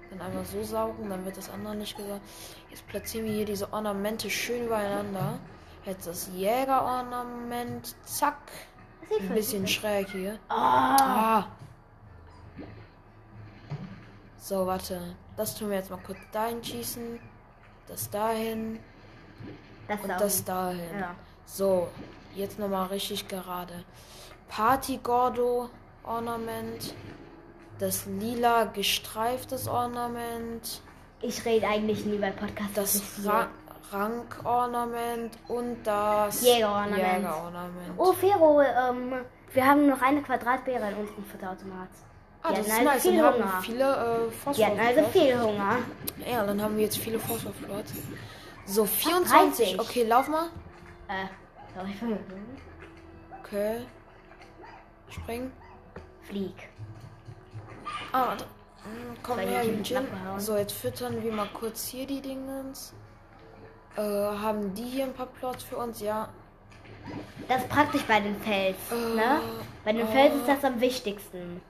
Dann 0.10 0.22
einmal 0.22 0.44
so 0.46 0.64
saugen, 0.64 1.08
dann 1.10 1.24
wird 1.24 1.38
das 1.38 1.50
andere 1.52 1.76
nicht 1.76 1.96
gesaugt. 1.96 2.22
Jetzt 2.70 2.88
platzieren 2.88 3.26
wir 3.26 3.34
hier 3.34 3.46
diese 3.46 3.72
Ornamente 3.72 4.30
schön 4.30 4.66
übereinander. 4.66 5.40
Jetzt 5.86 6.08
das 6.08 6.30
Jägerornament. 6.34 7.96
Zack. 8.06 8.38
Das 9.02 9.10
sieht 9.10 9.30
Ein 9.30 9.36
bisschen 9.36 9.68
schräg 9.68 10.10
hier. 10.10 10.40
Oh, 10.50 10.54
Ah. 10.54 11.46
So, 14.38 14.66
warte. 14.66 15.00
Das 15.40 15.56
tun 15.56 15.70
wir 15.70 15.78
jetzt 15.78 15.90
mal 15.90 16.00
kurz 16.06 16.20
dahin 16.34 16.62
schießen. 16.62 17.18
Das 17.88 18.10
dahin. 18.10 18.78
das 19.88 20.02
Und 20.02 20.10
das 20.10 20.44
dahin. 20.44 21.00
Ja. 21.00 21.16
So, 21.46 21.88
jetzt 22.36 22.60
nochmal 22.60 22.88
richtig 22.88 23.26
gerade. 23.26 23.86
Party 24.50 25.00
Gordo 25.02 25.70
Ornament. 26.04 26.94
Das 27.80 28.06
lila 28.06 28.66
gestreiftes 28.66 29.70
Ornament. 29.70 30.82
Ich 31.22 31.46
rede 31.46 31.70
eigentlich 31.70 32.04
nie 32.04 32.18
bei 32.18 32.32
Podcasts. 32.32 32.74
Das. 32.74 33.26
Ra 33.26 33.48
Rankornament 33.94 35.38
und 35.48 35.84
das 35.86 36.42
Jägerornament. 36.42 36.98
Jägerornament. 36.98 37.94
Oh, 37.96 38.12
Fero, 38.12 38.62
ähm, 38.62 39.14
wir 39.54 39.66
haben 39.66 39.88
noch 39.88 40.02
eine 40.02 40.22
Quadratbeere 40.22 40.90
in 40.90 40.96
unserem 40.96 41.24
Futterautomat. 41.24 41.88
Ah, 42.44 42.50
die 42.52 42.58
das 42.58 42.68
ist 42.68 42.74
hatten 42.74 42.88
also 42.88 42.92
nice. 42.94 43.02
viel 43.02 43.18
Dann 43.18 43.26
haben 43.26 43.34
Hunger. 43.36 43.54
wir 43.54 43.62
viele 43.62 44.30
äh, 44.50 44.54
Die 44.54 44.66
hatten 44.66 44.80
also 44.80 45.04
viel 45.12 45.42
Hunger. 45.42 45.78
Ja, 46.32 46.46
dann 46.46 46.62
haben 46.62 46.76
wir 46.78 46.84
jetzt 46.84 46.98
viele 46.98 47.20
Phosphorflots. 47.20 47.94
So, 48.66 48.86
24. 48.86 49.76
30. 49.78 49.80
Okay, 49.80 50.04
lauf 50.04 50.28
mal. 50.28 50.48
Äh, 51.08 51.26
sorry, 51.76 51.96
Okay. 53.44 53.82
Spring. 55.10 55.52
Flieg. 56.22 56.54
Ah, 58.12 58.28
warte. 58.28 58.46
Hm, 58.84 59.18
Komm 59.24 59.40
her, 59.40 59.62
abgehauen? 59.62 60.40
So, 60.40 60.56
jetzt 60.56 60.74
füttern 60.74 61.22
wir 61.24 61.32
mal 61.34 61.48
kurz 61.54 61.88
hier 61.88 62.06
die 62.06 62.22
Dingens. 62.22 62.94
Äh, 63.96 64.02
haben 64.02 64.74
die 64.76 64.84
hier 64.84 65.06
ein 65.06 65.14
paar 65.14 65.26
Plots 65.26 65.64
für 65.64 65.78
uns? 65.78 66.00
Ja. 66.00 66.30
Das 67.48 67.62
ist 67.64 67.70
praktisch 67.70 68.04
bei 68.04 68.20
den 68.20 68.40
Fels, 68.42 68.78
Äh, 68.92 69.16
ne? 69.16 69.42
Bei 69.84 69.94
den 69.94 70.08
Fels 70.08 70.36
ist 70.36 70.48
das 70.48 70.64
am 70.64 70.80
wichtigsten. 70.80 71.62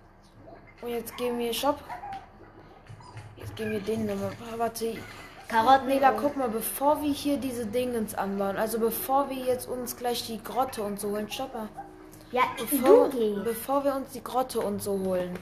Und 0.82 0.90
jetzt 0.90 1.16
gehen 1.18 1.38
wir, 1.38 1.54
stopp. 1.54 1.80
Jetzt 3.38 3.56
gehen 3.56 3.72
wir 3.72 3.80
den 3.82 4.06
nochmal. 4.06 4.32
Warte. 4.58 4.98
Karotten. 5.48 5.88
Nela, 5.88 6.12
und- 6.12 6.18
guck 6.22 6.38
mal, 6.38 6.48
bevor 6.50 7.02
wir 7.02 7.12
hier 7.12 7.38
diese 7.38 7.66
Dingens 7.66 8.14
anbauen, 8.16 8.56
also 8.58 8.80
bevor 8.80 9.30
wir 9.30 9.38
jetzt 9.38 9.68
uns 9.68 9.96
gleich 9.98 10.26
die 10.28 10.42
Grotte 10.44 10.84
und 10.84 11.00
so 11.00 11.10
holen, 11.12 11.30
stopp 11.32 11.54
mal. 11.54 11.70
Ja, 12.32 12.44
Bevor, 12.70 13.10
bevor 13.44 13.84
wir 13.84 13.96
uns 13.96 14.12
die 14.12 14.24
Grotte 14.24 14.60
und 14.60 14.84
so 14.84 14.92
holen, 15.04 15.38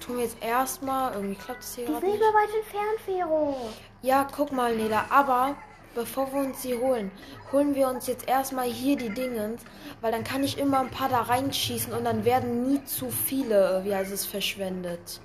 tun 0.00 0.16
wir 0.16 0.24
jetzt 0.24 0.42
erstmal, 0.42 1.12
irgendwie 1.14 1.36
klappt 1.36 1.60
das 1.62 1.76
hier 1.76 1.84
gerade 1.86 2.04
nicht. 2.04 2.14
nicht 2.14 2.20
mehr 2.20 2.34
weit 2.42 2.54
entfernt, 2.56 3.00
Fero. 3.04 3.56
Ja, 4.02 4.26
guck 4.34 4.50
mal, 4.50 4.74
Nela, 4.74 5.04
aber 5.10 5.54
bevor 5.98 6.32
wir 6.32 6.40
uns 6.40 6.62
die 6.62 6.76
holen, 6.78 7.10
holen 7.50 7.74
wir 7.74 7.88
uns 7.88 8.06
jetzt 8.06 8.28
erstmal 8.28 8.66
hier 8.66 8.96
die 8.96 9.10
Dingens, 9.10 9.62
weil 10.00 10.12
dann 10.12 10.22
kann 10.22 10.44
ich 10.44 10.56
immer 10.56 10.78
ein 10.78 10.90
paar 10.90 11.08
da 11.08 11.22
reinschießen 11.22 11.92
und 11.92 12.04
dann 12.04 12.24
werden 12.24 12.68
nie 12.68 12.84
zu 12.84 13.10
viele, 13.10 13.80
wie 13.84 13.92
heißt 13.92 14.12
es, 14.12 14.24
verschwendet. 14.24 15.20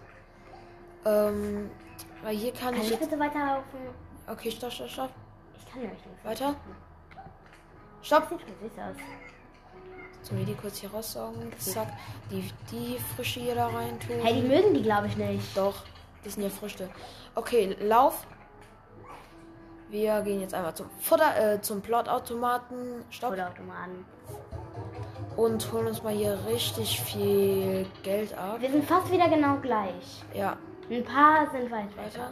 Ähm, 1.05 1.69
weil 2.23 2.35
hier 2.35 2.51
kann 2.53 2.73
Kann 2.73 2.77
ich 2.77 2.83
ich 2.85 2.89
jetzt. 2.91 3.01
bitte 3.01 3.19
weiterlaufen? 3.19 3.79
Okay, 4.27 4.49
stopp, 4.49 4.71
stopp, 4.71 4.89
stopp. 4.89 5.09
Ich 5.59 5.71
kann 5.71 5.81
nämlich 5.81 5.99
nicht. 6.05 6.25
Weiter. 6.25 6.55
Stopp. 8.01 8.29
Sieht 8.29 8.39
schon 8.39 8.69
süß 8.69 8.79
aus. 8.79 10.31
Wir 10.31 10.45
die 10.45 10.55
kurz 10.55 10.77
hier 10.77 10.89
raussaugen? 10.89 11.51
Zack. 11.59 11.89
Die, 12.31 12.49
die 12.71 12.97
Frische 13.15 13.41
hier 13.41 13.55
da 13.55 13.67
rein 13.67 13.99
tun. 13.99 14.15
Hey, 14.23 14.41
die 14.41 14.47
mögen 14.47 14.73
die, 14.73 14.81
glaube 14.81 15.07
ich, 15.07 15.17
nicht. 15.17 15.55
Doch, 15.55 15.83
das 16.23 16.33
sind 16.33 16.43
ja 16.43 16.49
Früchte. 16.49 16.89
Okay, 17.35 17.75
lauf. 17.81 18.25
Wir 19.93 20.21
gehen 20.21 20.41
jetzt 20.41 20.55
einmal 20.55 20.73
zum 20.73 20.89
Futter, 20.99 21.37
äh, 21.53 21.61
zum 21.61 21.79
Plotautomaten. 21.79 23.05
Stopp. 23.11 23.29
Futterautomaten. 23.29 24.03
Und 25.37 25.71
holen 25.71 25.85
uns 25.85 26.01
mal 26.01 26.13
hier 26.13 26.35
richtig 26.47 26.99
viel 26.99 27.85
Geld 28.01 28.35
ab. 28.35 28.57
Wir 28.59 28.71
sind 28.71 28.85
fast 28.85 29.11
wieder 29.11 29.29
genau 29.29 29.57
gleich. 29.57 30.23
Ja, 30.33 30.57
Ein 30.89 31.03
paar 31.05 31.47
sind 31.51 31.69
weit 31.69 31.95
weg. 31.95 32.05
weiter. 32.05 32.31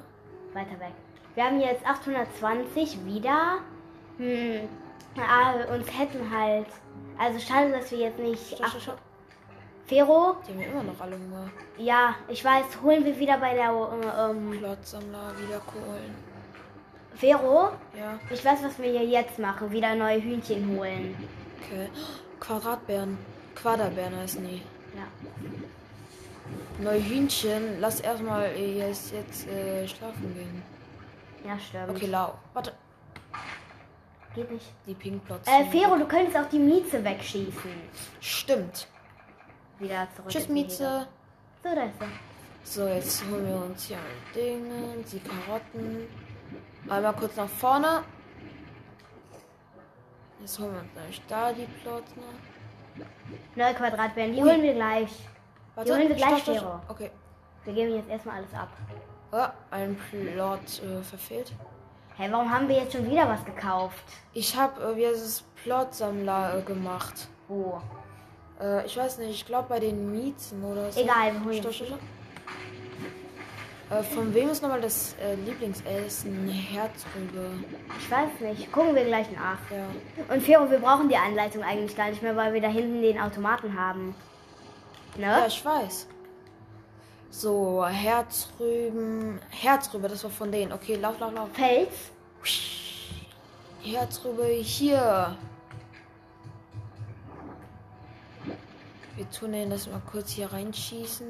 Weiter 0.54 0.80
weg. 0.80 0.94
Wir 1.36 1.44
haben 1.44 1.60
jetzt 1.62 1.86
820 1.86 3.06
wieder. 3.06 3.60
Hm. 4.18 4.68
Aber 5.16 5.72
uns 5.76 5.88
hätten 5.96 6.36
halt. 6.36 6.66
Also 7.20 7.38
schade, 7.40 7.72
dass 7.72 7.92
wir 7.92 8.00
jetzt 8.00 8.18
nicht. 8.18 8.56
Stopp, 8.56 8.70
stopp, 8.70 8.82
stopp. 8.82 8.98
Fero? 9.86 10.36
Die 10.48 10.54
haben 10.54 10.62
ja 10.62 10.68
immer 10.68 10.82
noch 10.84 11.00
alle 11.00 11.16
Hunger. 11.16 11.48
Ja, 11.78 12.16
ich 12.28 12.44
weiß. 12.44 12.66
Holen 12.82 13.06
wir 13.06 13.20
wieder 13.20 13.38
bei 13.38 13.54
der. 13.54 13.70
äh, 13.70 14.32
Ähm, 14.32 14.50
Plotsammler 14.58 15.32
wiederholen. 15.38 16.31
Fero? 17.16 17.72
Ja, 17.98 18.20
Ich 18.30 18.44
weiß, 18.44 18.64
was 18.64 18.78
wir 18.80 18.92
hier 18.92 19.06
jetzt 19.06 19.38
machen. 19.40 19.72
Wieder 19.72 19.96
neue 19.96 20.22
Hühnchen 20.22 20.78
holen. 20.78 21.16
okay. 21.64 21.90
Quadratbären. 22.40 23.18
Quaderbären 23.56 24.16
heißen 24.18 24.44
die. 24.48 24.62
Ja. 24.96 25.08
Neue 26.80 27.04
Hühnchen. 27.04 27.80
Lass 27.80 28.00
erstmal 28.00 28.46
äh, 28.46 28.80
jetzt, 28.80 29.12
jetzt 29.14 29.48
äh, 29.48 29.88
schlafen 29.88 30.34
gehen. 30.34 30.64
Ja, 31.46 31.58
stimmt. 31.60 31.90
Okay, 31.90 32.08
lau. 32.08 32.34
Warte. 32.54 32.74
Geht 34.34 34.50
nicht. 34.52 34.66
Die 34.88 34.94
Pinkplots. 34.94 35.48
Äh, 35.48 35.66
Fero, 35.66 35.98
du 35.98 36.06
könntest 36.08 36.38
auch 36.38 36.50
die 36.50 36.60
Mieze 36.60 37.04
wegschießen. 37.04 37.72
Stimmt. 38.22 38.88
Wieder 39.80 40.08
zurück. 40.16 40.30
Tschüss. 40.30 40.48
Mieze. 40.48 41.08
So, 41.64 41.76
da 41.76 41.84
ist 41.84 41.94
er. 42.00 42.08
So, 42.64 42.88
jetzt 42.88 43.24
holen 43.30 43.48
wir 43.48 43.56
uns 43.66 43.86
hier 43.86 43.98
ein 43.98 44.34
Ding, 44.36 44.64
die 45.12 45.20
Karotten. 45.20 46.08
Einmal 46.90 47.14
kurz 47.14 47.36
nach 47.36 47.48
vorne. 47.50 48.04
Jetzt 50.40 50.60
holen 50.60 50.74
wir 50.74 50.82
uns 50.82 50.94
nämlich 50.96 51.22
da 51.28 51.54
die 51.54 51.68
Plots 51.82 52.16
noch. 52.16 53.06
Neue 53.56 53.74
Quadratbären. 53.74 54.34
Die 54.34 54.42
holen 54.42 54.62
wir 54.62 54.74
gleich. 54.74 55.10
Warte, 55.76 55.94
holen 55.94 56.10
wir 56.10 56.16
gleich, 56.16 56.42
stopp. 56.42 56.82
Okay. 56.90 57.12
Wir 57.64 57.74
geben 57.74 57.96
jetzt 57.96 58.10
erstmal 58.10 58.38
alles 58.38 58.54
ab. 58.54 58.70
Oh, 59.32 59.46
ein 59.70 59.96
Plot 59.96 60.82
äh, 60.84 61.02
verfehlt. 61.04 61.54
Hä, 62.18 62.28
warum 62.32 62.52
haben 62.52 62.68
wir 62.68 62.76
jetzt 62.76 62.94
schon 62.94 63.10
wieder 63.10 63.30
was 63.30 63.46
gekauft? 63.46 64.04
Ich 64.34 64.58
habe, 64.58 64.82
äh, 64.84 64.98
wie 64.98 65.08
heißt 65.08 65.24
es, 65.24 65.44
Plotsammler 65.64 66.58
äh, 66.58 66.62
gemacht. 66.64 67.30
Wo? 67.48 67.82
Äh, 68.60 68.86
ich 68.86 68.98
weiß 68.98 69.20
nicht, 69.20 69.30
ich 69.30 69.46
glaube 69.46 69.70
bei 69.70 69.80
den 69.80 70.12
Miezen 70.12 70.64
oder 70.64 70.92
so. 70.92 71.00
Egal, 71.00 71.34
wir 71.34 71.46
holen 71.46 71.58
Stopp, 71.60 71.74
stopp, 71.74 71.88
stopp. 71.88 72.00
Äh, 73.92 74.04
von 74.04 74.34
wem 74.34 74.50
ist 74.50 74.62
nochmal 74.62 74.80
das 74.80 75.16
äh, 75.22 75.36
Lieblingsessen? 75.36 76.48
Herzrübe. 76.48 77.52
Ich 78.00 78.10
weiß 78.10 78.40
nicht. 78.40 78.72
Gucken 78.72 78.96
wir 78.96 79.04
gleich 79.04 79.30
nach. 79.32 79.60
Ja. 79.70 80.34
Und 80.34 80.42
Fero, 80.42 80.70
wir 80.72 80.80
brauchen 80.80 81.10
die 81.10 81.18
Anleitung 81.18 81.62
eigentlich 81.62 81.96
gar 81.96 82.10
nicht 82.10 82.22
mehr, 82.22 82.36
weil 82.38 82.54
wir 82.54 82.62
da 82.62 82.70
hinten 82.70 83.02
den 83.02 83.20
Automaten 83.20 83.78
haben. 83.78 84.16
Ne? 85.18 85.24
Ja, 85.24 85.46
ich 85.46 85.64
weiß. 85.64 86.08
So, 87.32 87.86
Herzrüben. 87.86 89.40
Herzrübe, 89.50 90.08
das 90.08 90.24
war 90.24 90.32
von 90.32 90.52
denen. 90.52 90.72
Okay, 90.72 90.96
lauf, 90.96 91.20
lauf, 91.20 91.34
lauf. 91.34 91.50
Fels? 91.54 92.12
Herzrübe 93.84 94.46
hier. 94.46 95.36
Wir 99.18 99.30
tun 99.32 99.52
den 99.52 99.70
das 99.70 99.88
mal 99.88 100.02
kurz 100.10 100.32
hier 100.32 100.52
reinschießen. 100.52 101.28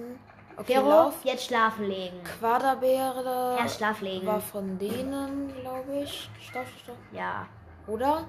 Okay, 0.57 0.75
lauf. 0.75 1.15
jetzt 1.23 1.45
schlafen 1.45 1.85
legen. 1.87 2.23
Quaderbeere 2.23 3.57
Erst 3.59 3.77
Schlaf 3.77 4.01
legen. 4.01 4.27
war 4.27 4.39
von 4.41 4.77
denen, 4.77 5.53
glaube 5.61 5.99
ich. 6.03 6.29
Stopp, 6.39 6.65
stopp. 6.83 6.97
Ja. 7.11 7.47
Oder? 7.87 8.25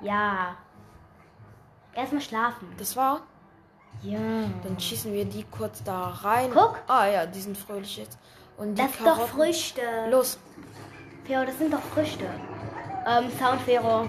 Ja. 0.00 0.56
Erstmal 1.94 2.20
schlafen. 2.22 2.72
Das 2.78 2.96
war? 2.96 3.22
Ja. 4.02 4.18
Dann 4.62 4.78
schießen 4.78 5.12
wir 5.12 5.24
die 5.24 5.44
kurz 5.44 5.82
da 5.82 6.08
rein. 6.08 6.50
Guck. 6.52 6.78
Ah 6.86 7.06
ja, 7.06 7.26
die 7.26 7.40
sind 7.40 7.56
fröhlich 7.56 7.96
jetzt. 7.96 8.18
Und 8.56 8.74
die 8.76 8.82
Das 8.82 8.92
sind 8.94 9.06
doch 9.06 9.28
Früchte. 9.28 9.80
Los. 10.10 10.38
Fero, 11.24 11.44
das 11.44 11.58
sind 11.58 11.72
doch 11.72 11.82
Früchte. 11.82 12.24
Ähm, 13.06 13.30
Sound 13.38 13.60
Fero. 13.62 14.08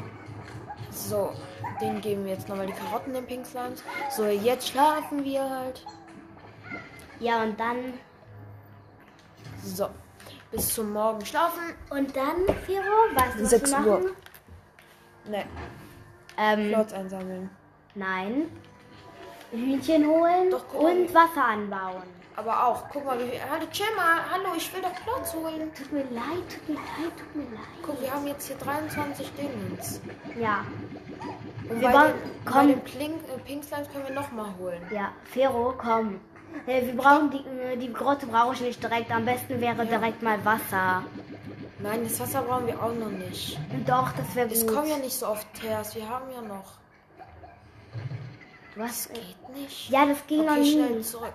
So, 0.91 1.31
den 1.79 2.01
geben 2.01 2.25
wir 2.25 2.33
jetzt 2.33 2.49
nochmal 2.49 2.65
die 2.65 2.73
Karotten, 2.73 3.13
den 3.13 3.25
Pink 3.25 3.45
Slimes. 3.45 3.83
So, 4.15 4.25
jetzt 4.25 4.69
schlafen 4.69 5.23
wir 5.23 5.47
halt. 5.49 5.85
Ja, 7.19 7.43
und 7.43 7.59
dann. 7.59 7.93
So, 9.63 9.89
bis 10.51 10.73
zum 10.73 10.93
Morgen 10.93 11.25
schlafen. 11.25 11.73
Und 11.89 12.15
dann, 12.15 12.45
Fero, 12.65 12.83
weißt 13.15 13.37
du, 13.37 13.43
was 13.43 13.49
Sechs 13.49 13.71
wir 13.71 13.79
Uhr. 13.79 13.99
machen? 13.99 14.11
Ne, 15.29 15.45
Ähm, 16.37 16.69
Plots 16.69 16.93
einsammeln. 16.93 17.49
nein. 17.95 18.49
Hühnchen 19.51 20.05
holen 20.05 20.51
Doch, 20.51 20.73
und 20.73 21.13
Wasser 21.13 21.43
anbauen. 21.45 22.03
Aber 22.35 22.65
auch, 22.67 22.83
guck 22.91 23.05
mal, 23.05 23.17
wie 23.17 23.29
viel. 23.29 23.39
Hallo, 23.49 23.65
mal. 23.95 24.19
Hallo, 24.29 24.49
ich 24.57 24.71
will 24.73 24.81
doch 24.81 24.93
Plots 25.03 25.33
holen. 25.33 25.71
Tut 25.73 25.91
mir 25.91 26.03
leid, 26.03 26.43
tut 26.49 26.69
mir 26.69 26.75
leid, 26.75 27.13
tut 27.17 27.35
mir 27.35 27.55
leid. 27.55 27.63
Guck, 27.81 27.99
wir 28.01 28.13
haben 28.13 28.27
jetzt 28.27 28.45
hier 28.47 28.57
23 28.57 29.31
Dingens. 29.35 30.01
Ja, 30.39 30.65
Und 31.69 31.79
Wir 31.81 31.89
bei, 31.89 32.07
den, 32.11 32.13
bei 32.45 32.51
komm. 32.51 32.67
den 32.67 32.81
Pink, 32.81 33.23
äh, 33.33 33.39
Pink 33.39 33.63
Slimes 33.63 33.89
können 33.91 34.07
wir 34.07 34.13
nochmal 34.15 34.53
holen. 34.59 34.81
ja. 34.91 35.11
Fero, 35.23 35.73
komm. 35.77 36.19
Äh, 36.65 36.85
Wir 36.87 36.95
brauchen 36.95 37.29
die, 37.31 37.45
äh, 37.59 37.77
die 37.77 37.91
Grotte 37.91 38.25
brauche 38.25 38.53
ich 38.55 38.61
nicht 38.61 38.81
direkt. 38.81 39.11
Am 39.11 39.25
besten 39.25 39.59
wäre 39.61 39.85
direkt 39.85 40.21
mal 40.21 40.43
Wasser. 40.43 41.03
Nein, 41.79 42.03
das 42.03 42.19
Wasser 42.19 42.41
brauchen 42.41 42.67
wir 42.67 42.81
auch 42.81 42.93
noch 42.93 43.09
nicht. 43.09 43.59
Doch, 43.85 44.11
das 44.13 44.35
wäre 44.35 44.49
Es 44.49 44.65
gut. 44.65 44.75
kommen 44.75 44.87
ja 44.89 44.97
nicht 44.97 45.13
so 45.13 45.27
oft 45.27 45.47
Teers. 45.53 45.95
Wir 45.95 46.07
haben 46.09 46.25
ja 46.33 46.41
noch. 46.41 46.73
Was? 48.75 49.09
Geht 49.09 49.49
nicht. 49.55 49.89
Ja, 49.89 50.05
das 50.05 50.25
ging 50.27 50.45
noch 50.45 50.51
Okay, 50.51 50.61
nie. 50.61 50.71
schnell 50.73 51.01
zurück. 51.01 51.33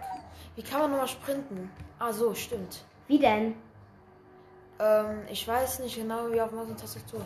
Wie 0.57 0.62
kann 0.62 0.81
man 0.81 0.91
nochmal 0.91 1.09
sprinten? 1.09 1.70
Ah, 1.99 2.12
so, 2.12 2.35
stimmt. 2.35 2.85
Wie 3.09 3.18
denn? 3.18 3.55
Ähm, 4.79 5.23
ich 5.31 5.47
weiß 5.47 5.81
nicht 5.81 5.97
genau, 5.97 6.31
wie 6.31 6.41
auf 6.41 6.51
Maus 6.53 6.68
und 6.68 6.79
Tastatur. 6.81 7.20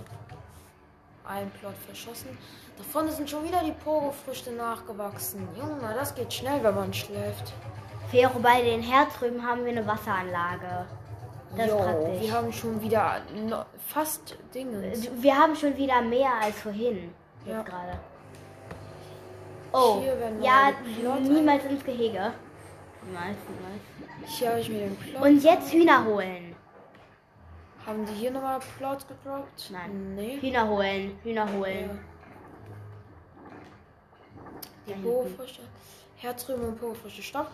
Ein 1.26 1.50
Plot 1.50 1.74
verschossen. 1.86 2.36
Da 2.78 2.84
vorne 2.84 3.10
sind 3.10 3.28
schon 3.28 3.44
wieder 3.44 3.62
die 3.64 3.72
Pogo-Früchte 3.72 4.52
nachgewachsen. 4.52 5.48
Junge, 5.58 5.92
das 5.94 6.14
geht 6.14 6.32
schnell, 6.32 6.62
wenn 6.62 6.74
man 6.74 6.94
schläft. 6.94 7.52
Fero, 8.10 8.38
bei 8.40 8.62
den 8.62 8.82
Herzrüben 8.82 9.44
haben 9.44 9.64
wir 9.64 9.72
eine 9.72 9.86
Wasseranlage. 9.86 10.86
Das 11.56 11.66
ist 11.66 11.72
Jo, 11.72 11.78
praktisch. 11.78 12.20
wir 12.20 12.32
haben 12.32 12.52
schon 12.52 12.80
wieder 12.82 13.20
no, 13.34 13.64
fast 13.86 14.36
Dingens. 14.54 15.08
Wir 15.20 15.36
haben 15.36 15.56
schon 15.56 15.76
wieder 15.76 16.00
mehr 16.02 16.30
als 16.42 16.60
vorhin. 16.60 17.12
Jetzt 17.44 17.54
Ja. 17.54 17.62
gerade. 17.62 17.98
Oh, 19.72 20.02
ja, 20.42 20.72
niemals 21.20 21.64
ins 21.64 21.84
Gehege. 21.84 22.32
Niemals, 23.04 23.36
niemals. 23.48 24.30
Hier 24.38 24.48
habe 24.50 24.60
ich 24.60 24.68
mir 24.68 24.78
den 24.80 24.96
Plot. 24.96 25.22
Und 25.22 25.42
jetzt 25.42 25.72
Hühner 25.72 26.04
holen. 26.04 26.54
haben 27.86 28.04
die 28.06 28.14
hier 28.14 28.30
nochmal 28.32 28.58
Plot 28.78 29.06
gedroppt? 29.06 29.70
Nein. 29.70 30.14
Nee. 30.16 30.38
Hühner 30.40 30.68
holen, 30.68 31.18
Hühner 31.22 31.46
Ja. 31.46 31.52
holen. 31.52 32.00
Die 34.86 34.90
Ja, 34.90 34.96
Pogo-Früchte. 35.02 35.62
Herzrüben 36.16 36.64
und 36.68 36.80
Pogo-Früchte. 36.80 37.22
Stopp. 37.22 37.48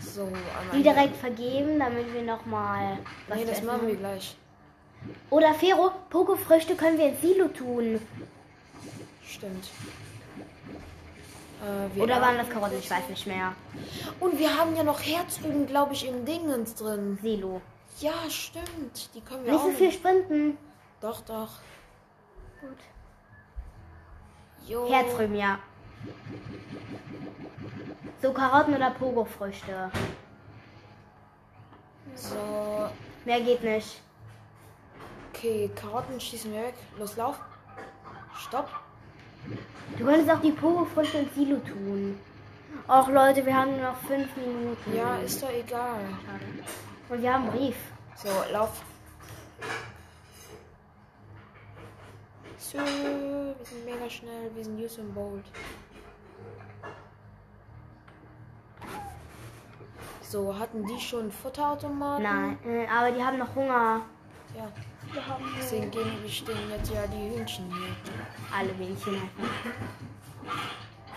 So. 0.00 0.28
Die 0.72 0.82
direkt 0.82 1.16
vergeben, 1.16 1.78
damit 1.78 2.12
wir 2.14 2.22
nochmal 2.22 2.98
was 3.28 3.38
Nee, 3.38 3.44
das 3.44 3.58
essen 3.58 3.66
machen 3.66 3.86
wir 3.86 3.96
gleich. 3.96 4.36
Oder 5.30 5.54
Fero, 5.54 5.90
Pokofrüchte 6.10 6.74
können 6.74 6.98
wir 6.98 7.08
ins 7.08 7.20
Silo 7.20 7.48
tun. 7.48 8.00
Stimmt. 9.26 9.68
Äh, 11.62 12.00
Oder 12.00 12.20
waren 12.20 12.38
das 12.38 12.48
Karotten? 12.48 12.78
Ich 12.78 12.90
weiß 12.90 13.08
nicht 13.08 13.26
mehr. 13.26 13.54
Und 14.20 14.38
wir 14.38 14.56
haben 14.56 14.76
ja 14.76 14.84
noch 14.84 15.00
Herzrüben, 15.00 15.66
glaube 15.66 15.94
ich, 15.94 16.06
im 16.06 16.24
Dingens 16.24 16.74
drin. 16.74 17.18
Silo. 17.22 17.60
Ja, 18.00 18.12
stimmt. 18.28 19.14
Die 19.14 19.20
können 19.20 19.44
wir 19.44 19.52
Nicht 19.52 19.60
auch 19.60 19.66
so 19.66 19.72
viel 19.72 19.92
sprinten. 19.92 20.58
Doch, 21.00 21.20
doch. 21.22 21.50
Gut. 22.60 22.78
Jo. 24.66 24.88
Herzrüben, 24.88 25.36
ja. 25.36 25.58
So 28.22 28.32
Karotten 28.32 28.74
oder 28.74 28.90
Pogofrüchte. 28.90 29.90
So. 32.14 32.88
Mehr 33.24 33.40
geht 33.40 33.62
nicht. 33.62 34.00
Okay, 35.32 35.70
Karotten 35.74 36.20
schießen 36.20 36.52
wir 36.52 36.62
weg. 36.62 36.74
Los, 36.98 37.16
lauf. 37.16 37.38
Stopp. 38.36 38.68
Du 39.98 40.04
könntest 40.04 40.30
auch 40.30 40.40
die 40.40 40.52
Pogofrüchte 40.52 41.18
ins 41.18 41.34
Silo 41.34 41.58
tun. 41.58 42.18
Och 42.88 43.08
Leute, 43.08 43.44
wir 43.44 43.56
haben 43.56 43.72
nur 43.72 43.90
noch 43.90 43.96
fünf 43.96 44.28
Minuten. 44.36 44.96
Ja, 44.96 45.16
ist 45.18 45.42
doch 45.42 45.50
egal. 45.50 46.00
Und 47.08 47.22
wir 47.22 47.32
haben 47.32 47.48
einen 47.48 47.52
Brief. 47.52 47.76
So, 48.16 48.28
lauf. 48.52 48.82
So, 52.58 52.78
wir 52.78 53.54
sind 53.62 53.84
mega 53.84 54.08
schnell. 54.08 54.50
Wir 54.54 54.64
sind 54.64 54.80
Usain 54.80 55.12
Bolt. 55.12 55.44
So, 60.28 60.58
hatten 60.58 60.84
die 60.86 60.98
schon 61.00 61.30
Futterautomaten? 61.30 62.22
Nein, 62.24 62.58
äh, 62.66 62.86
aber 62.88 63.12
die 63.12 63.22
haben 63.22 63.38
noch 63.38 63.54
Hunger. 63.54 64.00
Ja. 64.56 64.66
Wir 65.12 65.24
haben 65.26 65.44
Deswegen 65.56 65.90
geben 65.92 66.18
wir 66.20 66.28
stehen 66.28 66.68
jetzt 66.70 66.90
ja 66.92 67.06
die 67.06 67.36
Hühnchen 67.36 67.66
hier. 67.72 67.94
alle 68.52 68.70
einfach. 68.70 69.30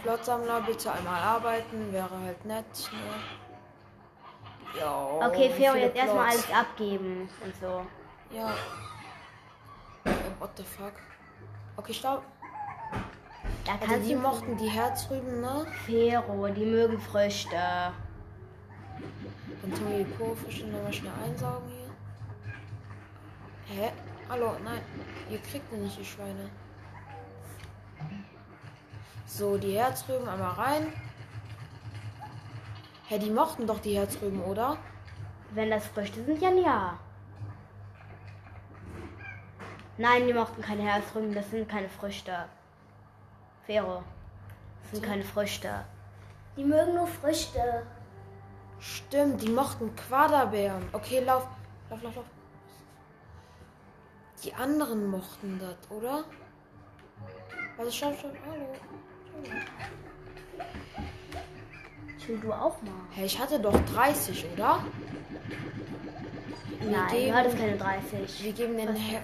Flottsammler, 0.03 0.61
bitte 0.61 0.91
einmal 0.91 1.19
arbeiten, 1.21 1.91
wäre 1.91 2.09
halt 2.23 2.45
nett. 2.45 2.65
Ne? 2.91 2.99
Jo, 4.79 5.21
Okay, 5.25 5.49
Fero, 5.57 5.75
jetzt 5.75 5.95
erstmal 5.95 6.27
Plots? 6.29 6.47
alles 6.49 6.59
abgeben 6.59 7.29
und 7.43 7.55
so. 7.59 7.85
Ja. 8.35 8.53
Oh, 10.05 10.11
what 10.39 10.51
the 10.55 10.63
fuck? 10.63 10.93
Okay, 11.77 11.93
stopp. 11.93 12.21
Da 13.65 13.71
Also 13.91 14.07
die 14.07 14.15
mochten 14.15 14.55
die 14.57 14.69
Herzrüben, 14.69 15.41
ne? 15.41 15.65
Fero, 15.85 16.47
die 16.49 16.65
mögen 16.65 16.99
Früchte. 16.99 17.57
Tun 19.71 19.89
wir 19.89 20.03
die 20.03 20.11
Purfische 20.11 20.65
nochmal 20.65 20.93
schnell 20.93 21.13
einsaugen 21.23 21.69
hier. 21.69 21.89
Hä? 23.75 23.91
Hallo, 24.27 24.55
nein. 24.63 24.81
Ihr 25.29 25.39
kriegt 25.39 25.71
nicht, 25.71 25.99
die 25.99 26.05
Schweine. 26.05 26.49
So, 29.25 29.57
die 29.57 29.77
Herzrüben 29.77 30.27
einmal 30.27 30.53
rein. 30.53 30.93
Hä, 33.07 33.19
die 33.19 33.29
mochten 33.29 33.67
doch 33.67 33.79
die 33.79 33.95
Herzrüben, 33.97 34.41
oder? 34.41 34.77
Wenn 35.51 35.69
das 35.69 35.85
Früchte 35.87 36.23
sind, 36.23 36.41
dann 36.41 36.57
ja. 36.57 36.97
Nein, 39.97 40.27
die 40.27 40.33
mochten 40.33 40.61
keine 40.61 40.83
Herzrüben, 40.83 41.33
das 41.33 41.49
sind 41.51 41.67
keine 41.67 41.89
Früchte. 41.89 42.45
Fero, 43.65 44.03
das 44.81 44.91
sind 44.91 45.03
keine 45.03 45.23
Früchte. 45.23 45.85
Die 46.55 46.63
mögen 46.63 46.95
nur 46.95 47.07
Früchte. 47.07 47.83
Stimmt, 48.79 49.41
die 49.41 49.49
mochten 49.49 49.93
Quaderbeeren. 49.95 50.87
Okay, 50.93 51.19
lauf. 51.23 51.47
Lauf, 51.89 52.01
lauf, 52.03 52.15
lauf. 52.15 52.25
Die 54.43 54.53
anderen 54.53 55.07
mochten 55.07 55.59
das, 55.59 55.75
oder? 55.91 56.23
Also 57.77 57.91
stopp, 57.91 58.17
stopp, 58.17 58.35
hallo. 58.49 58.65
Chill 62.19 62.37
du 62.39 62.53
auch 62.53 62.81
mal. 62.81 62.91
Hä, 63.11 63.25
ich 63.25 63.37
hatte 63.39 63.59
doch 63.59 63.77
30, 63.93 64.45
oder? 64.53 64.83
Nein, 66.81 67.07
du 67.09 67.15
geben- 67.15 67.35
hattest 67.35 67.57
keine 67.57 67.77
30. 67.77 68.43
Wir 68.43 68.53
geben 68.53 68.77
den 68.77 68.95
Her 68.95 69.21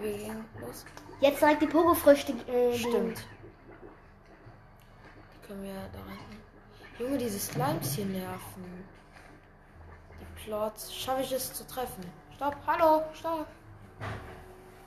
Wir 0.00 0.12
gehen 0.16 0.44
los. 0.60 0.84
Jetzt 1.20 1.40
direkt 1.40 1.62
die 1.62 1.66
Pogo-Früchte. 1.66 2.32
Äh, 2.48 2.76
Stimmt. 2.76 3.24
Die 5.34 5.46
können 5.46 5.62
wir 5.64 5.70
ja 5.70 5.88
da 5.92 5.98
rein. 6.00 6.18
Junge, 6.98 7.18
diese 7.18 7.38
Slimes 7.38 7.94
hier 7.94 8.06
nerven. 8.06 8.84
Plots. 10.44 10.94
Schaffe 10.94 11.22
ich 11.22 11.32
es 11.32 11.52
zu 11.52 11.66
treffen? 11.66 12.04
Stopp, 12.36 12.56
hallo, 12.66 13.02
stopp. 13.14 13.46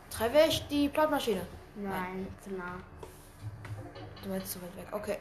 Treffe 0.09 0.47
ich 0.47 0.67
die 0.67 0.89
Plotmaschine? 0.89 1.41
Nein, 1.75 2.27
zu 2.41 2.51
nah. 2.51 2.77
Du 4.23 4.29
meinst 4.29 4.51
zu 4.51 4.61
weit 4.61 4.75
weg. 4.77 4.87
Okay. 4.91 5.17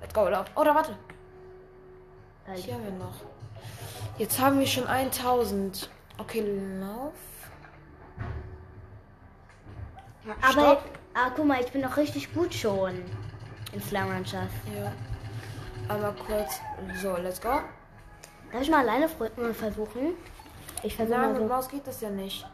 Let's 0.00 0.14
go, 0.14 0.28
lauf. 0.28 0.46
Oder 0.56 0.74
warte. 0.74 0.96
Weil 2.46 2.56
Hier 2.56 2.74
haben 2.74 2.84
wir 2.84 2.92
noch. 2.92 3.14
Jetzt 4.16 4.38
haben 4.38 4.58
wir 4.58 4.66
schon 4.66 4.86
1000. 4.86 5.90
Okay, 6.18 6.40
lauf. 6.80 7.12
Aber, 10.42 10.52
Stopp. 10.52 10.84
ah, 11.14 11.30
guck 11.34 11.46
mal, 11.46 11.60
ich 11.60 11.72
bin 11.72 11.82
doch 11.82 11.96
richtig 11.96 12.32
gut 12.34 12.52
schon 12.54 13.02
in 13.72 13.82
Slime 13.82 14.10
Ranchers. 14.10 14.50
Ja. 14.76 14.92
Einmal 15.92 16.14
kurz. 16.26 16.60
So, 17.00 17.16
let's 17.16 17.40
go. 17.40 17.60
Darf 18.52 18.62
ich 18.62 18.70
mal 18.70 18.80
alleine 18.80 19.08
versuchen? 19.08 20.14
Ich 20.82 20.96
versuche 20.96 21.18
Nein, 21.18 21.32
mal 21.32 21.40
mit 21.40 21.48
so. 21.48 21.54
Maus 21.54 21.68
geht 21.68 21.86
das 21.86 22.00
ja 22.00 22.10
nicht. 22.10 22.46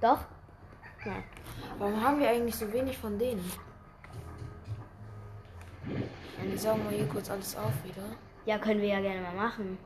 Doch? 0.00 0.18
Nein. 1.04 1.24
Warum 1.78 2.02
haben 2.02 2.20
wir 2.20 2.28
eigentlich 2.28 2.54
so 2.54 2.72
wenig 2.72 2.96
von 2.96 3.18
denen? 3.18 3.50
Wir 6.42 6.58
saugen 6.58 6.84
mal 6.84 6.92
hier 6.92 7.08
kurz 7.08 7.30
alles 7.30 7.56
auf 7.56 7.72
wieder. 7.82 8.04
Ja, 8.44 8.58
können 8.58 8.80
wir 8.80 8.88
ja 8.88 9.00
gerne 9.00 9.20
mal 9.22 9.34
machen. 9.34 9.78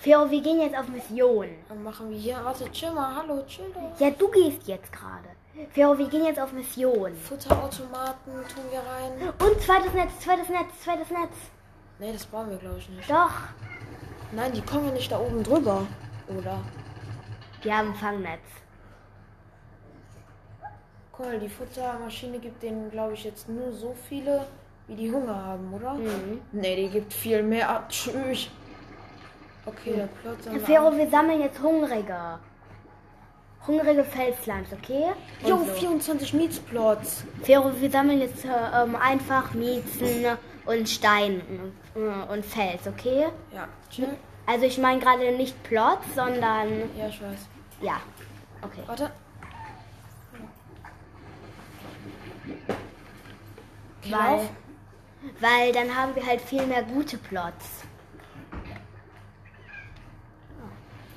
Fero, 0.00 0.28
wir 0.28 0.42
gehen 0.42 0.60
jetzt 0.60 0.76
auf 0.76 0.88
Mission. 0.88 1.46
Dann 1.68 1.82
machen 1.84 2.10
wir 2.10 2.18
hier. 2.18 2.40
Warte, 2.42 2.70
chill 2.72 2.90
mal. 2.92 3.14
Hallo, 3.14 3.44
chill 3.46 3.70
doch. 3.72 4.00
Ja, 4.00 4.10
du 4.10 4.28
gehst 4.30 4.66
jetzt 4.66 4.90
gerade. 4.90 5.28
Fero, 5.70 5.96
wir 5.96 6.08
gehen 6.08 6.24
jetzt 6.24 6.40
auf 6.40 6.52
Mission. 6.52 7.14
Futterautomaten 7.14 8.32
tun 8.32 8.64
wir 8.70 8.80
rein. 8.80 9.32
Und 9.38 9.60
zweites 9.60 9.92
Netz, 9.92 10.18
zweites 10.20 10.48
Netz, 10.48 10.80
zweites 10.82 11.10
Netz. 11.10 11.36
Nee, 11.98 12.12
das 12.12 12.26
brauchen 12.26 12.50
wir, 12.50 12.58
glaube 12.58 12.78
ich, 12.78 12.88
nicht. 12.90 13.10
Doch. 13.10 13.32
Nein, 14.32 14.52
die 14.52 14.62
kommen 14.62 14.86
ja 14.86 14.92
nicht 14.92 15.10
da 15.10 15.18
oben 15.18 15.42
drüber. 15.42 15.86
Oder? 16.28 16.60
Wir 17.62 17.76
haben 17.76 17.94
Fangnetz. 17.94 18.40
Guck 21.12 21.26
mal, 21.26 21.38
die 21.40 21.48
Futtermaschine 21.48 22.38
gibt 22.38 22.62
denen, 22.62 22.90
glaube 22.90 23.14
ich, 23.14 23.24
jetzt 23.24 23.48
nur 23.48 23.72
so 23.72 23.94
viele, 24.08 24.46
wie 24.86 24.94
die 24.94 25.10
Hunger 25.10 25.34
haben, 25.34 25.72
oder? 25.74 25.94
Mhm. 25.94 26.40
Nee, 26.52 26.76
die 26.76 26.88
gibt 26.88 27.12
viel 27.12 27.42
mehr. 27.42 27.68
Ah, 27.68 27.84
Tschüss. 27.88 28.48
Okay, 29.66 29.94
der 29.96 30.06
Plot 30.06 30.62
Fero, 30.64 30.96
wir 30.96 31.10
sammeln 31.10 31.40
jetzt 31.40 31.60
Hungrige. 31.60 32.38
Hungrige 33.66 34.04
Felsslimes, 34.04 34.72
okay? 34.72 35.08
Jo, 35.44 35.58
so. 35.58 35.64
24 35.64 36.32
Mietsplots. 36.34 37.24
Fero, 37.42 37.72
wir 37.78 37.90
sammeln 37.90 38.20
jetzt 38.20 38.44
äh, 38.44 38.48
ähm, 38.82 38.96
einfach 38.96 39.52
Miezen 39.52 40.24
und 40.68 40.88
Stein 40.88 41.40
und 41.94 42.44
Fels, 42.44 42.86
okay? 42.86 43.28
Ja, 43.54 43.68
chill. 43.90 44.16
Also 44.46 44.66
ich 44.66 44.78
meine 44.78 45.00
gerade 45.00 45.32
nicht 45.32 45.62
Plots, 45.62 46.14
sondern 46.14 46.68
Ja, 46.96 47.08
ich 47.08 47.20
weiß. 47.20 47.48
ja. 47.80 48.00
Okay. 48.62 48.82
Warte. 48.86 49.10
Weil, 54.04 54.36
lauf. 54.36 54.50
weil 55.40 55.72
dann 55.72 55.94
haben 55.94 56.14
wir 56.14 56.24
halt 56.26 56.40
viel 56.40 56.64
mehr 56.66 56.82
gute 56.82 57.18
Plots. 57.18 57.84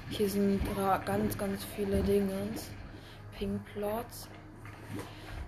Hier 0.09 0.29
sind 0.29 0.61
ganz, 1.05 1.37
ganz 1.37 1.63
viele 1.75 2.01
Dingens. 2.03 2.69
Pink 3.37 3.61
Plots. 3.73 4.27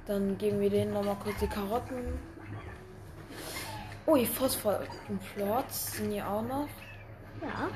Dann 0.07 0.37
geben 0.37 0.59
wir 0.61 0.69
denen 0.69 0.93
nochmal 0.93 1.17
kurz 1.21 1.37
die 1.39 1.47
Karotten. 1.47 2.17
Oh, 4.05 4.17
die 4.17 4.25
Phosphor-Plots 4.25 5.97
sind 5.97 6.11
hier 6.11 6.27
auch 6.27 6.41
noch. 6.41 6.67
Ja. 7.41 7.69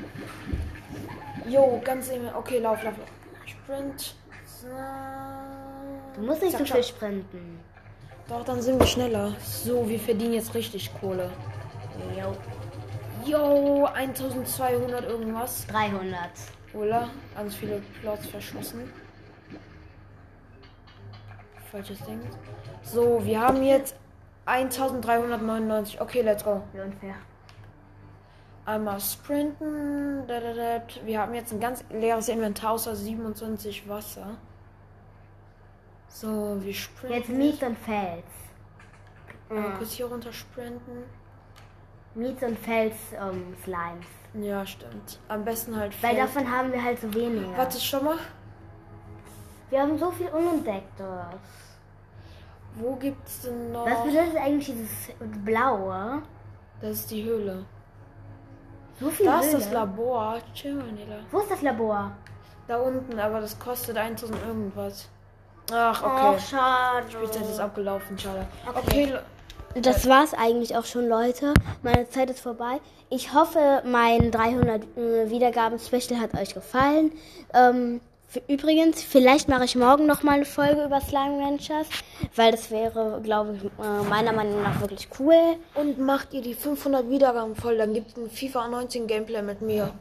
Jo, 1.49 1.81
ganz 1.83 2.09
eben. 2.09 2.27
Okay, 2.35 2.59
lauf, 2.59 2.83
lauf, 2.83 2.97
lauf. 2.97 3.07
Sprint. 3.45 4.15
So. 4.45 4.67
Du 6.15 6.21
musst 6.21 6.41
nicht 6.41 6.57
so 6.57 6.65
viel 6.65 6.83
sprinten. 6.83 7.59
Doch, 8.27 8.43
dann 8.43 8.61
sind 8.61 8.79
wir 8.79 8.87
schneller. 8.87 9.33
So, 9.41 9.87
wir 9.87 9.99
verdienen 9.99 10.33
jetzt 10.33 10.53
richtig 10.53 10.91
Kohle. 10.99 11.29
Jo. 12.17 12.35
Jo, 13.25 13.85
1200 13.85 15.05
irgendwas. 15.05 15.65
300. 15.67 16.29
Oder? 16.73 17.09
Ganz 17.35 17.55
viele 17.55 17.81
Plots 18.01 18.27
verschossen. 18.27 18.91
Falsches 21.71 21.99
Ding. 22.05 22.21
So, 22.83 23.23
wir 23.25 23.39
haben 23.39 23.63
jetzt 23.63 23.95
1399. 24.47 26.01
Okay, 26.01 26.21
let's 26.21 26.43
go. 26.43 26.61
Wie 26.73 26.79
unfair. 26.79 27.15
Einmal 28.65 28.99
sprinten. 28.99 30.27
Wir 31.05 31.21
haben 31.21 31.33
jetzt 31.33 31.53
ein 31.53 31.59
ganz 31.59 31.83
leeres 31.89 32.27
Inventar 32.29 32.71
außer 32.71 32.95
27 32.95 33.87
Wasser. 33.87 34.37
So, 36.09 36.57
wir 36.61 36.73
sprinten. 36.73 37.17
Jetzt 37.17 37.29
Miets 37.29 37.63
und 37.63 37.77
Fels. 37.77 38.23
Einmal 39.49 39.77
kurz 39.77 39.91
hier 39.93 40.07
runter 40.07 40.33
sprinten. 40.33 41.03
Miets 42.15 42.41
und 42.43 42.57
Fels 42.57 42.95
ähm, 43.13 43.55
Slimes. 43.63 44.05
Ja, 44.33 44.65
stimmt. 44.65 45.19
Am 45.27 45.45
besten 45.45 45.75
halt 45.75 45.91
Weil 46.01 46.15
Feld. 46.15 46.23
davon 46.23 46.51
haben 46.51 46.71
wir 46.71 46.83
halt 46.83 46.99
so 46.99 47.13
wenige. 47.13 47.55
Warte 47.55 47.79
schon 47.79 48.03
mal. 48.03 48.17
Wir 49.69 49.81
haben 49.81 49.97
so 49.97 50.11
viel 50.11 50.27
Unentdecktes. 50.27 51.05
Wo 52.79 52.95
gibt's 52.95 53.41
denn 53.41 53.71
noch? 53.71 53.85
Was 53.85 54.03
bedeutet 54.03 54.35
eigentlich 54.37 54.67
dieses 54.67 55.15
Blaue? 55.43 56.21
Das 56.81 56.91
ist 56.91 57.11
die 57.11 57.23
Höhle. 57.23 57.65
So 58.99 59.09
viel 59.09 59.25
Da 59.25 59.39
ist 59.39 59.53
das 59.53 59.71
Labor. 59.71 60.37
Chill, 60.53 60.75
Manila. 60.75 61.17
Wo 61.31 61.39
ist 61.39 61.51
das 61.51 61.61
Labor? 61.61 62.11
Da 62.67 62.77
unten, 62.77 63.19
aber 63.19 63.39
das 63.41 63.57
kostet 63.57 63.97
1000 63.97 64.37
irgendwas. 64.45 65.07
Ach, 65.71 66.01
okay. 66.03 66.35
Oh, 66.35 66.39
schade. 66.39 67.09
Spielzeit 67.09 67.43
ist 67.43 67.59
abgelaufen, 67.59 68.17
schade. 68.17 68.45
Okay. 68.67 69.13
Okay, 69.69 69.81
Das 69.81 70.07
war's 70.07 70.33
eigentlich 70.33 70.75
auch 70.75 70.85
schon, 70.85 71.07
Leute. 71.07 71.53
Meine 71.83 72.09
Zeit 72.09 72.29
ist 72.29 72.39
vorbei. 72.39 72.79
Ich 73.09 73.33
hoffe, 73.33 73.83
mein 73.85 74.31
300 74.31 74.83
äh, 74.97 75.29
Wiedergaben-Special 75.29 76.19
hat 76.19 76.33
euch 76.33 76.53
gefallen. 76.53 77.11
Ähm, 77.53 78.01
übrigens, 78.47 79.01
vielleicht 79.03 79.47
mache 79.47 79.65
ich 79.65 79.75
morgen 79.75 80.05
noch 80.05 80.23
mal 80.23 80.33
eine 80.33 80.45
Folge 80.45 80.83
über 80.83 81.01
Slime 81.01 81.43
Ranchers, 81.43 81.87
weil 82.35 82.51
das 82.51 82.71
wäre, 82.71 83.19
glaube 83.23 83.55
ich, 83.55 83.63
äh, 83.63 84.09
meiner 84.09 84.33
Meinung 84.33 84.61
nach 84.63 84.81
wirklich 84.81 85.07
cool. 85.19 85.57
und 85.75 85.99
macht 85.99 86.33
ihr 86.33 86.41
die 86.41 86.53
500 86.53 87.09
Wiedergaben 87.09 87.55
voll, 87.55 87.77
dann 87.77 87.93
gibt 87.93 88.09
es 88.11 88.17
ein 88.17 88.29
FIFA 88.29 88.67
19 88.67 89.07
Gameplay 89.07 89.41
mit 89.41 89.61
mir. 89.61 89.93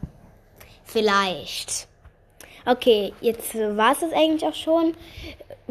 Vielleicht. 0.85 1.89
Okay, 2.65 3.13
jetzt 3.21 3.55
war 3.55 3.93
es 3.93 4.01
das 4.01 4.13
eigentlich 4.13 4.45
auch 4.45 4.55
schon. 4.55 4.95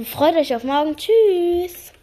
Freut 0.06 0.36
euch 0.36 0.56
auf 0.56 0.64
morgen. 0.64 0.96
Tschüss. 0.96 1.95